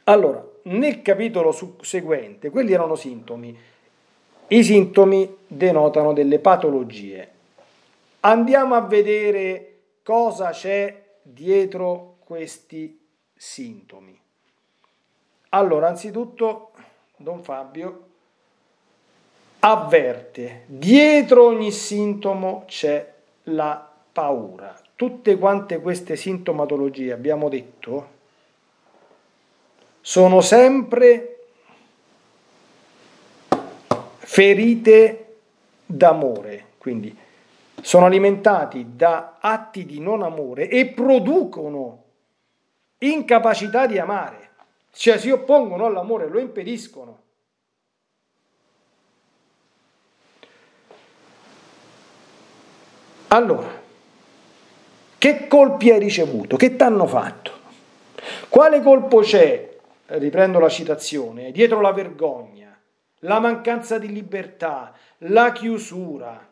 Allora, 0.04 0.42
nel 0.62 1.02
capitolo 1.02 1.54
seguente, 1.82 2.48
quelli 2.48 2.72
erano 2.72 2.94
sintomi. 2.94 3.54
I 4.46 4.64
sintomi 4.64 5.36
denotano 5.46 6.14
delle 6.14 6.38
patologie. 6.38 7.28
Andiamo 8.20 8.74
a 8.74 8.80
vedere 8.80 9.80
cosa 10.02 10.48
c'è 10.52 11.08
dietro 11.20 12.16
questi 12.24 13.06
sintomi. 13.34 14.18
Allora, 15.50 15.88
anzitutto, 15.88 16.72
Don 17.16 17.42
Fabio 17.42 18.06
avverte, 19.60 20.64
dietro 20.66 21.46
ogni 21.46 21.72
sintomo 21.72 22.64
c'è 22.66 23.14
la 23.44 23.90
paura. 24.12 24.78
Tutte 24.94 25.38
quante 25.38 25.80
queste 25.80 26.16
sintomatologie, 26.16 27.12
abbiamo 27.12 27.48
detto, 27.48 28.16
sono 30.00 30.40
sempre 30.42 31.46
ferite 34.18 35.36
d'amore, 35.86 36.66
quindi 36.76 37.16
sono 37.80 38.04
alimentati 38.04 38.96
da 38.96 39.38
atti 39.40 39.86
di 39.86 40.00
non 40.00 40.22
amore 40.22 40.68
e 40.68 40.88
producono 40.88 42.04
incapacità 42.98 43.86
di 43.86 43.98
amare 43.98 44.47
cioè 44.92 45.18
si 45.18 45.30
oppongono 45.30 45.86
all'amore, 45.86 46.28
lo 46.28 46.38
impediscono. 46.38 47.22
Allora, 53.28 53.82
che 55.18 55.46
colpi 55.48 55.90
hai 55.90 55.98
ricevuto? 55.98 56.56
Che 56.56 56.76
ti 56.76 56.82
hanno 56.82 57.06
fatto? 57.06 57.52
Quale 58.48 58.80
colpo 58.80 59.20
c'è, 59.20 59.76
riprendo 60.06 60.58
la 60.58 60.68
citazione, 60.68 61.52
dietro 61.52 61.80
la 61.80 61.92
vergogna, 61.92 62.78
la 63.20 63.38
mancanza 63.38 63.98
di 63.98 64.12
libertà, 64.12 64.94
la 65.18 65.52
chiusura, 65.52 66.50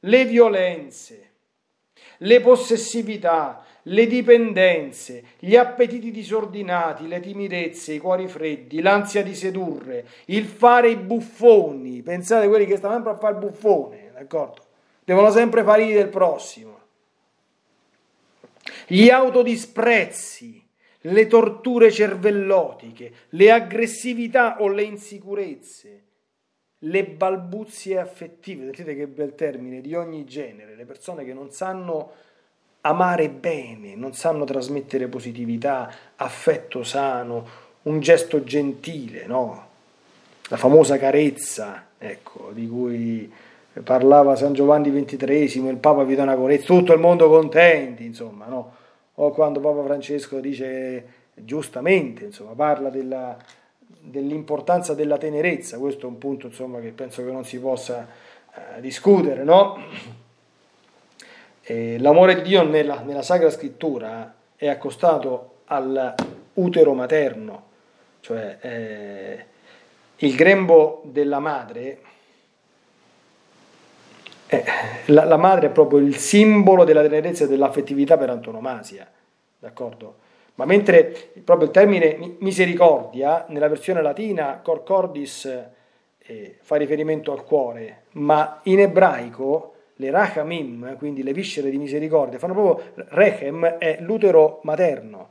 le 0.00 0.24
violenze, 0.26 1.30
le 2.18 2.40
possessività, 2.40 3.64
le 3.88 4.06
dipendenze, 4.06 5.24
gli 5.38 5.56
appetiti 5.56 6.10
disordinati, 6.10 7.06
le 7.06 7.20
timidezze, 7.20 7.94
i 7.94 7.98
cuori 7.98 8.28
freddi, 8.28 8.80
l'ansia 8.80 9.22
di 9.22 9.34
sedurre, 9.34 10.06
il 10.26 10.44
fare 10.44 10.90
i 10.90 10.96
buffoni. 10.96 12.02
Pensate 12.02 12.46
a 12.46 12.48
quelli 12.48 12.66
che 12.66 12.76
stanno 12.76 12.94
sempre 12.94 13.12
a 13.12 13.16
fare 13.16 13.34
il 13.34 13.40
buffone, 13.40 14.10
d'accordo? 14.12 14.62
Devono 15.04 15.30
sempre 15.30 15.62
fare 15.62 15.84
i 15.84 15.92
del 15.92 16.08
prossimo. 16.08 16.76
Gli 18.86 19.08
autodisprezzi, 19.08 20.62
le 21.02 21.26
torture 21.26 21.90
cervellotiche, 21.90 23.12
le 23.30 23.50
aggressività 23.50 24.60
o 24.60 24.68
le 24.68 24.82
insicurezze, 24.82 26.02
le 26.82 27.04
balbuzie 27.04 27.98
affettive, 27.98 28.64
sentite 28.64 28.94
che 28.94 29.06
bel 29.06 29.34
termine, 29.34 29.80
di 29.80 29.94
ogni 29.94 30.24
genere, 30.24 30.76
le 30.76 30.84
persone 30.84 31.24
che 31.24 31.32
non 31.32 31.50
sanno 31.50 32.12
amare 32.88 33.28
bene, 33.28 33.94
non 33.94 34.14
sanno 34.14 34.44
trasmettere 34.44 35.08
positività, 35.08 35.90
affetto 36.16 36.82
sano, 36.82 37.46
un 37.82 38.00
gesto 38.00 38.42
gentile, 38.42 39.26
no? 39.26 39.66
La 40.48 40.56
famosa 40.56 40.96
carezza, 40.96 41.88
ecco, 41.98 42.50
di 42.52 42.66
cui 42.66 43.30
parlava 43.84 44.34
San 44.36 44.54
Giovanni 44.54 44.90
XXIII, 44.90 45.68
il 45.68 45.76
Papa 45.76 46.02
vi 46.04 46.14
dà 46.14 46.22
una 46.22 46.36
carezza, 46.36 46.66
tutto 46.66 46.94
il 46.94 47.00
mondo 47.00 47.28
contenti, 47.28 48.04
insomma, 48.04 48.46
no? 48.46 48.74
O 49.16 49.30
quando 49.32 49.60
Papa 49.60 49.82
Francesco 49.84 50.40
dice 50.40 51.16
giustamente, 51.34 52.24
insomma, 52.24 52.52
parla 52.52 52.88
della, 52.88 53.36
dell'importanza 54.00 54.94
della 54.94 55.18
tenerezza, 55.18 55.78
questo 55.78 56.06
è 56.06 56.08
un 56.08 56.16
punto, 56.16 56.46
insomma, 56.46 56.80
che 56.80 56.90
penso 56.90 57.22
che 57.22 57.30
non 57.30 57.44
si 57.44 57.58
possa 57.58 58.06
eh, 58.54 58.80
discutere, 58.80 59.44
no? 59.44 59.76
Eh, 61.70 61.98
l'amore 61.98 62.36
di 62.36 62.40
Dio 62.40 62.62
nella, 62.62 63.00
nella, 63.00 63.20
Sacra 63.20 63.50
Scrittura 63.50 64.34
è 64.56 64.68
accostato 64.68 65.56
all'utero 65.66 66.94
materno, 66.94 67.62
cioè 68.20 68.56
eh, 68.58 69.44
il 70.16 70.34
grembo 70.34 71.02
della 71.04 71.40
madre, 71.40 71.98
eh, 74.46 74.64
la, 75.08 75.24
la, 75.24 75.36
madre 75.36 75.66
è 75.66 75.70
proprio 75.70 75.98
il 75.98 76.16
simbolo 76.16 76.84
della 76.84 77.02
tenerezza 77.02 77.44
e 77.44 77.48
dell'affettività 77.48 78.16
per 78.16 78.30
antonomasia, 78.30 79.06
d'accordo? 79.58 80.14
Ma 80.54 80.64
mentre 80.64 81.32
proprio 81.44 81.66
il 81.66 81.72
termine 81.74 82.36
misericordia, 82.38 83.44
nella 83.48 83.68
versione 83.68 84.00
latina, 84.00 84.58
cor 84.62 84.84
cordis, 84.84 85.44
eh, 86.16 86.56
fa 86.62 86.76
riferimento 86.76 87.30
al 87.30 87.44
cuore, 87.44 88.04
ma 88.12 88.60
in 88.62 88.80
ebraico 88.80 89.74
le 90.00 90.10
rachamim, 90.10 90.96
quindi 90.96 91.22
le 91.22 91.32
viscere 91.32 91.70
di 91.70 91.78
misericordia, 91.78 92.38
fanno 92.38 92.54
proprio 92.54 92.92
rechem 93.08 93.64
è 93.78 93.98
l'utero 94.00 94.60
materno. 94.62 95.30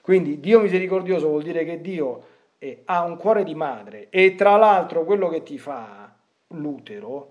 Quindi 0.00 0.40
Dio 0.40 0.60
misericordioso 0.60 1.28
vuol 1.28 1.42
dire 1.42 1.64
che 1.64 1.80
Dio 1.80 2.22
eh, 2.58 2.82
ha 2.86 3.04
un 3.04 3.16
cuore 3.16 3.44
di 3.44 3.54
madre 3.54 4.08
e 4.10 4.34
tra 4.34 4.56
l'altro 4.56 5.04
quello 5.04 5.28
che 5.28 5.42
ti 5.42 5.58
fa 5.58 6.14
l'utero, 6.48 7.30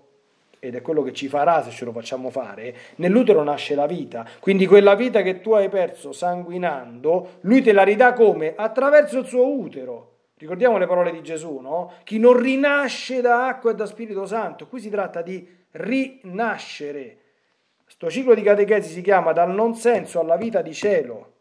ed 0.60 0.74
è 0.74 0.80
quello 0.80 1.02
che 1.02 1.12
ci 1.12 1.28
farà 1.28 1.62
se 1.62 1.70
ce 1.70 1.84
lo 1.84 1.92
facciamo 1.92 2.30
fare, 2.30 2.74
nell'utero 2.96 3.42
nasce 3.42 3.74
la 3.74 3.86
vita. 3.86 4.26
Quindi 4.40 4.66
quella 4.66 4.94
vita 4.94 5.22
che 5.22 5.40
tu 5.40 5.52
hai 5.52 5.68
perso 5.68 6.12
sanguinando, 6.12 7.38
lui 7.42 7.62
te 7.62 7.72
la 7.72 7.82
ridà 7.82 8.12
come? 8.12 8.54
Attraverso 8.56 9.18
il 9.18 9.26
suo 9.26 9.46
utero. 9.46 10.13
Ricordiamo 10.44 10.76
le 10.76 10.86
parole 10.86 11.10
di 11.10 11.22
Gesù, 11.22 11.56
no? 11.56 11.92
Chi 12.04 12.18
non 12.18 12.36
rinasce 12.36 13.22
da 13.22 13.46
acqua 13.46 13.70
e 13.70 13.74
da 13.74 13.86
Spirito 13.86 14.26
Santo. 14.26 14.66
Qui 14.66 14.78
si 14.78 14.90
tratta 14.90 15.22
di 15.22 15.48
rinascere. 15.70 17.18
Questo 17.82 18.10
ciclo 18.10 18.34
di 18.34 18.42
catechesi 18.42 18.92
si 18.92 19.00
chiama 19.00 19.32
dal 19.32 19.54
non 19.54 19.74
senso 19.74 20.20
alla 20.20 20.36
vita 20.36 20.60
di 20.60 20.74
cielo. 20.74 21.32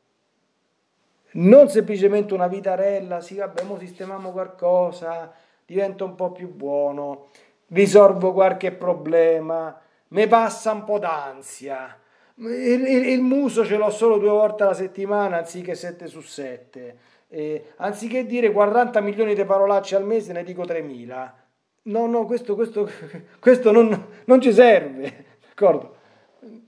Non 1.32 1.68
semplicemente 1.68 2.34
una 2.34 2.48
vitarella, 2.48 3.20
sì, 3.20 3.36
vabbè, 3.36 3.64
mo 3.64 3.78
sistemiamo 3.78 4.32
qualcosa, 4.32 5.34
divento 5.66 6.06
un 6.06 6.16
po' 6.16 6.32
più 6.32 6.48
buono, 6.48 7.28
risolvo 7.68 8.32
qualche 8.32 8.72
problema, 8.72 9.82
mi 10.10 10.28
passa 10.28 10.72
un 10.72 10.86
po' 10.86 11.00
d'ansia. 11.00 12.00
Il, 12.36 12.48
il, 12.48 13.08
il 13.10 13.22
muso 13.22 13.66
ce 13.66 13.76
l'ho 13.76 13.90
solo 13.90 14.18
due 14.18 14.30
volte 14.30 14.64
alla 14.64 14.74
settimana 14.74 15.40
anziché 15.40 15.76
sette 15.76 16.08
su 16.08 16.22
sette. 16.22 17.12
Eh, 17.36 17.74
anziché 17.78 18.28
dire 18.28 18.52
40 18.52 19.02
milioni 19.02 19.34
di 19.34 19.44
parolacce 19.44 19.96
al 19.96 20.06
mese, 20.06 20.34
ne 20.34 20.44
dico 20.44 20.62
3.000. 20.62 21.32
No, 21.86 22.06
no, 22.06 22.28
questo, 22.28 22.54
questo, 22.54 22.88
questo 23.42 23.72
non, 23.72 24.08
non, 24.26 24.40
ci 24.40 24.54
serve, 24.54 25.26
d'accordo? 25.48 25.96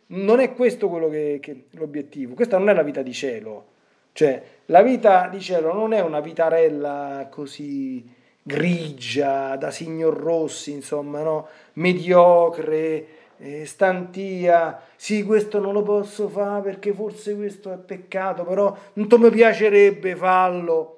Non 0.07 0.39
è 0.39 0.55
questo 0.55 0.89
quello 0.89 1.07
che, 1.07 1.37
che, 1.39 1.65
l'obiettivo, 1.73 2.33
questa 2.33 2.57
non 2.57 2.69
è 2.69 2.73
la 2.73 2.81
vita 2.81 3.03
di 3.03 3.13
cielo. 3.13 3.73
Cioè, 4.11 4.41
la 4.65 4.81
vita 4.81 5.27
di 5.27 5.39
cielo 5.39 5.71
non 5.71 5.93
è 5.93 6.01
una 6.01 6.19
vitarella 6.19 7.27
così 7.29 8.03
grigia, 8.41 9.57
da 9.57 9.69
signor 9.69 10.17
Rossi, 10.17 10.71
insomma, 10.71 11.21
no? 11.21 11.47
mediocre, 11.73 13.05
eh, 13.37 13.65
stantia, 13.65 14.81
sì, 14.95 15.23
questo 15.23 15.59
non 15.59 15.73
lo 15.73 15.83
posso 15.83 16.29
fare 16.29 16.61
perché 16.61 16.93
forse 16.93 17.35
questo 17.35 17.71
è 17.71 17.77
peccato, 17.77 18.43
però 18.43 18.75
non 18.93 19.07
mi 19.19 19.29
piacerebbe 19.29 20.15
farlo. 20.15 20.91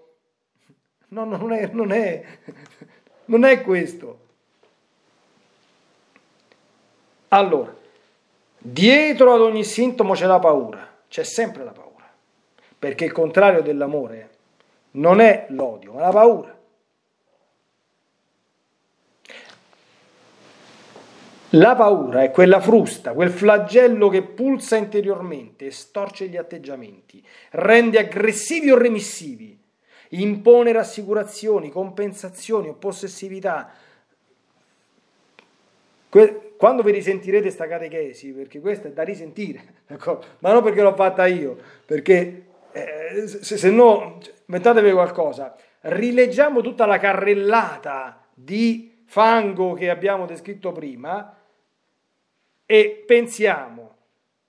No, 1.09 1.23
non 1.23 1.51
è, 1.51 1.69
non 1.71 1.91
è, 1.91 2.23
non 3.25 3.43
è 3.43 3.61
questo. 3.61 4.25
Allora, 7.29 7.75
dietro 8.57 9.33
ad 9.33 9.41
ogni 9.41 9.63
sintomo 9.63 10.13
c'è 10.13 10.25
la 10.25 10.39
paura, 10.39 10.95
c'è 11.07 11.23
sempre 11.23 11.63
la 11.63 11.71
paura, 11.71 12.09
perché 12.77 13.05
il 13.05 13.11
contrario 13.11 13.61
dell'amore 13.61 14.29
non 14.91 15.19
è 15.19 15.47
l'odio, 15.49 15.93
ma 15.93 16.01
la 16.01 16.11
paura. 16.11 16.56
La 21.51 21.75
paura 21.75 22.23
è 22.23 22.31
quella 22.31 22.59
frusta, 22.59 23.13
quel 23.13 23.29
flagello 23.29 24.09
che 24.09 24.21
pulsa 24.21 24.75
interiormente 24.75 25.67
e 25.67 25.71
storce 25.71 26.27
gli 26.27 26.35
atteggiamenti, 26.35 27.25
rende 27.51 27.99
aggressivi 27.99 28.69
o 28.69 28.77
remissivi, 28.77 29.57
impone 30.09 30.73
rassicurazioni, 30.73 31.69
compensazioni 31.69 32.67
o 32.67 32.73
possessività. 32.73 33.71
Quando 36.57 36.83
vi 36.83 36.91
risentirete 36.91 37.49
sta 37.49 37.65
catechesi, 37.65 38.33
perché 38.33 38.59
questa 38.59 38.89
è 38.89 38.91
da 38.91 39.03
risentire, 39.03 39.61
ecco, 39.87 40.21
ma 40.39 40.51
non 40.51 40.61
perché 40.61 40.81
l'ho 40.81 40.95
fatta 40.95 41.27
io, 41.27 41.57
perché 41.85 42.45
eh, 42.73 43.25
se, 43.25 43.55
se 43.57 43.69
no, 43.69 44.19
inventatevi 44.47 44.91
qualcosa, 44.91 45.55
rileggiamo 45.81 46.59
tutta 46.59 46.85
la 46.85 46.97
carrellata 46.97 48.25
di 48.33 49.03
fango 49.05 49.71
che 49.73 49.89
abbiamo 49.89 50.25
descritto 50.25 50.73
prima 50.73 51.36
e 52.67 53.03
pensiamo, 53.07 53.95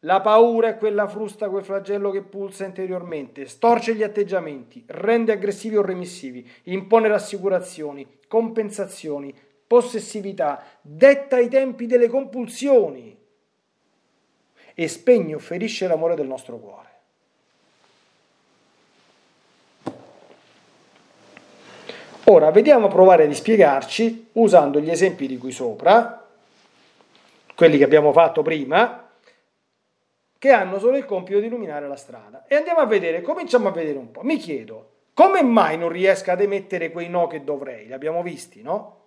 la 0.01 0.21
paura 0.21 0.69
è 0.69 0.77
quella 0.77 1.07
frusta, 1.07 1.49
quel 1.49 1.65
flagello 1.65 2.11
che 2.11 2.23
pulsa 2.23 2.65
interiormente, 2.65 3.47
storce 3.47 3.95
gli 3.95 4.03
atteggiamenti, 4.03 4.85
rende 4.89 5.33
aggressivi 5.33 5.77
o 5.77 5.83
remissivi, 5.83 6.47
impone 6.65 7.09
rassicurazioni, 7.09 8.19
compensazioni, 8.27 9.35
possessività, 9.67 10.63
detta 10.83 11.39
i 11.39 11.49
tempi 11.49 11.87
delle 11.87 12.09
compulsioni 12.09 13.17
e 14.75 14.89
spegne 14.89 15.35
o 15.35 15.39
ferisce 15.39 15.87
l'amore 15.87 16.17
del 16.17 16.27
nostro 16.27 16.59
cuore. 16.59 16.87
Ora 22.25 22.51
vediamo 22.51 22.89
provare 22.89 23.29
di 23.29 23.35
spiegarci 23.35 24.31
usando 24.33 24.81
gli 24.81 24.91
esempi 24.91 25.27
di 25.27 25.39
qui 25.39 25.51
sopra 25.51 26.28
quelli 27.59 27.77
che 27.77 27.83
abbiamo 27.83 28.13
fatto 28.13 28.43
prima, 28.43 29.11
che 30.39 30.51
hanno 30.53 30.79
solo 30.79 30.97
il 30.97 31.05
compito 31.05 31.41
di 31.41 31.47
illuminare 31.47 31.89
la 31.89 31.97
strada. 31.97 32.47
E 32.47 32.55
andiamo 32.55 32.79
a 32.79 32.87
vedere, 32.87 33.21
cominciamo 33.21 33.67
a 33.67 33.73
vedere 33.73 33.99
un 33.99 34.13
po'. 34.13 34.23
Mi 34.23 34.37
chiedo, 34.37 34.91
come 35.13 35.43
mai 35.43 35.77
non 35.77 35.89
riesco 35.89 36.31
ad 36.31 36.41
emettere 36.41 36.93
quei 36.93 37.09
no 37.09 37.27
che 37.27 37.43
dovrei? 37.43 37.87
Li 37.87 37.93
abbiamo 37.93 38.23
visti, 38.23 38.63
no? 38.63 39.07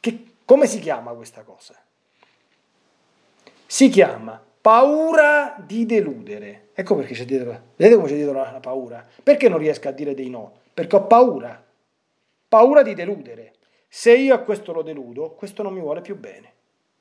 Che, 0.00 0.24
come 0.44 0.66
si 0.66 0.80
chiama 0.80 1.12
questa 1.12 1.42
cosa? 1.42 1.76
Si 3.64 3.88
chiama 3.88 4.44
paura 4.60 5.54
di 5.64 5.86
deludere. 5.86 6.70
Ecco 6.74 6.96
perché 6.96 7.14
c'è 7.14 7.24
dietro. 7.24 7.50
Vedete 7.76 7.94
come 7.94 8.08
c'è 8.08 8.16
dietro 8.16 8.32
la 8.32 8.58
paura? 8.60 9.06
Perché 9.22 9.48
non 9.48 9.58
riesco 9.58 9.86
a 9.86 9.92
dire 9.92 10.12
dei 10.12 10.28
no? 10.28 10.54
Perché 10.74 10.96
ho 10.96 11.06
paura. 11.06 11.64
Paura 12.48 12.82
di 12.82 12.94
deludere. 12.94 13.52
Se 13.88 14.14
io 14.14 14.34
a 14.34 14.38
questo 14.38 14.72
lo 14.72 14.82
deludo, 14.82 15.30
questo 15.30 15.62
non 15.62 15.72
mi 15.72 15.80
vuole 15.80 16.02
più 16.02 16.16
bene. 16.16 16.52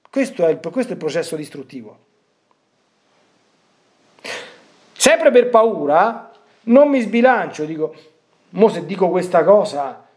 Questo 0.10 0.46
è 0.46 0.50
il, 0.50 0.60
questo 0.72 0.92
è 0.92 0.96
il 0.96 1.02
processo 1.02 1.36
distruttivo. 1.36 2.06
Sempre 4.94 5.30
per 5.32 5.50
paura, 5.50 6.32
non 6.64 6.90
mi 6.90 7.02
sbilancio, 7.02 7.66
dico, 7.66 7.96
mo 8.52 8.70
se 8.70 8.86
dico 8.86 9.10
questa 9.10 9.44
cosa, 9.44 10.08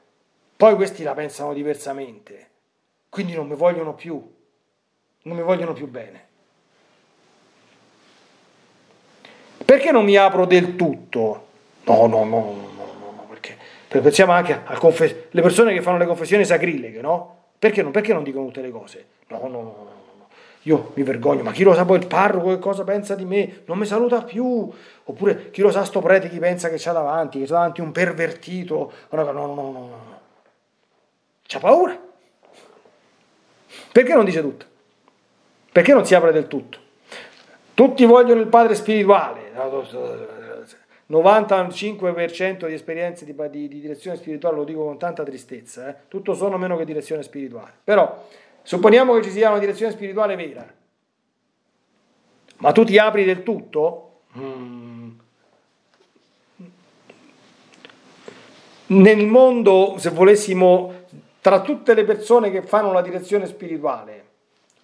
Poi 0.61 0.75
questi 0.75 1.03
la 1.03 1.15
pensano 1.15 1.55
diversamente, 1.55 2.51
quindi 3.09 3.33
non 3.33 3.49
mi 3.49 3.55
vogliono 3.55 3.95
più, 3.95 4.23
non 5.23 5.37
mi 5.37 5.43
vogliono 5.43 5.73
più 5.73 5.89
bene. 5.89 6.29
Perché 9.65 9.91
non 9.91 10.05
mi 10.05 10.17
apro 10.17 10.45
del 10.45 10.77
tutto? 10.77 11.47
No, 11.85 12.07
no, 12.07 12.25
no, 12.25 12.70
pensiamo 13.99 14.33
anche 14.33 14.61
alle 14.65 14.79
confes- 14.79 15.29
persone 15.31 15.73
che 15.73 15.83
fanno 15.83 15.99
le 15.99 16.07
confessioni 16.07 16.45
sacrileghe, 16.45 17.01
no? 17.01 17.39
Perché 17.59 17.83
non, 17.83 17.91
perché 17.91 18.13
non 18.13 18.23
dicono 18.23 18.47
tutte 18.47 18.61
le 18.61 18.71
cose? 18.71 19.07
No, 19.29 19.41
no, 19.43 19.49
no, 19.49 19.61
no. 19.63 19.99
Io 20.65 20.93
mi 20.95 21.03
vergogno, 21.03 21.43
ma 21.43 21.53
chi 21.53 21.63
lo 21.63 21.75
sa 21.75 21.85
poi 21.85 21.99
il 21.99 22.07
parroco 22.07 22.51
che 22.51 22.59
cosa 22.59 22.85
pensa 22.85 23.15
di 23.15 23.25
me? 23.25 23.63
Non 23.65 23.79
mi 23.79 23.87
saluta 23.87 24.23
più. 24.23 24.71
Oppure 25.05 25.51
chi 25.51 25.63
lo 25.63 25.71
sa 25.71 25.85
sto 25.85 26.01
prete 26.01 26.29
chi 26.29 26.39
pensa 26.39 26.69
che 26.69 26.77
c'ha 26.79 26.93
davanti, 26.93 27.39
che 27.39 27.47
c'ha 27.47 27.55
davanti 27.55 27.81
un 27.81 27.93
pervertito. 27.93 28.93
No, 29.11 29.23
no, 29.23 29.33
no, 29.33 29.47
no, 29.47 29.55
no. 29.55 29.73
no. 29.73 30.21
C'ha 31.47 31.59
paura. 31.59 31.99
Perché 33.93 34.15
non 34.15 34.25
dice 34.25 34.41
tutto? 34.41 34.67
Perché 35.73 35.93
non 35.93 36.05
si 36.05 36.15
apre 36.15 36.33
del 36.33 36.47
tutto? 36.47 36.79
Tutti 37.75 38.05
vogliono 38.05 38.41
il 38.41 38.49
padre 38.49 38.75
spirituale. 38.75 39.51
95% 41.11 42.67
di 42.67 42.75
esperienze 42.75 43.25
di, 43.25 43.35
di, 43.35 43.69
di, 43.69 43.81
direzione 43.81 44.17
spirituale, 44.17 44.57
lo 44.57 44.65
dico 44.65 44.85
con 44.85 44.99
tanta 44.99 45.25
tristezza, 45.25 45.89
eh? 45.89 45.95
tutto 46.09 46.35
sono 46.35 46.57
meno 46.57 46.77
che 46.77 46.85
direzione 46.85 47.23
spirituale. 47.23 47.73
Però 47.83 48.25
Supponiamo 48.63 49.15
che 49.15 49.23
ci 49.23 49.31
sia 49.31 49.51
una 49.51 49.59
direzione 49.59 49.93
spirituale 49.93 50.37
vera, 50.37 50.73
ma 52.59 52.73
tu 52.73 52.85
ti 52.85 52.99
apri 52.99 53.25
del 53.25 53.43
tutto? 53.43 54.21
Mm. 54.39 55.11
Nel 58.87 59.27
mondo, 59.27 59.95
se 59.99 60.11
volessimo, 60.11 61.05
tra 61.41 61.63
tutte 61.63 61.95
le 61.95 62.05
persone 62.05 62.51
che 62.51 62.63
fanno 62.63 62.93
la 62.93 63.03
direzione 63.03 63.47
spirituale, 63.47 64.27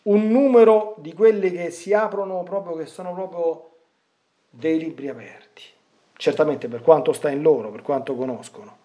un 0.02 0.28
numero 0.28 0.94
di 0.98 1.12
quelli 1.12 1.50
che 1.50 1.70
si 1.70 1.92
aprono 1.92 2.42
proprio, 2.44 2.76
che 2.76 2.86
sono 2.86 3.12
proprio 3.12 3.70
dei 4.48 4.78
libri 4.78 5.08
aperti, 5.08 5.45
certamente 6.16 6.68
per 6.68 6.82
quanto 6.82 7.12
sta 7.12 7.30
in 7.30 7.42
loro, 7.42 7.70
per 7.70 7.82
quanto 7.82 8.14
conoscono. 8.14 8.76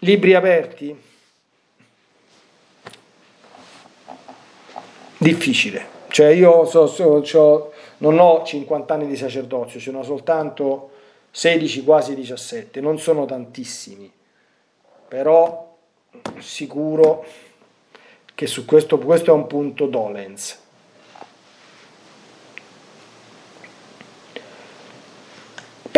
Libri 0.00 0.34
aperti? 0.34 1.08
difficile. 5.18 5.96
Cioè 6.08 6.28
io 6.28 6.64
so, 6.64 6.86
so, 6.86 7.22
so, 7.24 7.72
non 7.98 8.18
ho 8.18 8.42
50 8.44 8.94
anni 8.94 9.06
di 9.06 9.16
sacerdozio, 9.16 9.78
ce 9.78 9.90
ne 9.90 9.98
ho 9.98 10.02
soltanto 10.02 10.90
16, 11.30 11.84
quasi 11.84 12.14
17, 12.14 12.80
non 12.80 12.98
sono 12.98 13.26
tantissimi, 13.26 14.10
però 15.06 15.76
sicuro 16.38 17.24
che 18.34 18.46
su 18.46 18.64
questo, 18.64 18.98
questo 18.98 19.32
è 19.32 19.34
un 19.34 19.46
punto 19.46 19.86
dolens. 19.86 20.66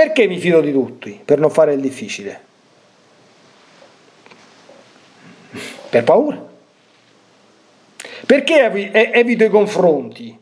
Perché 0.01 0.27
mi 0.27 0.39
fido 0.39 0.63
di 0.63 0.73
tutti? 0.73 1.21
Per 1.23 1.39
non 1.39 1.51
fare 1.51 1.75
il 1.75 1.81
difficile. 1.83 2.41
Per 5.91 6.05
paura. 6.05 6.43
Perché 8.25 8.71
evito 9.13 9.45
i 9.45 9.51
confronti? 9.51 10.41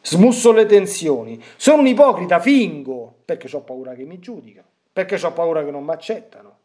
Smusso 0.00 0.52
le 0.52 0.64
tensioni. 0.64 1.44
Sono 1.56 1.82
un 1.82 1.88
ipocrita, 1.88 2.40
fingo, 2.40 3.16
perché 3.26 3.54
ho 3.54 3.60
paura 3.60 3.92
che 3.92 4.04
mi 4.04 4.18
giudicano, 4.18 4.66
perché 4.90 5.22
ho 5.22 5.32
paura 5.32 5.62
che 5.62 5.70
non 5.70 5.84
mi 5.84 5.92
accettano, 5.92 6.56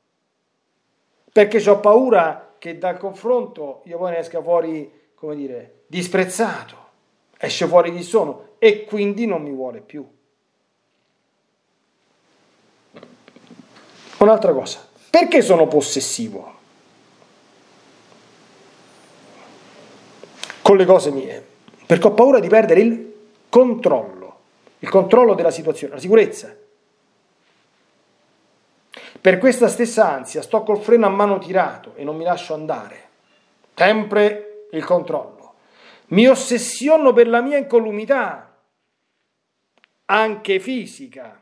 perché 1.34 1.70
ho 1.70 1.82
paura 1.82 2.56
che 2.58 2.78
dal 2.78 2.98
confronto 2.98 3.82
io 3.88 3.98
poi 3.98 4.12
ne 4.12 4.20
esca 4.20 4.42
fuori, 4.42 4.90
come 5.16 5.36
dire, 5.36 5.82
disprezzato, 5.86 6.78
esce 7.38 7.68
fuori 7.68 7.94
chi 7.94 8.04
sono 8.04 8.52
e 8.58 8.86
quindi 8.86 9.26
non 9.26 9.42
mi 9.42 9.52
vuole 9.52 9.82
più. 9.82 10.10
Un'altra 14.20 14.54
cosa, 14.54 14.88
perché 15.10 15.42
sono 15.42 15.68
possessivo? 15.68 16.58
con 20.70 20.78
le 20.78 20.86
cose 20.86 21.10
mie, 21.10 21.44
perché 21.88 22.06
ho 22.06 22.14
paura 22.14 22.40
di 22.40 22.48
perdere 22.48 22.82
il 22.82 23.14
controllo, 23.50 24.40
il 24.78 24.88
controllo 24.88 25.34
della 25.34 25.50
situazione, 25.50 25.96
la 25.96 26.00
sicurezza. 26.00 26.56
Per 29.20 29.40
questa 29.40 29.68
stessa 29.68 30.12
ansia 30.12 30.44
sto 30.44 30.62
col 30.62 30.78
freno 30.80 31.08
a 31.08 31.10
mano 31.10 31.40
tirato 31.40 31.96
e 31.96 32.04
non 32.04 32.16
mi 32.16 32.24
lascio 32.24 32.54
andare. 32.54 33.08
Sempre 33.74 34.68
il 34.74 34.86
controllo. 34.86 35.54
Mi 36.10 36.28
ossessiono 36.28 37.14
per 37.14 37.28
la 37.28 37.42
mia 37.42 37.58
incolumità, 37.58 38.56
anche 40.06 40.60
fisica, 40.60 41.42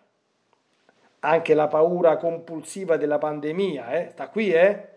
anche 1.19 1.53
la 1.53 1.67
paura 1.67 2.17
compulsiva 2.17 2.97
della 2.97 3.17
pandemia, 3.17 3.91
eh? 3.91 4.09
sta 4.11 4.27
qui, 4.29 4.51
eh? 4.51 4.95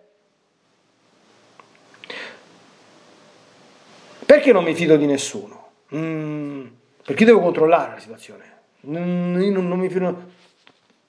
Perché 4.27 4.53
non 4.53 4.64
mi 4.64 4.75
fido 4.75 4.97
di 4.97 5.07
nessuno? 5.07 5.71
Mm, 5.95 6.66
perché 7.05 7.25
devo 7.25 7.41
controllare 7.41 7.95
la 7.95 7.99
situazione. 7.99 8.45
Mm, 8.87 9.41
io 9.41 9.53
non, 9.53 9.66
non 9.66 9.79
mi 9.79 9.89
fido. 9.89 10.31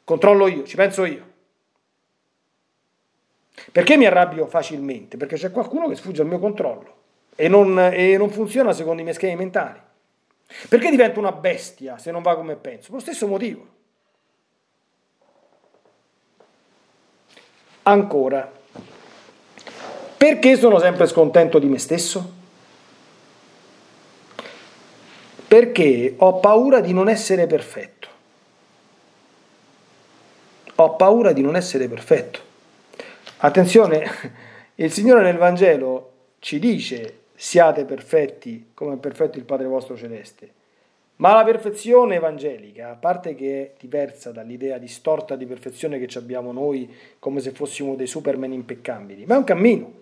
Controllo 0.03 0.47
io, 0.47 0.63
ci 0.63 0.75
penso 0.75 1.05
io. 1.05 1.29
Perché 3.71 3.95
mi 3.97 4.05
arrabbio 4.05 4.47
facilmente? 4.47 5.17
Perché 5.17 5.35
c'è 5.35 5.51
qualcuno 5.51 5.87
che 5.87 5.95
sfugge 5.95 6.21
al 6.21 6.27
mio 6.27 6.39
controllo 6.39 6.95
e 7.35 7.47
non, 7.47 7.77
e 7.77 8.17
non 8.17 8.29
funziona 8.29 8.73
secondo 8.73 9.01
i 9.01 9.03
miei 9.03 9.15
schemi 9.15 9.35
mentali. 9.35 9.79
Perché 10.67 10.89
divento 10.89 11.19
una 11.19 11.31
bestia 11.31 11.97
se 11.97 12.11
non 12.11 12.21
va 12.21 12.35
come 12.35 12.55
penso? 12.55 12.91
Lo 12.91 12.99
stesso 12.99 13.27
motivo. 13.27 13.79
Ancora, 17.83 18.51
perché 20.17 20.55
sono 20.55 20.79
sempre 20.79 21.07
scontento 21.07 21.59
di 21.59 21.67
me 21.67 21.79
stesso? 21.79 22.39
perché 25.51 26.13
ho 26.15 26.39
paura 26.39 26.79
di 26.79 26.93
non 26.93 27.09
essere 27.09 27.45
perfetto. 27.45 28.07
Ho 30.75 30.95
paura 30.95 31.33
di 31.33 31.41
non 31.41 31.57
essere 31.57 31.89
perfetto. 31.89 32.39
Attenzione, 33.39 34.09
il 34.75 34.93
Signore 34.93 35.23
nel 35.23 35.35
Vangelo 35.35 36.11
ci 36.39 36.57
dice 36.57 37.23
siate 37.35 37.83
perfetti 37.83 38.71
come 38.73 38.93
è 38.93 38.97
perfetto 38.97 39.37
il 39.39 39.43
Padre 39.43 39.67
vostro 39.67 39.97
celeste. 39.97 40.53
Ma 41.21 41.35
la 41.35 41.43
perfezione 41.43 42.15
evangelica, 42.15 42.89
a 42.89 42.95
parte 42.95 43.35
che 43.35 43.61
è 43.61 43.71
diversa 43.79 44.31
dall'idea 44.31 44.79
distorta 44.79 45.35
di 45.35 45.45
perfezione 45.45 45.99
che 45.99 46.17
abbiamo 46.17 46.51
noi 46.51 46.91
come 47.19 47.41
se 47.41 47.51
fossimo 47.51 47.93
dei 47.93 48.07
superman 48.07 48.51
impeccabili, 48.51 49.25
ma 49.27 49.35
è 49.35 49.37
un 49.37 49.43
cammino. 49.43 49.93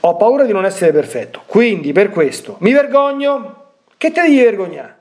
Ho 0.00 0.16
paura 0.16 0.44
di 0.44 0.52
non 0.52 0.64
essere 0.64 0.90
perfetto, 0.90 1.44
quindi 1.46 1.92
per 1.92 2.10
questo 2.10 2.56
mi 2.60 2.72
vergogno. 2.72 3.74
Che 3.96 4.10
te 4.10 4.22
devi 4.22 4.42
vergognare? 4.42 4.98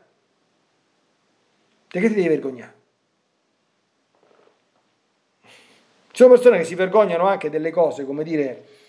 Di 1.89 1.99
che 1.99 2.07
ti 2.09 2.13
devi 2.13 2.27
vergognare? 2.27 2.73
Ci 5.41 6.21
sono 6.21 6.29
persone 6.29 6.59
che 6.59 6.63
si 6.63 6.75
vergognano 6.75 7.25
anche 7.25 7.49
delle 7.49 7.71
cose, 7.71 8.05
come 8.05 8.23
dire, 8.23 8.81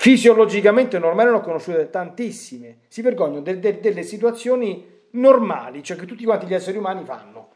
fisiologicamente 0.00 0.96
normali, 1.00 1.28
ne 1.28 1.36
ho 1.38 1.40
conosciute 1.40 1.90
tantissime, 1.90 2.78
si 2.86 3.02
vergognano 3.02 3.40
de- 3.40 3.58
de- 3.58 3.80
delle 3.80 4.04
situazioni 4.04 4.86
normali, 5.10 5.82
cioè 5.82 5.96
che 5.96 6.06
tutti 6.06 6.22
quanti 6.24 6.46
gli 6.46 6.54
esseri 6.54 6.78
umani 6.78 7.04
fanno. 7.04 7.48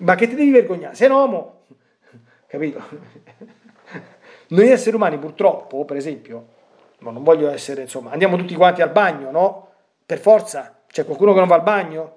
Ma 0.00 0.14
che 0.14 0.28
ti 0.28 0.34
devi 0.34 0.50
vergognare? 0.50 0.94
Sei 0.94 1.08
un 1.08 1.14
uomo, 1.14 1.60
capito? 2.46 2.82
Noi 4.48 4.68
esseri 4.68 4.94
umani 4.94 5.16
purtroppo, 5.16 5.86
per 5.86 5.96
esempio, 5.96 6.48
ma 6.98 7.10
non 7.10 7.22
voglio 7.22 7.48
essere, 7.48 7.80
insomma, 7.80 8.10
andiamo 8.10 8.36
tutti 8.36 8.54
quanti 8.54 8.82
al 8.82 8.90
bagno, 8.90 9.30
no? 9.30 9.68
Per 10.04 10.18
forza, 10.18 10.82
c'è 10.86 11.06
qualcuno 11.06 11.32
che 11.32 11.38
non 11.38 11.48
va 11.48 11.54
al 11.54 11.62
bagno? 11.62 12.16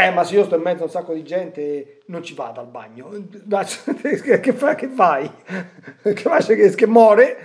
Eh, 0.00 0.10
ma 0.10 0.24
se 0.24 0.34
io 0.34 0.44
sto 0.44 0.56
in 0.56 0.62
mezzo 0.62 0.82
a 0.82 0.86
un 0.86 0.90
sacco 0.90 1.12
di 1.12 1.22
gente 1.22 2.00
non 2.06 2.22
ci 2.22 2.34
vado 2.34 2.60
al 2.60 2.68
bagno. 2.68 3.10
Che, 4.40 4.52
fa, 4.54 4.74
che 4.74 4.88
fai? 4.88 5.30
Che 6.02 6.14
fai? 6.14 6.42
Che, 6.42 6.74
che 6.74 6.86
muore? 6.86 7.36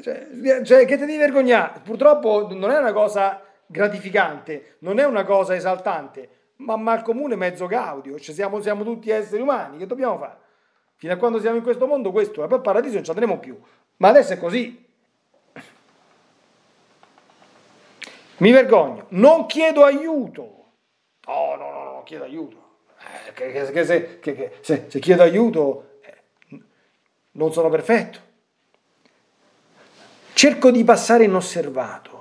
Cioè, 0.00 0.62
cioè, 0.64 0.86
che 0.86 0.96
ti 0.96 1.04
devi 1.04 1.18
vergognare? 1.18 1.80
Purtroppo 1.84 2.48
non 2.50 2.70
è 2.70 2.78
una 2.78 2.92
cosa 2.92 3.42
gratificante, 3.66 4.76
non 4.80 4.98
è 4.98 5.04
una 5.04 5.24
cosa 5.24 5.54
esaltante, 5.54 6.28
ma, 6.56 6.76
ma 6.76 6.92
al 6.92 7.02
comune 7.02 7.36
mezzo 7.36 7.66
gaudio, 7.66 8.18
cioè 8.18 8.34
siamo, 8.34 8.62
siamo 8.62 8.84
tutti 8.84 9.10
esseri 9.10 9.42
umani, 9.42 9.76
che 9.76 9.86
dobbiamo 9.86 10.16
fare? 10.16 10.36
Fino 10.96 11.12
a 11.12 11.16
quando 11.16 11.40
siamo 11.40 11.56
in 11.56 11.62
questo 11.62 11.86
mondo 11.86 12.10
questo 12.10 12.42
è, 12.42 12.46
poi 12.46 12.56
al 12.56 12.62
paradiso 12.62 12.94
non 12.94 13.04
ci 13.04 13.10
andremo 13.10 13.38
più. 13.38 13.60
Ma 13.98 14.08
adesso 14.08 14.32
è 14.32 14.38
così. 14.38 14.86
Mi 18.38 18.50
vergogno, 18.50 19.06
non 19.10 19.46
chiedo 19.46 19.84
aiuto. 19.84 20.60
Oh, 21.26 21.56
no, 21.56 21.70
no, 21.70 21.81
chiedo 22.04 22.24
aiuto. 22.24 22.56
Eh, 22.98 23.32
che, 23.32 23.52
che, 23.52 23.84
se, 23.84 24.18
che, 24.20 24.52
se, 24.60 24.84
se, 24.88 24.98
chiedo 24.98 25.22
aiuto 25.22 25.98
eh, 26.02 26.60
non 27.32 27.52
sono 27.52 27.68
perfetto. 27.68 28.30
Cerco 30.32 30.70
di 30.70 30.84
passare 30.84 31.24
inosservato. 31.24 32.20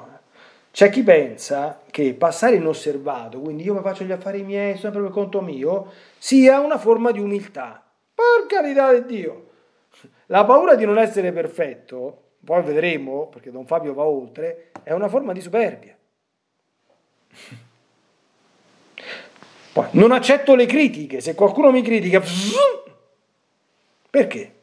C'è 0.72 0.90
chi 0.90 1.04
pensa 1.04 1.82
che 1.92 2.14
passare 2.14 2.56
inosservato, 2.56 3.42
quindi 3.42 3.64
io 3.64 3.74
mi 3.74 3.82
faccio 3.82 4.06
gli 4.06 4.12
affari 4.12 4.42
miei, 4.42 4.78
sempre 4.78 5.02
per 5.02 5.12
conto 5.12 5.42
mio, 5.42 5.92
sia 6.18 6.60
una 6.60 6.78
forma 6.78 7.12
di 7.12 7.20
umiltà. 7.20 7.84
Per 8.14 8.46
carità 8.48 8.94
di 8.94 9.06
Dio. 9.06 9.50
La 10.28 10.46
paura 10.46 10.76
di 10.76 10.86
non 10.86 10.98
essere 10.98 11.34
perfetto, 11.34 12.36
poi 12.44 12.64
vedremo, 12.64 13.28
perché 13.28 13.52
Don 13.52 13.68
Fabio 13.68 13.94
va 13.94 14.04
oltre, 14.04 14.72
è 14.84 14.94
una 14.94 15.10
forma 15.10 15.34
di 15.34 15.42
superbia. 15.42 15.98
Poi, 19.74 19.88
non 19.92 20.12
accetto 20.12 20.56
le 20.56 20.66
critiche, 20.66 21.22
se 21.22 21.34
qualcuno 21.34 21.72
mi 21.72 21.82
critica, 21.82 22.22
perché? 24.10 24.56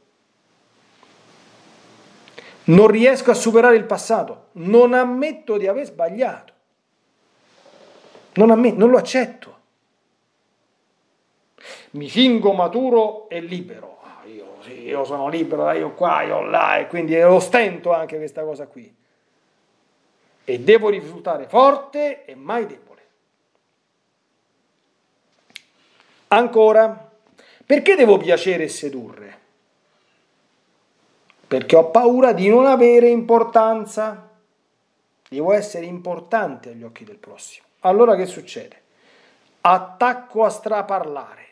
Non 2.64 2.88
riesco 2.88 3.30
a 3.30 3.34
superare 3.34 3.76
il 3.76 3.84
passato, 3.84 4.48
non 4.52 4.92
ammetto 4.92 5.56
di 5.56 5.66
aver 5.66 5.86
sbagliato, 5.86 6.52
non, 8.34 8.50
ammetto, 8.50 8.76
non 8.76 8.90
lo 8.90 8.98
accetto. 8.98 9.56
Mi 11.92 12.08
fingo 12.08 12.52
maturo 12.52 13.28
e 13.30 13.40
libero. 13.40 13.98
Ah, 14.02 14.26
io, 14.26 14.56
sì, 14.60 14.82
io 14.82 15.04
sono 15.04 15.28
libero, 15.28 15.70
io 15.72 15.94
qua, 15.94 16.22
io 16.22 16.42
là, 16.42 16.78
e 16.78 16.86
quindi 16.86 17.18
ostento 17.20 17.94
anche 17.94 18.18
questa 18.18 18.42
cosa 18.42 18.66
qui 18.66 18.94
e 20.48 20.60
devo 20.60 20.88
risultare 20.88 21.46
forte 21.46 22.24
e 22.24 22.34
mai 22.34 22.64
debole. 22.64 22.87
Ancora, 26.28 27.10
perché 27.64 27.94
devo 27.94 28.16
piacere 28.18 28.64
e 28.64 28.68
sedurre? 28.68 29.38
Perché 31.46 31.76
ho 31.76 31.90
paura 31.90 32.32
di 32.32 32.48
non 32.48 32.66
avere 32.66 33.08
importanza. 33.08 34.28
Devo 35.28 35.52
essere 35.52 35.86
importante 35.86 36.70
agli 36.70 36.82
occhi 36.82 37.04
del 37.04 37.18
prossimo. 37.18 37.66
Allora 37.80 38.14
che 38.16 38.26
succede? 38.26 38.82
Attacco 39.62 40.44
a 40.44 40.50
straparlare 40.50 41.47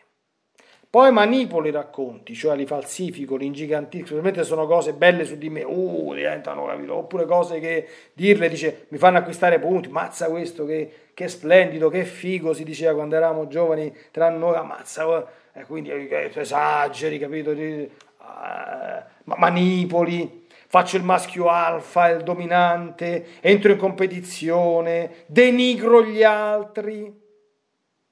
poi 0.97 1.13
manipolo 1.13 1.69
i 1.69 1.73
racconti, 1.73 2.35
cioè 2.35 2.57
li 2.57 2.65
falsifico, 2.65 3.37
li 3.37 3.45
ingigantisco, 3.45 4.13
ovviamente 4.13 4.45
sono 4.45 4.67
cose 4.67 4.95
belle 4.95 5.27
su 5.27 5.37
di 5.37 5.51
me, 5.51 5.63
uh, 5.63 6.15
diventano, 6.15 6.65
capito? 6.65 6.95
Oppure 6.95 7.27
cose 7.27 7.61
che 7.61 7.87
dirle 8.15 8.49
dice 8.49 8.87
mi 8.89 8.97
fanno 8.97 9.19
acquistare 9.19 9.59
punti, 9.59 9.91
mazza 9.91 10.31
questo 10.31 10.65
che, 10.65 11.11
che 11.13 11.29
splendido, 11.29 11.91
che 11.91 12.07
figo, 12.07 12.55
si 12.55 12.65
diceva 12.65 12.95
quando 12.95 13.15
eravamo 13.15 13.47
giovani 13.47 13.95
tra 14.11 14.31
noi, 14.31 14.57
ammazza, 14.57 15.29
e 15.53 15.67
quindi 15.67 15.91
eh, 15.91 16.31
esageri, 16.35 17.19
capito? 17.19 17.51
Uh, 17.51 19.03
manipoli, 19.25 20.47
faccio 20.67 20.97
il 20.97 21.03
maschio 21.03 21.49
alfa, 21.49 22.09
il 22.09 22.23
dominante, 22.23 23.33
entro 23.43 23.71
in 23.71 23.77
competizione, 23.77 25.25
denigro 25.27 26.03
gli 26.03 26.23
altri. 26.23 27.25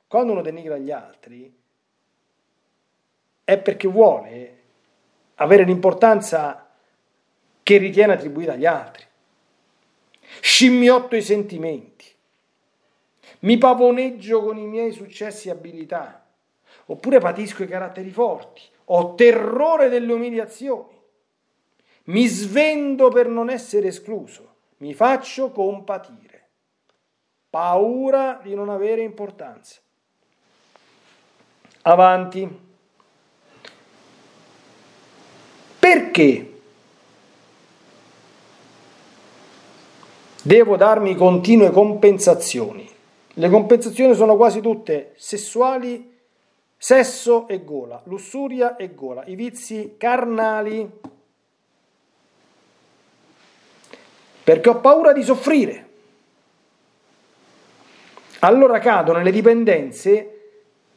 Quando 0.07 0.33
uno 0.33 0.43
denigra 0.43 0.77
gli 0.77 0.91
altri, 0.91 1.63
è 3.45 3.59
perché 3.59 3.87
vuole 3.87 4.63
avere 5.37 5.65
l'importanza 5.65 6.71
che 7.63 7.77
ritiene 7.77 8.15
attribuita 8.15 8.53
agli 8.53 8.67
altri. 8.67 9.05
Scimmiotto 10.41 11.17
i 11.17 11.23
sentimenti, 11.23 12.07
mi 13.41 13.59
pavoneggio 13.59 14.43
con 14.43 14.57
i 14.57 14.67
miei 14.67 14.93
successi 14.93 15.49
e 15.49 15.53
abilità, 15.53 16.27
oppure 16.87 17.21
patisco 17.21 17.63
i 17.63 17.69
caratteri 17.69 18.11
forti, 18.11 18.63
ho 18.87 19.15
terrore 19.15 19.89
delle 19.89 20.13
umiliazioni, 20.13 21.01
mi 22.05 22.27
svendo 22.27 23.09
per 23.09 23.29
non 23.29 23.51
essere 23.51 23.89
escluso, 23.89 24.55
mi 24.79 24.93
faccio 24.95 25.51
compatire, 25.51 26.49
paura 27.49 28.41
di 28.43 28.55
non 28.55 28.69
avere 28.69 29.03
importanza. 29.03 29.81
Avanti. 31.83 32.64
Perché 36.15 36.53
devo 40.45 40.77
darmi 40.77 41.17
continue 41.17 41.73
compensazioni? 41.73 42.89
Le 43.33 43.51
compensazioni 43.51 44.15
sono 44.15 44.37
quasi 44.37 44.61
tutte 44.61 45.15
sessuali, 45.17 46.17
sesso 46.77 47.49
e 47.49 47.65
gola, 47.65 48.01
lussuria 48.05 48.77
e 48.77 48.95
gola, 48.95 49.25
i 49.25 49.35
vizi 49.35 49.97
carnali. 49.99 50.89
Perché 54.45 54.69
ho 54.69 54.79
paura 54.79 55.13
di 55.13 55.25
soffrire. 55.25 55.89
Allora 58.39 58.79
cado 58.79 59.13
nelle 59.13 59.33
dipendenze 59.33 60.43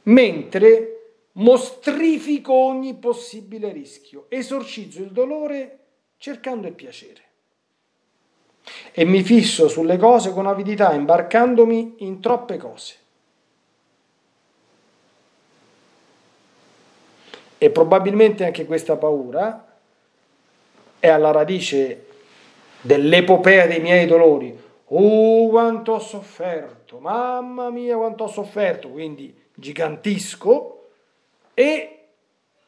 mentre 0.03 0.96
mostrifico 1.37 2.53
ogni 2.53 2.95
possibile 2.95 3.71
rischio, 3.71 4.25
esorcizzo 4.29 5.01
il 5.01 5.11
dolore 5.11 5.79
cercando 6.17 6.67
il 6.67 6.73
piacere. 6.73 7.21
E 8.91 9.05
mi 9.05 9.23
fisso 9.23 9.67
sulle 9.67 9.97
cose 9.97 10.31
con 10.31 10.45
avidità, 10.45 10.93
imbarcandomi 10.93 11.95
in 11.99 12.19
troppe 12.19 12.57
cose. 12.57 12.95
E 17.59 17.69
probabilmente 17.69 18.45
anche 18.45 18.65
questa 18.65 18.97
paura 18.97 19.77
è 20.99 21.07
alla 21.07 21.31
radice 21.31 22.05
dell'epopea 22.81 23.67
dei 23.67 23.79
miei 23.79 24.05
dolori. 24.05 24.65
Oh, 24.89 25.49
quanto 25.49 25.93
ho 25.93 25.99
sofferto, 25.99 26.99
mamma 26.99 27.69
mia, 27.69 27.95
quanto 27.95 28.25
ho 28.25 28.27
sofferto, 28.27 28.89
quindi 28.89 29.35
gigantisco 29.53 30.76
e 31.59 32.09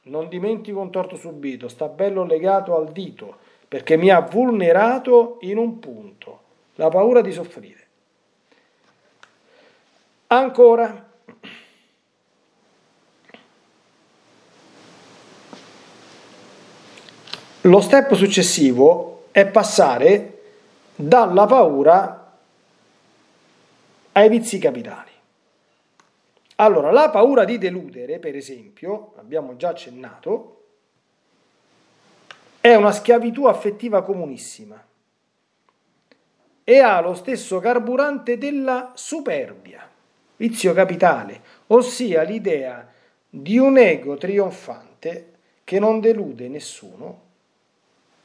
non 0.06 0.30
dimentico 0.30 0.80
un 0.80 0.90
torto 0.90 1.16
subito, 1.16 1.68
sta 1.68 1.88
bello 1.88 2.26
legato 2.26 2.76
al 2.76 2.92
dito, 2.92 3.38
perché 3.68 3.98
mi 3.98 4.10
ha 4.10 4.20
vulnerato 4.20 5.38
in 5.42 5.60
un 5.60 5.78
punto, 5.78 6.42
la 6.74 6.90
paura 6.90 7.22
di 7.22 7.32
soffrire. 7.32 7.88
Ancora, 10.26 11.08
lo 17.62 17.82
step 17.82 18.16
successivo 18.16 19.26
è 19.30 19.46
passare 19.46 20.42
dalla 20.96 21.46
paura 21.46 22.38
ai 24.14 24.30
vizi 24.30 24.58
capitali. 24.58 25.09
Allora, 26.62 26.92
la 26.92 27.10
paura 27.10 27.46
di 27.46 27.58
deludere, 27.58 28.20
per 28.20 28.36
esempio, 28.36 29.14
abbiamo 29.18 29.56
già 29.56 29.70
accennato, 29.70 30.56
è 32.60 32.76
una 32.76 32.92
schiavitù 32.92 33.46
affettiva 33.46 34.04
comunissima 34.04 34.86
e 36.66 36.80
ha 36.80 37.00
lo 37.00 37.14
stesso 37.14 37.60
carburante 37.60 38.38
della 38.38 38.92
superbia, 38.94 39.90
vizio 40.36 40.74
capitale, 40.74 41.42
ossia 41.68 42.24
l'idea 42.24 42.92
di 43.30 43.58
un 43.58 43.78
ego 43.78 44.18
trionfante 44.18 45.32
che 45.64 45.80
non 45.80 46.02
delude 46.02 46.50
nessuno 46.50 47.28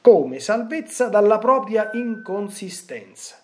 come 0.01 0.41
salvezza 0.41 1.07
dalla 1.09 1.39
propria 1.39 1.91
inconsistenza. 1.93 3.44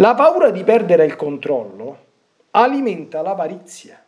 La 0.00 0.14
paura 0.14 0.50
di 0.50 0.62
perdere 0.62 1.04
il 1.04 1.16
controllo 1.16 2.06
alimenta 2.52 3.20
l'avarizia, 3.20 4.00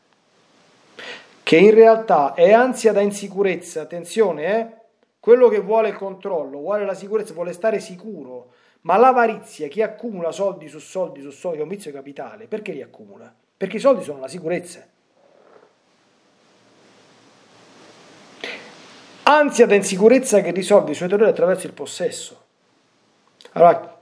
che 1.43 1.57
in 1.57 1.75
realtà 1.75 2.35
è 2.35 2.53
ansia 2.53 2.93
da 2.93 3.01
insicurezza. 3.01 3.81
Attenzione, 3.81 4.57
eh? 4.57 4.67
quello 5.19 5.49
che 5.49 5.59
vuole 5.59 5.89
il 5.89 5.97
controllo, 5.97 6.59
vuole 6.59 6.85
la 6.85 6.95
sicurezza, 6.95 7.35
vuole 7.35 7.53
stare 7.53 7.81
sicuro, 7.81 8.53
ma 8.83 8.97
l'avarizia, 8.99 9.67
chi 9.67 9.83
accumula 9.83 10.31
soldi 10.31 10.69
su 10.69 10.79
soldi 10.79 11.23
su 11.23 11.31
soldi, 11.31 11.59
è 11.59 11.63
un 11.63 11.69
vizio 11.69 11.91
capitale, 11.91 12.47
perché 12.47 12.71
li 12.71 12.83
accumula? 12.83 13.35
Perché 13.57 13.79
i 13.79 13.81
soldi 13.81 14.05
sono 14.05 14.21
la 14.21 14.29
sicurezza. 14.29 14.87
Ansia 19.25 19.67
da 19.67 19.75
insicurezza 19.75 20.41
che 20.41 20.53
risolve 20.53 20.93
i 20.93 20.95
suoi 20.95 21.09
dolori 21.09 21.31
attraverso 21.31 21.67
il 21.67 21.73
possesso. 21.73 22.45
Allora, 23.53 24.00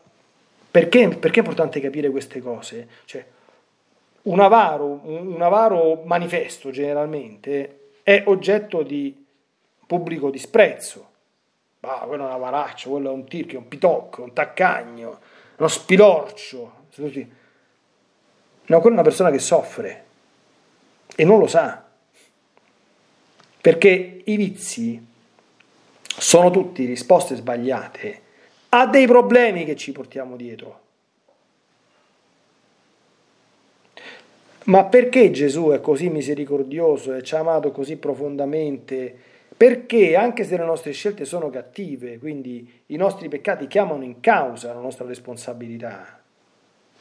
perché, 0.71 1.09
perché 1.09 1.41
è 1.41 1.43
importante 1.43 1.81
capire 1.81 2.11
queste 2.11 2.41
cose? 2.41 2.89
Cioè, 3.05 3.25
un 4.23 4.41
avaro, 4.41 5.01
un 5.05 5.41
avaro 5.41 6.03
manifesto 6.05 6.71
generalmente 6.71 7.91
è 8.03 8.25
oggetto 8.27 8.83
di 8.83 9.25
pubblico 9.87 10.31
disprezzo, 10.31 11.09
Ah, 11.81 12.05
quello 12.07 12.25
è 12.25 12.27
un 12.27 12.33
avaraccio, 12.33 12.91
quello 12.91 13.11
è 13.11 13.12
un 13.12 13.27
tirchio, 13.27 13.61
un 13.61 13.69
pitocco, 13.69 14.23
un 14.23 14.33
taccagno, 14.33 15.21
uno 15.57 15.69
spilorcio. 15.69 16.73
No, 18.66 18.81
quella 18.81 18.89
è 18.89 18.99
una 18.99 19.03
persona 19.03 19.31
che 19.31 19.39
soffre 19.39 20.05
e 21.14 21.25
non 21.25 21.39
lo 21.39 21.47
sa. 21.47 21.85
Perché 23.61 24.23
i 24.25 24.37
vizi 24.37 25.07
sono 26.03 26.51
tutti 26.51 26.85
risposte 26.85 27.37
sbagliate 27.37 28.23
a 28.71 28.87
dei 28.87 29.07
problemi 29.07 29.64
che 29.64 29.77
ci 29.77 29.93
portiamo 29.93 30.37
dietro. 30.37 30.87
Ma 34.64 34.85
perché 34.85 35.31
Gesù 35.31 35.71
è 35.71 35.81
così 35.81 36.11
misericordioso 36.11 37.14
e 37.14 37.23
ci 37.23 37.35
ha 37.35 37.39
amato 37.39 37.71
così 37.73 37.97
profondamente? 37.97 39.16
Perché 39.57 40.14
anche 40.14 40.45
se 40.45 40.59
le 40.59 40.64
nostre 40.64 40.93
scelte 40.93 41.25
sono 41.25 41.49
cattive, 41.49 42.19
quindi 42.19 42.83
i 42.87 42.97
nostri 42.97 43.29
peccati 43.29 43.66
chiamano 43.66 44.05
in 44.05 44.21
causa 44.21 44.73
la 44.75 44.81
nostra 44.81 45.07
responsabilità, 45.07 46.21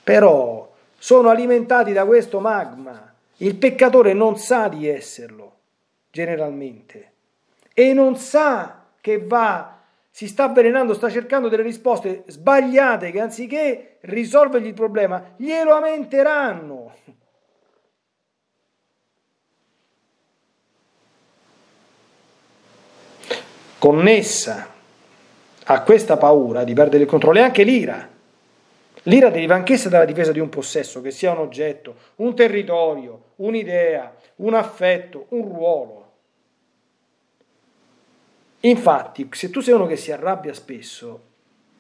però 0.02 0.74
sono 0.98 1.30
alimentati 1.30 1.92
da 1.92 2.06
questo 2.06 2.40
magma. 2.40 3.14
Il 3.38 3.56
peccatore 3.56 4.14
non 4.14 4.38
sa 4.38 4.70
di 4.70 4.88
esserlo, 4.88 5.58
generalmente, 6.10 7.12
e 7.74 7.94
non 7.94 8.16
sa 8.16 8.86
che 9.00 9.20
va, 9.20 9.77
si 10.18 10.28
sta 10.28 10.46
avvelenando, 10.46 10.96
sta 10.96 11.12
cercando 11.12 11.48
delle 11.48 11.62
risposte 11.62 12.24
sbagliate 12.26 13.12
che 13.12 13.20
anziché 13.20 13.98
risolvergli 14.02 14.66
il 14.66 14.74
problema, 14.74 15.36
glielo 15.36 15.74
aumenteranno. 15.74 16.92
connessa 23.78 24.74
a 25.66 25.84
questa 25.84 26.18
paura 26.18 26.64
di 26.64 26.74
perdere 26.74 27.04
il 27.04 27.10
controllo 27.10 27.38
è 27.38 27.44
anche 27.44 27.62
l'ira. 27.62 28.10
L'ira 29.04 29.30
deriva 29.30 29.54
anch'essa 29.54 29.88
dalla 29.88 30.04
difesa 30.04 30.32
di 30.32 30.40
un 30.40 30.50
possesso, 30.50 31.00
che 31.00 31.12
sia 31.12 31.32
un 31.32 31.38
oggetto, 31.38 31.96
un 32.16 32.34
territorio, 32.36 33.34
un'idea, 33.36 34.16
un 34.38 34.56
affetto, 34.56 35.28
un 35.30 35.44
ruolo. 35.44 35.97
Infatti, 38.62 39.30
se 39.32 39.50
tu 39.50 39.62
sei 39.62 39.74
uno 39.74 39.86
che 39.86 39.98
si 39.98 40.12
arrabbia 40.12 40.54
spesso, 40.54 41.22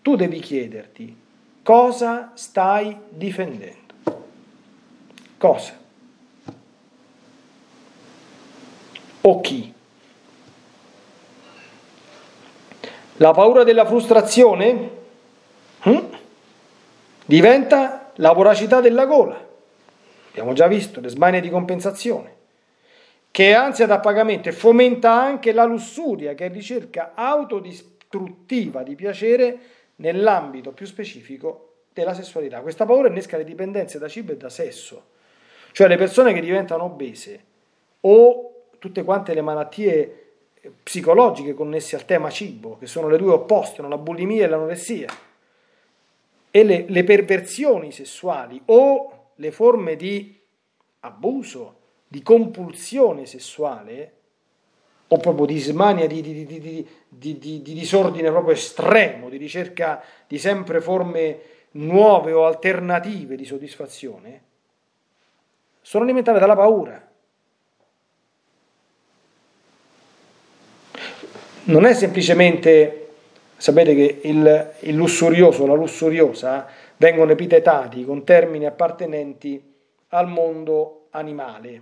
tu 0.02 0.16
devi 0.16 0.40
chiederti 0.40 1.26
cosa 1.64 2.32
stai 2.36 2.98
difendendo. 3.10 3.94
Cosa? 5.38 5.78
O 9.22 9.42
chi? 9.42 9.74
La 13.18 13.32
paura 13.32 13.64
della 13.64 13.86
frustrazione 13.86 14.90
hm? 15.82 16.06
diventa 17.26 18.12
la 18.16 18.32
voracità 18.32 18.80
della 18.80 19.06
gola. 19.06 19.46
Abbiamo 20.30 20.54
già 20.54 20.68
visto 20.68 21.02
le 21.02 21.10
smanie 21.10 21.42
di 21.42 21.50
compensazione, 21.50 22.36
che 23.38 23.50
è 23.50 23.54
ansia 23.54 23.86
da 23.86 24.00
pagamento 24.00 24.50
e 24.50 24.52
fomenta 24.52 25.14
anche 25.14 25.52
la 25.52 25.64
lussuria, 25.64 26.34
che 26.34 26.48
è 26.48 26.52
ricerca 26.52 27.12
autodistruttiva 27.14 28.82
di 28.82 28.96
piacere 28.96 29.60
nell'ambito 29.98 30.72
più 30.72 30.88
specifico 30.88 31.84
della 31.94 32.16
sessualità. 32.16 32.62
Questa 32.62 32.88
paura 32.88 33.10
innesca 33.10 33.38
le 33.38 33.44
dipendenze 33.44 34.00
da 34.00 34.08
cibo 34.08 34.32
e 34.32 34.38
da 34.38 34.50
sesso, 34.50 35.10
cioè 35.72 35.88
le 35.88 35.98
persone 35.98 36.34
che 36.34 36.40
diventano 36.40 36.86
obese 36.86 37.44
o 38.02 38.70
tutte 38.80 39.04
quante 39.04 39.36
le 39.36 39.42
malattie 39.42 40.32
psicologiche 40.82 41.54
connesse 41.54 41.96
al 41.96 42.06
tema 42.06 42.32
cibo, 42.32 42.80
che 42.80 42.88
sono 42.88 43.08
le 43.08 43.20
due 43.20 43.34
opposte, 43.34 43.84
la 43.84 44.00
bulimia 44.00 44.46
e 44.46 44.48
l'anoressia, 44.48 45.10
e 46.50 46.64
le, 46.64 46.86
le 46.88 47.04
perversioni 47.04 47.92
sessuali 47.92 48.60
o 48.66 49.34
le 49.36 49.52
forme 49.52 49.96
di 49.96 50.42
abuso, 51.02 51.77
di 52.08 52.22
compulsione 52.22 53.26
sessuale, 53.26 54.14
o 55.10 55.18
proprio 55.18 55.46
di 55.46 55.60
smania, 55.60 56.06
di, 56.06 56.22
di, 56.22 56.46
di, 56.46 57.38
di, 57.38 57.62
disordine 57.62 58.30
proprio 58.30 58.54
estremo, 58.54 59.30
di 59.30 59.38
ricerca 59.38 60.04
di 60.28 60.38
sempre 60.38 60.82
forme 60.82 61.40
nuove 61.72 62.34
o 62.34 62.46
alternative 62.46 63.36
di 63.36 63.46
soddisfazione, 63.46 64.42
sono 65.82 66.04
alimentate 66.04 66.40
dalla 66.40 66.56
paura. 66.56 67.08
non 71.68 71.86
è 71.86 71.94
semplicemente, 71.94 73.10
sapete 73.58 73.96
che 73.96 74.20
il, 74.24 74.74
il 74.82 74.96
lussurioso, 74.96 75.66
la 75.66 75.74
lussuriosa, 75.74 76.68
vengono 76.98 77.32
epitetati 77.32 78.06
con 78.06 78.24
termini 78.24 78.66
appartenenti 78.66 79.62
al 80.10 80.28
mondo 80.28 81.08
animale. 81.12 81.82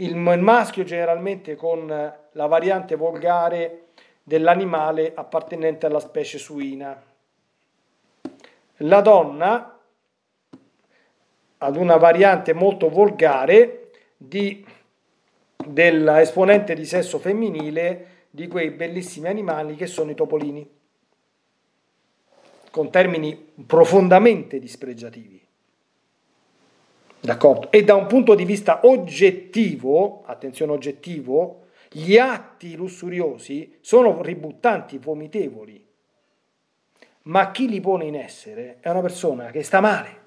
Il, 0.00 0.16
maschio 0.16 0.84
generalmente 0.84 1.56
con 1.56 1.86
la 1.86 2.46
variante 2.46 2.94
volgare 2.94 3.86
dell'animale 4.22 5.12
appartenente 5.14 5.86
alla 5.86 5.98
specie 5.98 6.38
suina. 6.38 7.02
La 8.82 9.00
donna 9.00 9.76
ad 11.58 11.76
una 11.76 11.96
variante 11.96 12.52
molto 12.52 12.88
volgare 12.88 13.90
di, 14.16 14.64
dell'esponente 15.56 16.74
di 16.74 16.84
sesso 16.84 17.18
femminile 17.18 18.26
di 18.30 18.46
quei 18.46 18.70
bellissimi 18.70 19.26
animali 19.26 19.74
che 19.74 19.86
sono 19.86 20.12
i 20.12 20.14
topolini, 20.14 20.70
con 22.70 22.90
termini 22.90 23.34
profondamente 23.66 24.60
dispregiativi. 24.60 25.47
D'accordo? 27.20 27.70
E 27.70 27.82
da 27.84 27.94
un 27.94 28.06
punto 28.06 28.34
di 28.34 28.44
vista 28.44 28.80
oggettivo, 28.84 30.22
attenzione 30.26 30.72
oggettivo, 30.72 31.66
gli 31.90 32.16
atti 32.16 32.76
lussuriosi 32.76 33.78
sono 33.80 34.22
ributtanti, 34.22 34.98
vomitevoli, 34.98 35.84
ma 37.22 37.50
chi 37.50 37.68
li 37.68 37.80
pone 37.80 38.04
in 38.04 38.14
essere 38.14 38.76
è 38.80 38.88
una 38.90 39.00
persona 39.00 39.50
che 39.50 39.62
sta 39.62 39.80
male, 39.80 40.20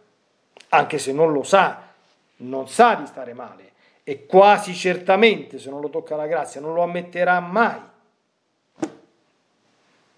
anche 0.69 0.97
se 0.97 1.13
non 1.13 1.31
lo 1.31 1.43
sa, 1.43 1.89
non 2.37 2.67
sa 2.67 2.95
di 2.95 3.05
stare 3.05 3.33
male 3.33 3.71
e 4.03 4.25
quasi 4.25 4.73
certamente, 4.73 5.59
se 5.59 5.69
non 5.69 5.81
lo 5.81 5.89
tocca 5.89 6.15
la 6.15 6.27
grazia, 6.27 6.59
non 6.59 6.73
lo 6.73 6.81
ammetterà 6.81 7.39
mai. 7.39 7.79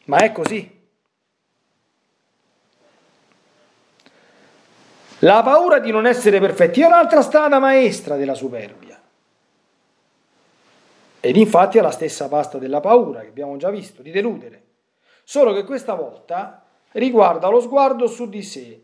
Ma 0.06 0.18
è 0.18 0.32
così. 0.32 0.82
La 5.24 5.42
paura 5.42 5.80
di 5.80 5.90
non 5.90 6.06
essere 6.06 6.42
perfetti 6.42 6.82
è 6.82 6.86
un'altra 6.86 7.22
strada 7.22 7.58
maestra 7.58 8.18
della 8.18 8.34
superbia. 8.34 9.02
Ed 11.22 11.38
infatti 11.38 11.78
è 11.78 11.82
la 11.82 11.92
stessa 11.92 12.28
pasta 12.28 12.58
della 12.58 12.82
paura 12.82 13.22
che 13.22 13.28
abbiamo 13.28 13.56
già 13.56 13.70
visto, 13.70 14.02
di 14.02 14.12
deludere. 14.12 14.62
Solo 15.24 15.54
che 15.54 15.64
questa 15.64 15.94
volta 15.94 16.66
riguarda 16.92 17.48
lo 17.48 17.62
sguardo 17.62 18.08
su 18.08 18.28
di 18.28 18.44
sé 18.44 18.82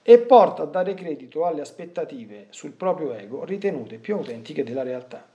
e 0.00 0.18
porta 0.18 0.62
a 0.62 0.66
dare 0.66 0.94
credito 0.94 1.44
alle 1.44 1.62
aspettative 1.62 2.46
sul 2.50 2.70
proprio 2.70 3.12
ego 3.12 3.44
ritenute 3.44 3.96
più 3.96 4.14
autentiche 4.14 4.62
della 4.62 4.84
realtà. 4.84 5.26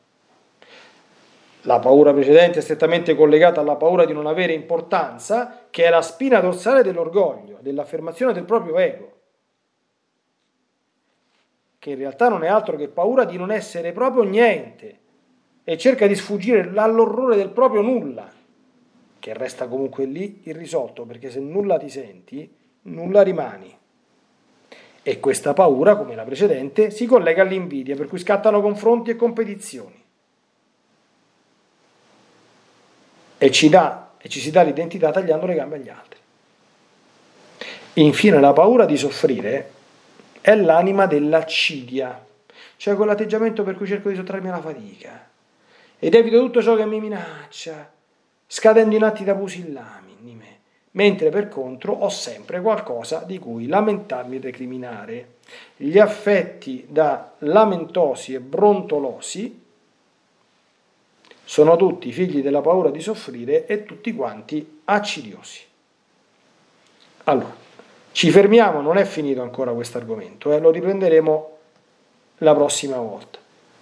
La 1.63 1.79
paura 1.79 2.13
precedente 2.13 2.59
è 2.59 2.61
strettamente 2.61 3.13
collegata 3.13 3.59
alla 3.59 3.75
paura 3.75 4.05
di 4.05 4.13
non 4.13 4.25
avere 4.25 4.53
importanza, 4.53 5.65
che 5.69 5.83
è 5.83 5.89
la 5.89 6.01
spina 6.01 6.39
dorsale 6.39 6.81
dell'orgoglio, 6.81 7.57
dell'affermazione 7.59 8.31
del 8.31 8.45
proprio 8.45 8.77
ego, 8.77 9.19
che 11.81 11.89
in 11.89 11.95
realtà 11.97 12.29
non 12.29 12.43
è 12.43 12.47
altro 12.47 12.77
che 12.77 12.89
paura 12.89 13.25
di 13.25 13.37
non 13.37 13.49
essere 13.49 13.91
proprio 13.91 14.21
niente 14.21 14.99
e 15.63 15.79
cerca 15.79 16.05
di 16.05 16.13
sfuggire 16.13 16.71
all'orrore 16.75 17.35
del 17.35 17.49
proprio 17.49 17.81
nulla, 17.81 18.31
che 19.17 19.33
resta 19.33 19.67
comunque 19.67 20.05
lì 20.05 20.41
irrisolto, 20.43 21.05
perché 21.05 21.31
se 21.31 21.39
nulla 21.39 21.79
ti 21.79 21.89
senti, 21.89 22.47
nulla 22.83 23.23
rimani. 23.23 23.75
E 25.01 25.19
questa 25.19 25.53
paura, 25.53 25.95
come 25.95 26.13
la 26.13 26.23
precedente, 26.23 26.91
si 26.91 27.07
collega 27.07 27.41
all'invidia, 27.41 27.95
per 27.95 28.07
cui 28.07 28.19
scattano 28.19 28.61
confronti 28.61 29.09
e 29.09 29.15
competizioni. 29.15 30.01
e 33.43 33.49
ci, 33.49 33.69
dà, 33.69 34.11
e 34.21 34.29
ci 34.29 34.39
si 34.39 34.51
dà 34.51 34.61
l'identità 34.61 35.09
tagliando 35.09 35.47
le 35.47 35.55
gambe 35.55 35.77
agli 35.77 35.89
altri. 35.89 36.19
Infine 37.93 38.39
la 38.39 38.53
paura 38.53 38.85
di 38.85 38.95
soffrire 38.95 39.71
è 40.41 40.55
l'anima 40.55 41.05
dell'accidia, 41.05 42.25
cioè 42.75 42.95
quell'atteggiamento 42.95 43.63
per 43.63 43.75
cui 43.75 43.87
cerco 43.87 44.09
di 44.09 44.15
sottrarmi 44.15 44.49
alla 44.49 44.59
fatica 44.59 45.29
ed 46.03 46.15
evito 46.15 46.39
tutto 46.39 46.63
ciò 46.63 46.75
che 46.75 46.87
mi 46.87 46.99
minaccia, 46.99 47.93
scadendo 48.47 48.95
in 48.95 49.03
atti 49.03 49.23
da 49.23 49.35
pusillami 49.35 50.17
in 50.23 50.35
me, 50.35 50.59
mentre 50.93 51.29
per 51.29 51.47
contro 51.47 51.93
ho 51.93 52.09
sempre 52.09 52.59
qualcosa 52.59 53.19
di 53.19 53.37
cui 53.37 53.67
lamentarmi 53.67 54.37
e 54.37 54.41
recriminare. 54.41 55.33
Gli 55.77 55.99
affetti 55.99 56.87
da 56.89 57.33
lamentosi 57.39 58.33
e 58.33 58.39
brontolosi 58.39 59.63
sono 61.43 61.75
tutti 61.75 62.11
figli 62.11 62.41
della 62.41 62.61
paura 62.61 62.89
di 62.89 62.99
soffrire 62.99 63.67
e 63.67 63.83
tutti 63.83 64.11
quanti 64.15 64.81
accidiosi. 64.85 65.59
Allora, 67.25 67.60
ci 68.11 68.29
fermiamo, 68.29 68.81
non 68.81 68.97
è 68.97 69.05
finito 69.05 69.41
ancora 69.41 69.71
questo 69.71 69.97
argomento, 69.97 70.51
eh, 70.51 70.59
lo 70.59 70.69
riprenderemo 70.69 71.57
la 72.39 72.53
prossima 72.53 72.97
volta. 72.97 73.39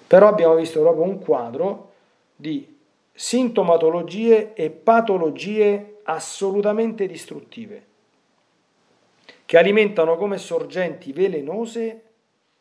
Però 0.08 0.28
abbiamo 0.28 0.56
visto 0.56 0.80
proprio 0.80 1.04
un 1.04 1.20
quadro 1.20 1.92
di 2.36 2.78
sintomatologie 3.12 4.54
e 4.54 4.70
patologie 4.70 6.00
assolutamente 6.04 7.06
distruttive, 7.06 7.84
che 9.46 9.58
alimentano 9.58 10.16
come 10.16 10.38
sorgenti 10.38 11.12
velenose 11.12 12.04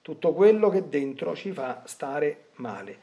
tutto 0.02 0.32
quello 0.32 0.68
che 0.68 0.88
dentro 0.88 1.34
ci 1.34 1.52
fa 1.52 1.82
stare 1.84 2.46
male. 2.54 2.98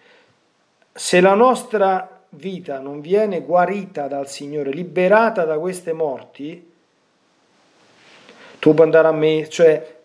Se 0.92 1.22
la 1.22 1.34
nostra 1.34 2.24
vita 2.30 2.80
non 2.80 3.02
viene 3.02 3.42
guarita 3.42 4.08
dal 4.08 4.28
Signore, 4.28 4.72
liberata 4.72 5.46
da 5.46 5.58
queste 5.60 5.94
morti, 5.94 6.74
tu 8.66 8.74
puoi 8.74 8.88
andare 8.88 9.08
a 9.10 9.12
me, 9.12 9.48
cioè 9.48 9.96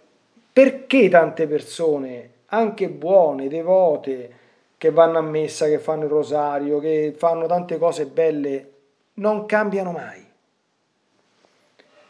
perché 0.52 1.08
tante 1.08 1.46
persone, 1.46 2.30
anche 2.48 2.90
buone, 2.90 3.48
devote, 3.48 4.34
che 4.76 4.90
vanno 4.90 5.16
a 5.16 5.22
messa, 5.22 5.64
che 5.64 5.78
fanno 5.78 6.04
il 6.04 6.10
rosario, 6.10 6.78
che 6.78 7.14
fanno 7.16 7.46
tante 7.46 7.78
cose 7.78 8.04
belle, 8.04 8.72
non 9.14 9.46
cambiano 9.46 9.92
mai? 9.92 10.22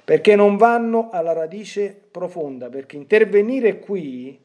Perché 0.03 0.35
non 0.35 0.57
vanno 0.57 1.11
alla 1.13 1.35
radice 1.35 1.97
profonda, 2.11 2.69
perché 2.69 2.97
intervenire 2.97 3.79
qui, 3.79 4.37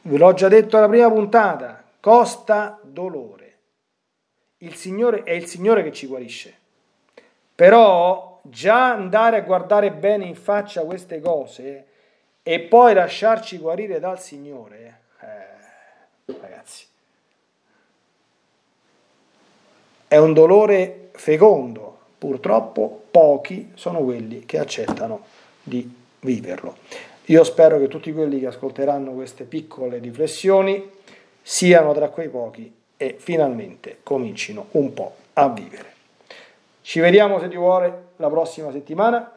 ve 0.00 0.16
l'ho 0.16 0.32
già 0.32 0.48
detto 0.48 0.78
alla 0.78 0.88
prima 0.88 1.10
puntata, 1.10 1.84
costa 2.00 2.80
dolore. 2.82 3.58
Il 4.56 4.76
Signore 4.76 5.24
è 5.24 5.32
il 5.32 5.44
Signore 5.44 5.82
che 5.82 5.92
ci 5.92 6.06
guarisce. 6.06 6.56
Però 7.54 8.29
già 8.42 8.92
andare 8.92 9.38
a 9.38 9.42
guardare 9.42 9.92
bene 9.92 10.24
in 10.24 10.34
faccia 10.34 10.82
queste 10.82 11.20
cose 11.20 11.86
e 12.42 12.60
poi 12.60 12.94
lasciarci 12.94 13.58
guarire 13.58 14.00
dal 14.00 14.20
Signore, 14.20 15.00
eh, 15.20 16.34
ragazzi, 16.40 16.86
è 20.08 20.16
un 20.16 20.32
dolore 20.32 21.10
fecondo. 21.12 21.98
Purtroppo 22.18 23.04
pochi 23.10 23.72
sono 23.74 24.00
quelli 24.00 24.44
che 24.44 24.58
accettano 24.58 25.24
di 25.62 25.88
viverlo. 26.20 26.76
Io 27.26 27.44
spero 27.44 27.78
che 27.78 27.88
tutti 27.88 28.12
quelli 28.12 28.40
che 28.40 28.48
ascolteranno 28.48 29.12
queste 29.12 29.44
piccole 29.44 29.98
riflessioni 29.98 30.90
siano 31.40 31.94
tra 31.94 32.08
quei 32.08 32.28
pochi 32.28 32.74
e 32.96 33.16
finalmente 33.18 33.98
comincino 34.02 34.66
un 34.72 34.92
po' 34.92 35.14
a 35.34 35.48
vivere. 35.48 35.99
Ci 36.82 37.00
vediamo 37.00 37.38
se 37.38 37.48
ti 37.48 37.56
vuole 37.56 38.08
la 38.16 38.28
prossima 38.28 38.70
settimana. 38.70 39.30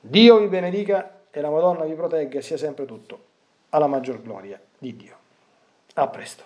Dio 0.00 0.38
vi 0.38 0.48
benedica 0.48 1.20
e 1.30 1.40
la 1.40 1.50
Madonna 1.50 1.84
vi 1.84 1.94
protegga 1.94 2.38
e 2.38 2.42
sia 2.42 2.56
sempre 2.56 2.84
tutto 2.84 3.18
alla 3.70 3.86
maggior 3.86 4.20
gloria 4.22 4.60
di 4.78 4.94
Dio. 4.96 5.16
A 5.94 6.08
presto. 6.08 6.44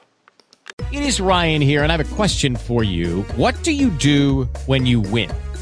It 0.90 1.00
is 1.00 1.20
Ryan 1.20 1.60
here 1.60 1.82
and 1.82 1.90
I 1.90 1.94
have 1.94 2.00
a 2.00 2.14
question 2.14 2.56
for 2.56 2.82
you. 2.82 3.24
What 3.36 3.62
do 3.62 3.70
you 3.70 3.90
do 3.98 4.48
when 4.66 4.86
you 4.86 5.02
win? 5.10 5.47